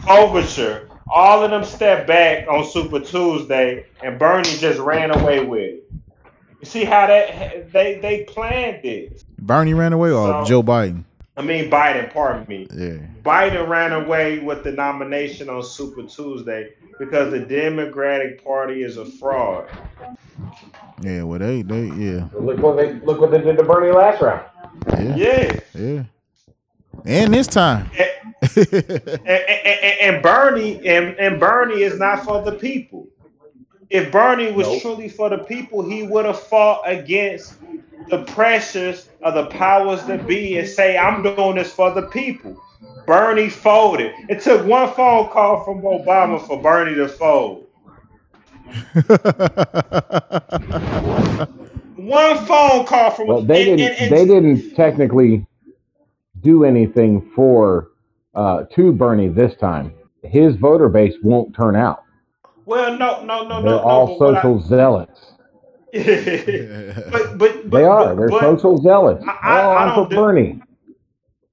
Klobuchar, 0.00 0.88
all 1.08 1.42
of 1.44 1.50
them 1.50 1.64
stepped 1.64 2.06
back 2.06 2.46
on 2.48 2.64
Super 2.64 3.00
Tuesday, 3.00 3.86
and 4.02 4.18
Bernie 4.18 4.44
just 4.58 4.78
ran 4.78 5.10
away 5.10 5.44
with 5.44 5.60
it. 5.60 5.82
You 6.60 6.66
see 6.66 6.84
how 6.84 7.06
that 7.06 7.72
they 7.72 7.98
they 8.00 8.24
planned 8.24 8.82
this? 8.82 9.24
Bernie 9.38 9.74
ran 9.74 9.92
away 9.92 10.10
or 10.10 10.26
So- 10.26 10.44
Joe 10.44 10.62
Biden? 10.62 11.04
I 11.36 11.42
mean 11.42 11.70
Biden, 11.70 12.12
pardon 12.12 12.46
me. 12.48 12.66
Yeah. 12.74 12.98
Biden 13.22 13.68
ran 13.68 13.92
away 13.92 14.38
with 14.38 14.64
the 14.64 14.72
nomination 14.72 15.50
on 15.50 15.62
Super 15.62 16.02
Tuesday 16.04 16.72
because 16.98 17.30
the 17.30 17.40
Democratic 17.40 18.42
Party 18.42 18.82
is 18.82 18.96
a 18.96 19.04
fraud. 19.04 19.68
Yeah, 21.02 21.24
well 21.24 21.38
they 21.38 21.62
they 21.62 21.86
yeah. 21.88 22.28
Look 22.32 22.58
what 22.58 22.76
they 22.76 22.94
look 22.94 23.20
what 23.20 23.30
they 23.30 23.40
did 23.42 23.58
to 23.58 23.64
Bernie 23.64 23.92
last 23.92 24.22
round. 24.22 24.46
Yeah. 24.88 25.16
Yeah. 25.16 25.60
Yeah. 25.74 26.04
And 27.04 27.34
this 27.34 27.46
time. 27.46 27.90
And, 27.98 28.66
and, 28.66 29.28
and, 29.28 30.00
and 30.00 30.22
Bernie 30.22 30.86
and, 30.86 31.14
and 31.18 31.38
Bernie 31.38 31.82
is 31.82 31.98
not 31.98 32.24
for 32.24 32.42
the 32.42 32.52
people. 32.52 33.08
If 33.90 34.10
Bernie 34.10 34.52
was 34.52 34.66
Nope. 34.66 34.82
truly 34.82 35.08
for 35.08 35.28
the 35.30 35.38
people, 35.38 35.82
he 35.88 36.02
would 36.02 36.24
have 36.24 36.40
fought 36.40 36.82
against 36.86 37.54
the 38.10 38.24
pressures 38.24 39.08
of 39.22 39.34
the 39.34 39.46
powers 39.46 40.02
that 40.04 40.26
be 40.26 40.58
and 40.58 40.68
say, 40.68 40.96
I'm 40.98 41.22
doing 41.22 41.56
this 41.56 41.72
for 41.72 41.92
the 41.92 42.02
people. 42.02 42.60
Bernie 43.06 43.48
folded. 43.48 44.12
It 44.28 44.40
took 44.40 44.66
one 44.66 44.92
phone 44.94 45.28
call 45.28 45.64
from 45.64 45.82
Obama 45.82 46.44
for 46.44 46.60
Bernie 46.60 46.94
to 46.96 47.08
fold. 47.08 47.66
One 51.96 52.36
phone 52.46 52.84
call 52.86 53.10
from 53.10 53.26
Well, 53.26 53.42
they 53.42 53.68
and- 53.70 53.78
didn't. 53.78 53.92
and- 54.00 54.02
and- 54.02 54.12
they 54.12 54.26
didn't 54.26 54.74
technically 54.74 55.46
do 56.42 56.64
anything 56.64 57.20
for 57.34 57.88
uh, 58.34 58.64
to 58.74 58.92
Bernie 58.92 59.28
this 59.28 59.56
time. 59.56 59.92
His 60.22 60.56
voter 60.56 60.88
base 60.88 61.14
won't 61.22 61.54
turn 61.54 61.74
out. 61.74 62.02
Well, 62.66 62.98
no, 62.98 63.24
no, 63.24 63.46
no, 63.48 63.62
They're 63.62 63.70
no, 63.70 63.78
all 63.78 64.06
no. 64.08 64.14
what 64.14 64.34
I- 64.36 64.42
social 64.42 64.60
zealots. 64.60 65.32
but, 65.92 67.38
but, 67.38 67.70
but 67.70 67.70
They 67.70 67.84
are. 67.84 68.14
But, 68.14 68.16
They're 68.16 68.28
but 68.28 68.40
social 68.40 68.76
zealots. 68.78 69.24
I- 69.26 69.30
I- 69.42 69.62
oh, 69.62 69.70
I 69.70 69.82
I'm 69.84 69.88
don't 69.96 70.10
for 70.10 70.14
Bernie. 70.14 70.60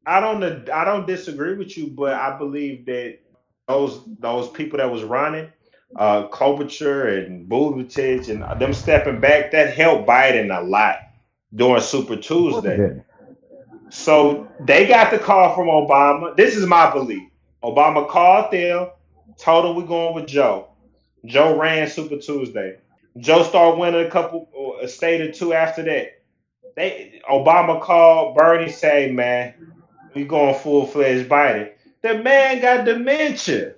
I 0.05 0.19
don't. 0.19 0.43
I 0.69 0.83
don't 0.83 1.07
disagree 1.07 1.55
with 1.55 1.77
you, 1.77 1.87
but 1.87 2.13
I 2.15 2.37
believe 2.37 2.85
that 2.87 3.19
those 3.69 4.01
those 4.19 4.49
people 4.49 4.77
that 4.79 4.91
was 4.91 5.03
running, 5.03 5.49
uh, 5.95 6.27
Klobuchar 6.27 7.25
and 7.25 7.47
Buttigieg 7.49 8.27
and 8.29 8.59
them 8.59 8.73
stepping 8.73 9.21
back, 9.21 9.51
that 9.51 9.73
helped 9.73 10.05
Biden 10.07 10.55
a 10.57 10.61
lot 10.61 10.97
during 11.55 11.81
Super 11.81 12.13
Of 12.15 12.27
course 12.27 12.63
they 12.63 12.75
Tuesday. 12.75 13.03
So 13.91 14.47
they 14.59 14.87
got 14.87 15.11
the 15.11 15.19
call 15.19 15.55
from 15.55 15.67
Obama. 15.67 16.35
This 16.35 16.57
is 16.57 16.65
my 16.65 16.91
belief. 16.91 17.29
Obama 17.63 18.09
called 18.09 18.51
them, 18.51 18.89
told 19.37 19.63
them 19.65 19.75
we're 19.77 19.87
going 19.87 20.15
with 20.15 20.27
Joe. 20.27 20.67
Joe 21.25 21.57
ran 21.57 21.87
Super 21.87 22.17
Tuesday. 22.17 22.77
Joe 23.17 23.43
started 23.43 23.79
winning 23.79 24.05
a 24.05 24.09
couple, 24.09 24.77
a 24.81 24.87
state 24.87 25.21
or 25.21 25.31
two 25.31 25.53
after 25.53 25.83
that. 25.83 26.21
They 26.75 27.21
Obama 27.29 27.81
called 27.81 28.35
Bernie, 28.35 28.71
say, 28.71 29.11
man, 29.11 29.53
we 30.15 30.23
going 30.23 30.55
full 30.55 30.87
fledged 30.87 31.29
Biden. 31.29 31.71
The 32.01 32.15
man 32.15 32.61
got 32.61 32.85
dementia. 32.85 33.75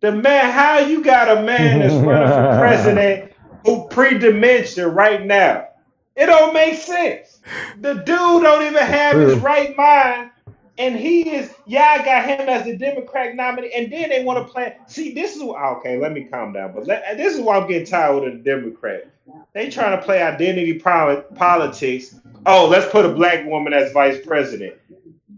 The 0.00 0.12
man, 0.12 0.50
how 0.50 0.78
you 0.78 1.02
got 1.02 1.36
a 1.36 1.42
man 1.42 1.80
that's 1.80 1.94
running 1.94 2.28
for 2.28 2.58
president 2.58 3.32
who 3.64 3.86
pre 3.88 4.18
dementia 4.18 4.88
right 4.88 5.24
now? 5.24 5.68
It 6.16 6.26
don't 6.26 6.52
make 6.52 6.74
sense. 6.74 7.40
The 7.80 7.94
dude 7.94 8.06
don't 8.06 8.66
even 8.66 8.82
have 8.82 9.16
his 9.16 9.38
right 9.38 9.76
mind, 9.76 10.30
and 10.78 10.96
he 10.96 11.30
is. 11.30 11.54
Yeah, 11.66 11.96
I 11.98 12.04
got 12.04 12.24
him 12.26 12.48
as 12.48 12.64
the 12.64 12.76
democrat 12.76 13.34
nominee, 13.36 13.72
and 13.74 13.92
then 13.92 14.08
they 14.08 14.24
want 14.24 14.44
to 14.46 14.52
play. 14.52 14.76
See, 14.86 15.12
this 15.12 15.36
is 15.36 15.42
ah, 15.42 15.76
okay. 15.76 15.98
Let 15.98 16.12
me 16.12 16.24
calm 16.24 16.52
down, 16.52 16.72
but 16.74 16.86
let, 16.86 17.16
this 17.16 17.34
is 17.34 17.40
why 17.40 17.58
I'm 17.58 17.68
getting 17.68 17.86
tired 17.86 18.22
with 18.22 18.32
the 18.32 18.38
Democrat. 18.38 19.08
They 19.52 19.70
trying 19.70 19.96
to 19.98 20.04
play 20.04 20.22
identity 20.22 20.78
politics. 20.78 22.16
Oh, 22.46 22.68
let's 22.68 22.90
put 22.90 23.04
a 23.04 23.10
black 23.12 23.44
woman 23.46 23.72
as 23.72 23.92
vice 23.92 24.24
president. 24.26 24.74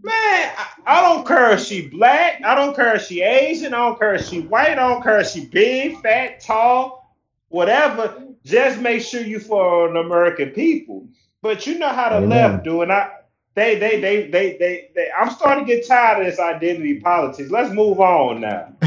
Man, 0.01 0.51
I, 0.57 0.67
I 0.85 1.01
don't 1.01 1.27
care 1.27 1.51
if 1.51 1.61
she 1.61 1.87
black. 1.87 2.41
I 2.43 2.55
don't 2.55 2.75
care 2.75 2.95
if 2.95 3.03
she 3.05 3.21
Asian. 3.21 3.73
I 3.73 3.77
don't 3.77 3.99
care 3.99 4.15
if 4.15 4.25
she 4.25 4.41
white. 4.41 4.71
I 4.71 4.87
don't 4.87 5.03
care 5.03 5.19
if 5.19 5.27
she 5.27 5.45
big, 5.45 6.01
fat, 6.01 6.39
tall, 6.39 7.13
whatever. 7.49 8.23
Just 8.43 8.79
make 8.79 9.01
sure 9.01 9.21
you 9.21 9.39
for 9.39 9.89
an 9.89 9.97
American 9.97 10.51
people. 10.51 11.07
But 11.41 11.67
you 11.67 11.77
know 11.77 11.89
how 11.89 12.09
the 12.09 12.17
Amen. 12.17 12.29
left 12.29 12.63
do, 12.63 12.81
and 12.81 12.91
I 12.91 13.09
they 13.55 13.79
they 13.79 14.01
they 14.01 14.27
they 14.27 14.57
they, 14.57 14.89
they 14.93 15.09
I'm 15.17 15.29
starting 15.29 15.65
to 15.65 15.75
get 15.75 15.87
tired 15.87 16.19
of 16.19 16.25
this 16.25 16.39
identity 16.39 16.99
politics. 16.99 17.49
Let's 17.49 17.73
move 17.73 17.99
on 18.01 18.41
now. 18.41 18.73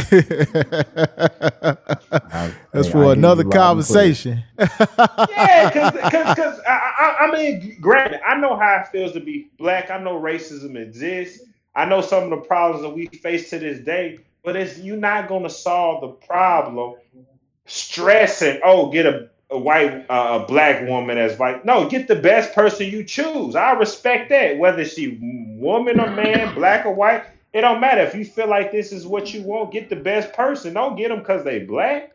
That's 2.73 2.89
for 2.89 3.13
another 3.13 3.45
loud 3.45 3.79
and 3.79 3.87
clear. 3.87 4.13
conversation. 4.13 4.45
yeah, 4.59 5.71
because 5.71 5.93
because 5.93 6.61
I, 6.69 6.93
I, 6.99 7.17
I 7.27 7.31
mean, 7.33 7.79
granted, 7.81 8.21
I 8.27 8.37
know 8.37 8.59
how 8.59 8.83
it 8.83 8.89
feels 8.89 9.13
to 9.13 9.21
be 9.21 9.49
black. 9.59 9.91
I 9.91 9.99
know 9.99 10.21
racism 10.21 10.77
exists. 10.77 11.43
I 11.75 11.87
know 11.87 12.03
some 12.03 12.25
of 12.25 12.31
the 12.31 12.37
problems 12.47 12.83
that 12.83 12.91
we 12.91 13.07
face 13.07 13.49
to 13.51 13.59
this 13.59 13.81
day. 13.81 14.21
But 14.45 14.57
it's 14.57 14.79
you're 14.79 14.97
not 14.97 15.29
going 15.29 15.45
to 15.45 15.51
solve 15.51 16.03
the 16.03 16.09
problem 16.27 16.97
stressing. 17.67 18.61
Oh, 18.65 18.91
get 18.91 19.07
a, 19.07 19.31
a 19.51 19.59
white, 19.59 20.07
uh, 20.11 20.41
a 20.43 20.47
black 20.47 20.87
woman 20.87 21.17
as 21.17 21.39
like 21.41 21.65
no, 21.65 21.89
get 21.89 22.09
the 22.09 22.17
best 22.17 22.55
person 22.55 22.87
you 22.87 23.05
choose. 23.05 23.55
I 23.55 23.73
respect 23.73 24.29
that, 24.31 24.59
whether 24.59 24.85
she 24.85 25.19
woman 25.59 26.01
or 26.01 26.11
man, 26.11 26.55
black 26.57 26.87
or 26.87 26.95
white. 26.95 27.25
It 27.55 27.63
don't 27.63 27.81
matter 27.81 28.03
if 28.03 28.15
you 28.15 28.27
feel 28.27 28.47
like 28.47 28.73
this 28.73 28.93
is 28.93 29.07
what 29.07 29.33
you 29.33 29.43
want. 29.43 29.73
Get 29.73 29.89
the 29.89 29.97
best 29.97 30.35
person. 30.35 30.75
Don't 30.75 30.97
get 30.97 31.09
them 31.09 31.21
because 31.21 31.45
they 31.45 31.61
black. 31.61 32.13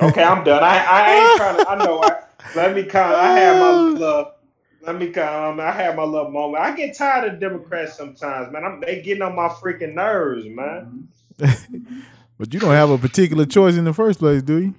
Okay, 0.00 0.22
I'm 0.22 0.44
done. 0.44 0.62
I, 0.62 0.84
I 0.84 1.14
ain't 1.14 1.36
trying 1.36 1.56
to. 1.56 1.70
I 1.70 1.84
know. 1.84 2.02
I, 2.02 2.22
let 2.54 2.74
me 2.74 2.84
come. 2.84 3.12
I 3.14 3.38
have 3.38 3.58
my 3.58 3.98
love. 3.98 4.34
Let 4.82 4.98
me 4.98 5.10
come. 5.10 5.60
I 5.60 5.70
have 5.72 5.96
my 5.96 6.04
little 6.04 6.30
moment. 6.30 6.62
I 6.62 6.74
get 6.74 6.96
tired 6.96 7.32
of 7.32 7.40
Democrats 7.40 7.96
sometimes, 7.96 8.52
man. 8.52 8.64
I'm, 8.64 8.80
they 8.80 9.02
getting 9.02 9.22
on 9.22 9.34
my 9.34 9.48
freaking 9.48 9.94
nerves, 9.94 10.46
man. 10.46 11.08
but 11.38 12.52
you 12.52 12.60
don't 12.60 12.72
have 12.72 12.90
a 12.90 12.98
particular 12.98 13.46
choice 13.46 13.76
in 13.76 13.84
the 13.84 13.92
first 13.92 14.18
place, 14.18 14.42
do 14.42 14.58
you? 14.58 14.74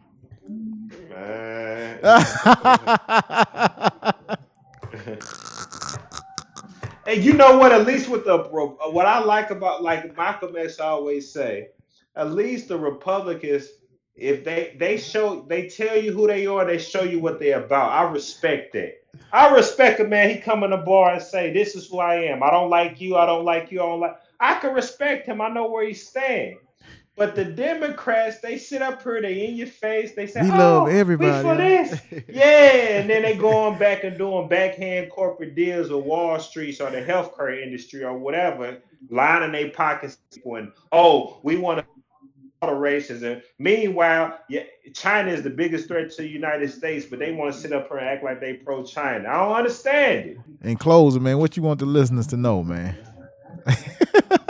And 7.06 7.24
you 7.24 7.34
know 7.34 7.58
what? 7.58 7.72
At 7.72 7.86
least 7.88 8.10
with 8.10 8.26
the 8.26 8.38
what 8.38 9.06
I 9.06 9.20
like 9.20 9.50
about 9.50 9.84
like 9.84 10.16
Malcolm 10.16 10.56
X 10.56 10.80
always 10.80 11.32
say, 11.32 11.70
at 12.16 12.32
least 12.32 12.68
the 12.68 12.78
Republicans, 12.78 13.68
if 14.16 14.44
they 14.46 14.76
they 14.80 14.98
show 14.98 15.46
they 15.50 15.68
tell 15.68 15.98
you 15.98 16.12
who 16.14 16.28
they 16.28 16.46
are, 16.46 16.66
they 16.66 16.78
show 16.78 17.04
you 17.04 17.20
what 17.20 17.40
they're 17.40 17.64
about. 17.64 17.92
I 17.92 18.10
respect 18.12 18.74
that. 18.74 18.94
I 19.34 19.54
respect 19.54 20.00
a 20.00 20.06
man. 20.06 20.30
He 20.30 20.38
come 20.38 20.64
in 20.64 20.72
the 20.72 20.78
bar 20.78 21.14
and 21.14 21.22
say, 21.22 21.52
"This 21.52 21.76
is 21.76 21.88
who 21.90 22.00
I 22.00 22.16
am. 22.16 22.42
I 22.44 22.52
don't 22.52 22.70
like 22.70 23.02
you. 23.02 23.16
I 23.18 23.26
don't 23.26 23.44
like 23.46 23.72
you. 23.72 23.82
I 23.82 23.86
don't 23.88 24.00
like." 24.00 24.16
I 24.40 24.60
can 24.60 24.74
respect 24.74 25.28
him. 25.28 25.42
I 25.42 25.50
know 25.50 25.70
where 25.70 25.86
he 25.86 25.94
stands. 25.94 26.60
But 27.22 27.36
the 27.36 27.46
Democrats, 27.46 28.40
they 28.40 28.58
sit 28.58 28.82
up 28.82 29.04
here, 29.04 29.22
they 29.22 29.46
in 29.46 29.56
your 29.56 29.68
face, 29.68 30.16
they 30.16 30.26
say, 30.26 30.42
We 30.42 30.50
"Oh, 30.50 30.58
love 30.58 30.88
we 30.88 30.94
everybody, 30.94 31.44
for 31.44 31.54
huh?" 31.54 31.56
this." 31.56 32.02
Yeah, 32.28 32.98
and 32.98 33.08
then 33.08 33.22
they 33.22 33.36
going 33.36 33.78
back 33.78 34.04
and 34.04 34.18
doing 34.18 34.48
backhand 34.48 35.12
corporate 35.12 35.54
deals 35.54 35.92
with 35.92 36.04
Wall 36.04 36.40
Street 36.40 36.82
or 36.82 36.90
the 36.90 37.00
healthcare 37.00 37.62
industry 37.62 38.04
or 38.04 38.18
whatever, 38.18 38.80
lining 39.12 39.52
their 39.52 39.70
pockets 39.70 40.18
and 40.44 40.72
oh, 40.92 41.40
we 41.44 41.58
want 41.58 41.86
to 42.64 42.68
racism. 42.68 43.44
Meanwhile, 43.60 44.40
yeah, 44.50 44.64
China 44.96 45.30
is 45.30 45.44
the 45.44 45.52
biggest 45.52 45.90
threat 45.90 46.10
to 46.14 46.24
the 46.24 46.28
United 46.28 46.72
States, 46.72 47.06
but 47.06 47.20
they 47.20 47.34
want 47.34 47.54
to 47.54 47.60
sit 47.60 47.72
up 47.72 47.88
here 47.88 47.98
and 47.98 48.08
act 48.08 48.24
like 48.24 48.40
they 48.40 48.54
pro-China. 48.54 49.30
I 49.30 49.46
don't 49.46 49.58
understand 49.58 50.26
it. 50.26 50.38
In 50.64 50.76
closing, 50.76 51.22
man, 51.22 51.38
what 51.38 51.56
you 51.56 51.62
want 51.62 51.82
the 51.82 51.86
listeners 51.86 52.26
to 52.28 52.38
know, 52.38 52.64
man? 52.64 52.98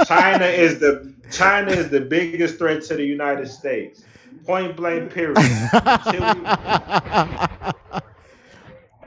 China 0.06 0.46
is 0.46 0.80
the 0.80 1.14
China 1.32 1.72
is 1.72 1.90
the 1.90 2.02
biggest 2.02 2.58
threat 2.58 2.84
to 2.84 2.96
the 2.96 3.06
United 3.06 3.48
States. 3.48 4.04
Point 4.46 4.76
blank. 4.76 5.12
Period. 5.12 5.52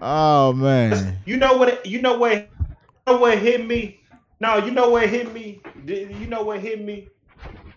Oh 0.00 0.52
man. 0.52 1.18
You 1.24 1.36
know 1.36 1.54
what? 1.54 1.84
You 1.86 2.00
know 2.02 2.18
what? 2.18 2.32
You 2.34 2.48
know 3.06 3.16
what 3.18 3.38
hit 3.38 3.66
me? 3.66 4.00
No, 4.40 4.58
you 4.58 4.70
know 4.72 4.90
what 4.90 5.08
hit 5.08 5.32
me? 5.32 5.62
You 5.86 6.26
know 6.26 6.42
what 6.42 6.60
hit 6.60 6.82
me? 6.84 7.08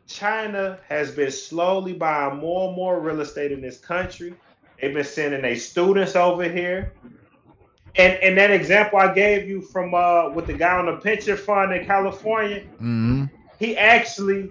China 0.08 0.80
has 0.88 1.12
been 1.12 1.32
slowly 1.32 1.94
buying 1.94 2.38
more 2.38 2.68
and 2.68 2.76
more 2.76 3.00
real 3.00 3.22
estate 3.22 3.52
in 3.52 3.62
this 3.62 3.80
country. 3.80 4.36
They've 4.82 4.94
been 4.94 5.04
sending 5.04 5.42
their 5.42 5.56
students 5.56 6.16
over 6.16 6.44
here. 6.44 6.94
And 7.98 8.14
and 8.22 8.38
that 8.38 8.52
example 8.52 9.00
I 9.00 9.14
gave 9.14 9.48
you 9.48 9.62
from 9.62 9.94
uh 9.94 10.30
with 10.32 10.48
the 10.48 10.54
guy 10.54 10.78
on 10.78 10.86
the 10.88 10.98
pension 10.98 11.38
fund 11.38 11.74
in 11.74 11.86
California, 11.86 12.62
hmm 12.80 13.26
he 13.60 13.78
actually 13.78 14.50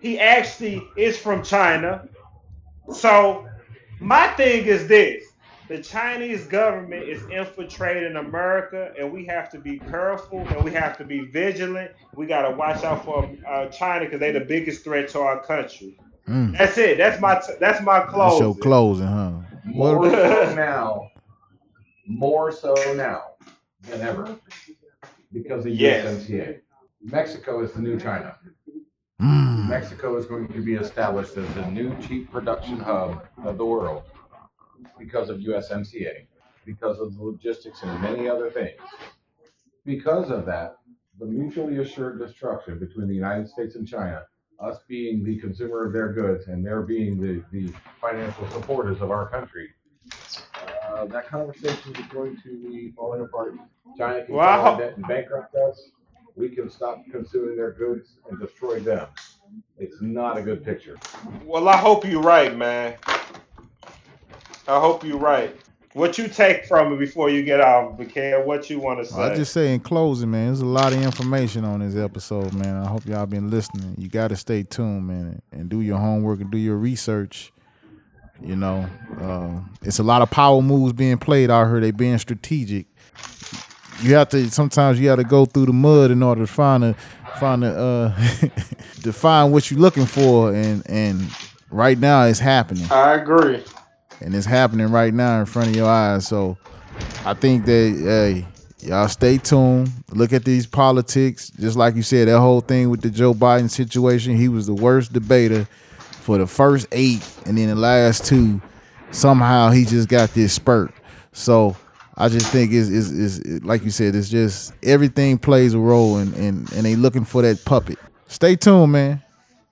he 0.00 0.18
actually 0.18 0.82
is 0.96 1.18
from 1.18 1.42
China. 1.42 2.08
So 2.92 3.46
my 4.00 4.28
thing 4.28 4.64
is 4.66 4.86
this 4.88 5.24
the 5.68 5.82
Chinese 5.82 6.46
government 6.46 7.02
is 7.06 7.22
infiltrating 7.30 8.16
America, 8.16 8.92
and 8.98 9.12
we 9.12 9.26
have 9.26 9.50
to 9.50 9.58
be 9.58 9.78
careful 9.78 10.40
and 10.40 10.64
we 10.64 10.70
have 10.72 10.96
to 10.98 11.04
be 11.04 11.20
vigilant. 11.26 11.90
We 12.14 12.26
got 12.26 12.48
to 12.48 12.56
watch 12.56 12.84
out 12.84 13.04
for 13.04 13.30
uh, 13.46 13.66
China 13.66 14.06
because 14.06 14.20
they're 14.20 14.32
the 14.32 14.40
biggest 14.40 14.82
threat 14.82 15.10
to 15.10 15.20
our 15.20 15.42
country. 15.44 15.98
Mm. 16.26 16.56
That's 16.56 16.78
it. 16.78 16.96
That's 16.98 17.20
my 17.20 17.42
that's 17.60 17.82
my 17.82 18.00
That's 18.00 18.12
your 18.12 18.54
closing. 18.54 18.62
closing, 18.62 19.06
huh? 19.06 19.32
More 19.64 20.10
so 20.10 20.54
now, 20.56 21.10
more 22.06 22.50
so 22.52 22.74
now 22.94 23.22
than 23.82 24.00
ever, 24.00 24.36
because 25.32 25.66
of 25.66 25.72
Yes. 25.74 26.06
USMCA. 26.06 26.60
Mexico 27.02 27.62
is 27.62 27.72
the 27.72 27.80
new 27.80 27.98
China. 27.98 28.36
Mm. 29.20 29.68
Mexico 29.68 30.16
is 30.16 30.26
going 30.26 30.48
to 30.48 30.60
be 30.60 30.74
established 30.74 31.36
as 31.36 31.52
the 31.54 31.66
new 31.70 31.96
cheap 32.00 32.30
production 32.30 32.78
hub 32.78 33.26
of 33.44 33.58
the 33.58 33.64
world 33.64 34.04
because 34.98 35.28
of 35.28 35.38
USMCA, 35.38 36.26
because 36.64 36.98
of 36.98 37.16
the 37.16 37.22
logistics 37.22 37.82
and 37.82 38.00
many 38.00 38.28
other 38.28 38.50
things. 38.50 38.80
Because 39.84 40.30
of 40.30 40.44
that, 40.46 40.76
the 41.18 41.26
mutually 41.26 41.78
assured 41.78 42.18
destruction 42.18 42.78
between 42.78 43.08
the 43.08 43.14
United 43.14 43.48
States 43.48 43.74
and 43.74 43.86
China, 43.86 44.24
us 44.60 44.78
being 44.88 45.24
the 45.24 45.38
consumer 45.38 45.86
of 45.86 45.92
their 45.92 46.12
goods 46.12 46.48
and 46.48 46.64
their 46.64 46.82
being 46.82 47.20
the, 47.20 47.42
the 47.52 47.72
financial 48.00 48.48
supporters 48.50 49.00
of 49.00 49.10
our 49.10 49.28
country, 49.28 49.70
uh, 50.88 51.04
that 51.06 51.28
conversation 51.28 51.94
is 51.96 52.06
going 52.06 52.36
to 52.42 52.70
be 52.70 52.92
falling 52.96 53.20
apart. 53.20 53.54
China 53.96 54.24
can 54.24 54.34
Well, 54.34 54.48
I 54.48 54.56
call 54.62 54.78
debt 54.78 54.96
and 54.96 55.06
bankrupt 55.06 55.54
us. 55.54 55.90
We 56.38 56.48
can 56.48 56.70
stop 56.70 57.04
consuming 57.10 57.56
their 57.56 57.72
goods 57.72 58.10
and 58.30 58.38
destroy 58.38 58.78
them. 58.78 59.08
It's 59.76 60.00
not 60.00 60.38
a 60.38 60.42
good 60.42 60.64
picture. 60.64 60.96
Well, 61.44 61.68
I 61.68 61.76
hope 61.76 62.04
you're 62.06 62.22
right, 62.22 62.56
man. 62.56 62.94
I 64.68 64.78
hope 64.78 65.02
you're 65.04 65.18
right. 65.18 65.56
What 65.94 66.16
you 66.16 66.28
take 66.28 66.66
from 66.66 66.92
it 66.92 66.98
before 66.98 67.28
you 67.28 67.42
get 67.42 67.60
off, 67.60 67.98
Mikhail? 67.98 68.44
What 68.44 68.70
you 68.70 68.78
want 68.78 69.00
to 69.00 69.06
say? 69.06 69.20
I 69.20 69.34
just 69.34 69.52
say 69.52 69.74
in 69.74 69.80
closing, 69.80 70.30
man, 70.30 70.46
there's 70.46 70.60
a 70.60 70.66
lot 70.66 70.92
of 70.92 71.02
information 71.02 71.64
on 71.64 71.80
this 71.80 71.96
episode, 71.96 72.54
man. 72.54 72.76
I 72.76 72.86
hope 72.86 73.04
y'all 73.04 73.26
been 73.26 73.50
listening. 73.50 73.96
You 73.98 74.08
got 74.08 74.28
to 74.28 74.36
stay 74.36 74.62
tuned, 74.62 75.08
man, 75.08 75.42
and 75.50 75.68
do 75.68 75.80
your 75.80 75.98
homework 75.98 76.40
and 76.40 76.52
do 76.52 76.58
your 76.58 76.76
research. 76.76 77.52
You 78.40 78.54
know, 78.54 78.88
uh, 79.20 79.60
it's 79.82 79.98
a 79.98 80.04
lot 80.04 80.22
of 80.22 80.30
power 80.30 80.62
moves 80.62 80.92
being 80.92 81.18
played 81.18 81.50
out 81.50 81.66
here. 81.66 81.80
They 81.80 81.90
being 81.90 82.18
strategic. 82.18 82.86
You 84.02 84.14
have 84.14 84.28
to 84.30 84.50
sometimes 84.50 85.00
you 85.00 85.08
have 85.08 85.18
to 85.18 85.24
go 85.24 85.44
through 85.44 85.66
the 85.66 85.72
mud 85.72 86.10
in 86.10 86.22
order 86.22 86.42
to 86.42 86.46
find 86.46 86.84
a 86.84 86.94
find 87.40 87.64
a 87.64 87.68
uh, 87.76 88.20
to 89.02 89.12
find 89.12 89.52
what 89.52 89.70
you're 89.70 89.80
looking 89.80 90.06
for, 90.06 90.54
and 90.54 90.88
and 90.88 91.28
right 91.70 91.98
now 91.98 92.24
it's 92.24 92.38
happening 92.38 92.86
I 92.90 93.14
agree. 93.14 93.62
and 94.20 94.34
it's 94.34 94.46
happening 94.46 94.88
right 94.90 95.12
now 95.12 95.40
in 95.40 95.46
front 95.46 95.68
of 95.68 95.76
your 95.76 95.88
eyes. 95.88 96.26
So 96.26 96.56
I 97.24 97.34
think 97.34 97.64
that 97.66 97.72
hey, 97.72 98.46
y'all 98.86 99.08
stay 99.08 99.38
tuned. 99.38 99.90
Look 100.12 100.32
at 100.32 100.44
these 100.44 100.66
politics. 100.66 101.50
Just 101.50 101.76
like 101.76 101.94
you 101.96 102.02
said, 102.02 102.28
that 102.28 102.38
whole 102.38 102.60
thing 102.60 102.90
with 102.90 103.02
the 103.02 103.10
Joe 103.10 103.34
Biden 103.34 103.70
situation, 103.70 104.36
he 104.36 104.48
was 104.48 104.66
the 104.66 104.74
worst 104.74 105.12
debater 105.12 105.64
for 105.98 106.38
the 106.38 106.46
first 106.46 106.86
eight, 106.92 107.26
and 107.46 107.58
then 107.58 107.68
the 107.68 107.74
last 107.74 108.24
two, 108.26 108.60
somehow 109.10 109.70
he 109.70 109.84
just 109.84 110.08
got 110.08 110.30
this 110.34 110.52
spurt. 110.52 110.92
So 111.32 111.76
I 112.20 112.28
just 112.28 112.50
think 112.50 112.72
is 112.72 112.90
is 112.90 113.12
is 113.12 113.62
like 113.64 113.84
you 113.84 113.90
said, 113.90 114.16
it's 114.16 114.28
just 114.28 114.74
everything 114.82 115.38
plays 115.38 115.72
a 115.72 115.78
role, 115.78 116.16
and 116.16 116.34
and 116.34 116.70
and 116.72 116.84
they 116.84 116.96
looking 116.96 117.24
for 117.24 117.42
that 117.42 117.64
puppet. 117.64 117.96
Stay 118.26 118.56
tuned, 118.56 118.92
man. 118.92 119.22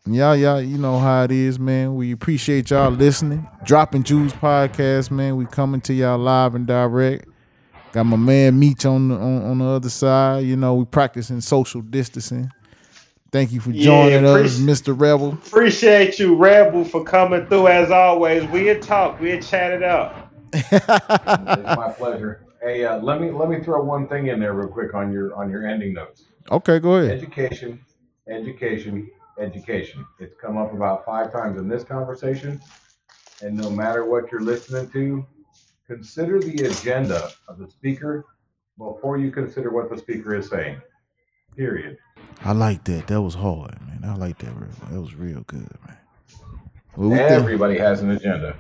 Y'all, 0.07 0.37
y'all, 0.37 0.61
you 0.61 0.79
know 0.79 1.01
how 1.01 1.25
it 1.25 1.33
is, 1.33 1.59
man. 1.59 1.97
We 1.97 2.13
appreciate 2.13 2.71
y'all 2.71 2.93
listening. 2.93 3.45
Dropping 3.65 4.05
Jewels 4.05 4.33
podcast, 4.33 5.11
man. 5.11 5.35
We 5.35 5.47
coming 5.47 5.81
to 5.83 5.93
y'all 5.93 6.19
live 6.19 6.55
and 6.55 6.65
direct. 6.65 7.29
Got 7.91 8.05
my 8.05 8.17
man 8.17 8.57
Meech 8.57 8.87
on 8.87 9.09
the 9.09 9.17
on, 9.17 9.43
on 9.43 9.59
the 9.59 9.65
other 9.65 9.91
side. 9.91 10.45
You 10.45 10.55
know, 10.57 10.77
we 10.77 10.85
practicing 10.85 11.41
social 11.41 11.81
distancing. 11.81 12.53
Thank 13.33 13.51
you 13.51 13.59
for 13.59 13.73
Yeah, 13.73 13.85
joining 13.85 14.25
us, 14.25 14.61
Mr. 14.61 14.99
Rebel. 14.99 15.33
Appreciate 15.33 16.21
you, 16.21 16.37
Rebel, 16.37 16.85
for 16.85 17.03
coming 17.03 17.45
through 17.47 17.67
as 17.67 17.91
always. 17.91 18.49
We 18.51 18.67
had 18.67 18.83
talked, 18.83 19.21
we 19.21 19.31
had 19.31 19.43
chatted 19.43 19.83
up. 19.83 20.26
It's 20.53 20.73
my 21.77 21.93
pleasure. 21.97 22.45
Hey, 22.63 22.85
uh, 22.85 22.99
let 22.99 23.21
me 23.21 23.31
let 23.31 23.49
me 23.49 23.61
throw 23.61 23.83
one 23.83 24.09
thing 24.09 24.29
in 24.29 24.41
there 24.41 24.55
real 24.55 24.69
quick 24.69 24.95
on 24.95 25.13
your 25.13 25.35
on 25.35 25.51
your 25.51 25.67
ending 25.67 25.93
notes. 25.95 26.25
okay, 26.51 26.79
go 26.79 26.95
ahead. 26.97 27.11
Education, 27.17 27.81
education, 28.29 29.11
education. 29.39 30.05
It's 30.19 30.35
come 30.41 30.57
up 30.57 30.73
about 30.73 31.05
five 31.05 31.33
times 31.33 31.59
in 31.59 31.69
this 31.69 31.85
conversation, 31.85 32.61
and 33.43 33.57
no 33.57 33.71
matter 33.71 34.05
what 34.05 34.33
you're 34.33 34.41
listening 34.41 34.91
to, 34.91 35.27
consider 35.87 36.41
the 36.41 36.65
agenda 36.65 37.31
of 37.49 37.59
the 37.59 37.71
speaker 37.71 38.25
before 38.79 39.19
you 39.19 39.31
consider 39.31 39.71
what 39.71 39.91
the 39.91 39.99
speaker 39.99 40.35
is 40.35 40.49
saying. 40.49 40.81
Period. 41.57 41.97
I 42.45 42.53
like 42.53 42.85
that. 42.85 43.07
That 43.07 43.23
was 43.23 43.35
hard, 43.35 43.81
man. 43.87 44.01
I 44.05 44.15
like 44.15 44.39
that. 44.39 44.55
Real. 44.55 44.69
That 44.91 45.01
was 45.01 45.15
real 45.15 45.41
good, 45.47 45.71
man. 45.87 45.97
Well, 46.97 47.19
Everybody 47.19 47.79
has 47.79 48.03
an 48.03 48.11
agenda. 48.11 48.57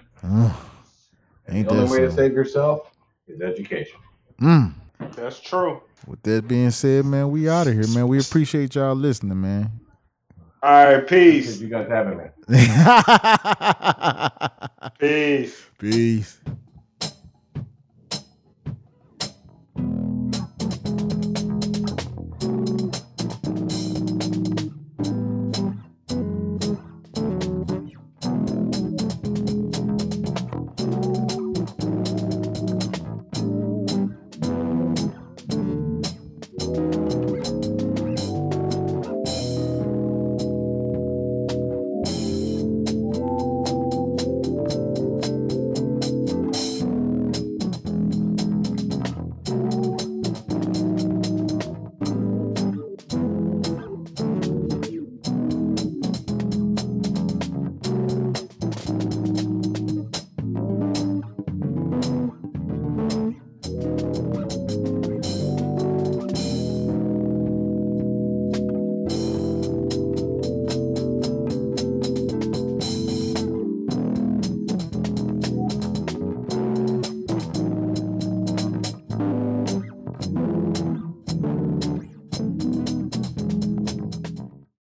And 1.46 1.58
ain't 1.58 1.68
the 1.68 1.74
only 1.74 1.86
that 1.86 1.92
way 1.92 1.98
to 2.00 2.12
save 2.12 2.32
yourself 2.32 2.90
is 3.28 3.40
education. 3.40 3.98
Mm. 4.40 4.74
That's 5.14 5.40
true. 5.40 5.82
With 6.06 6.22
that 6.22 6.46
being 6.46 6.70
said, 6.70 7.04
man, 7.04 7.30
we 7.30 7.48
out 7.48 7.66
of 7.66 7.74
here, 7.74 7.86
man. 7.88 8.08
We 8.08 8.20
appreciate 8.20 8.74
y'all 8.74 8.94
listening, 8.94 9.40
man. 9.40 9.70
All 10.62 10.86
right, 10.86 11.06
peace. 11.06 11.56
If 11.56 11.62
you 11.62 11.68
guys 11.68 11.88
having 11.88 12.18
me. 12.18 12.24
Peace. 14.98 15.62
Peace. 15.78 16.40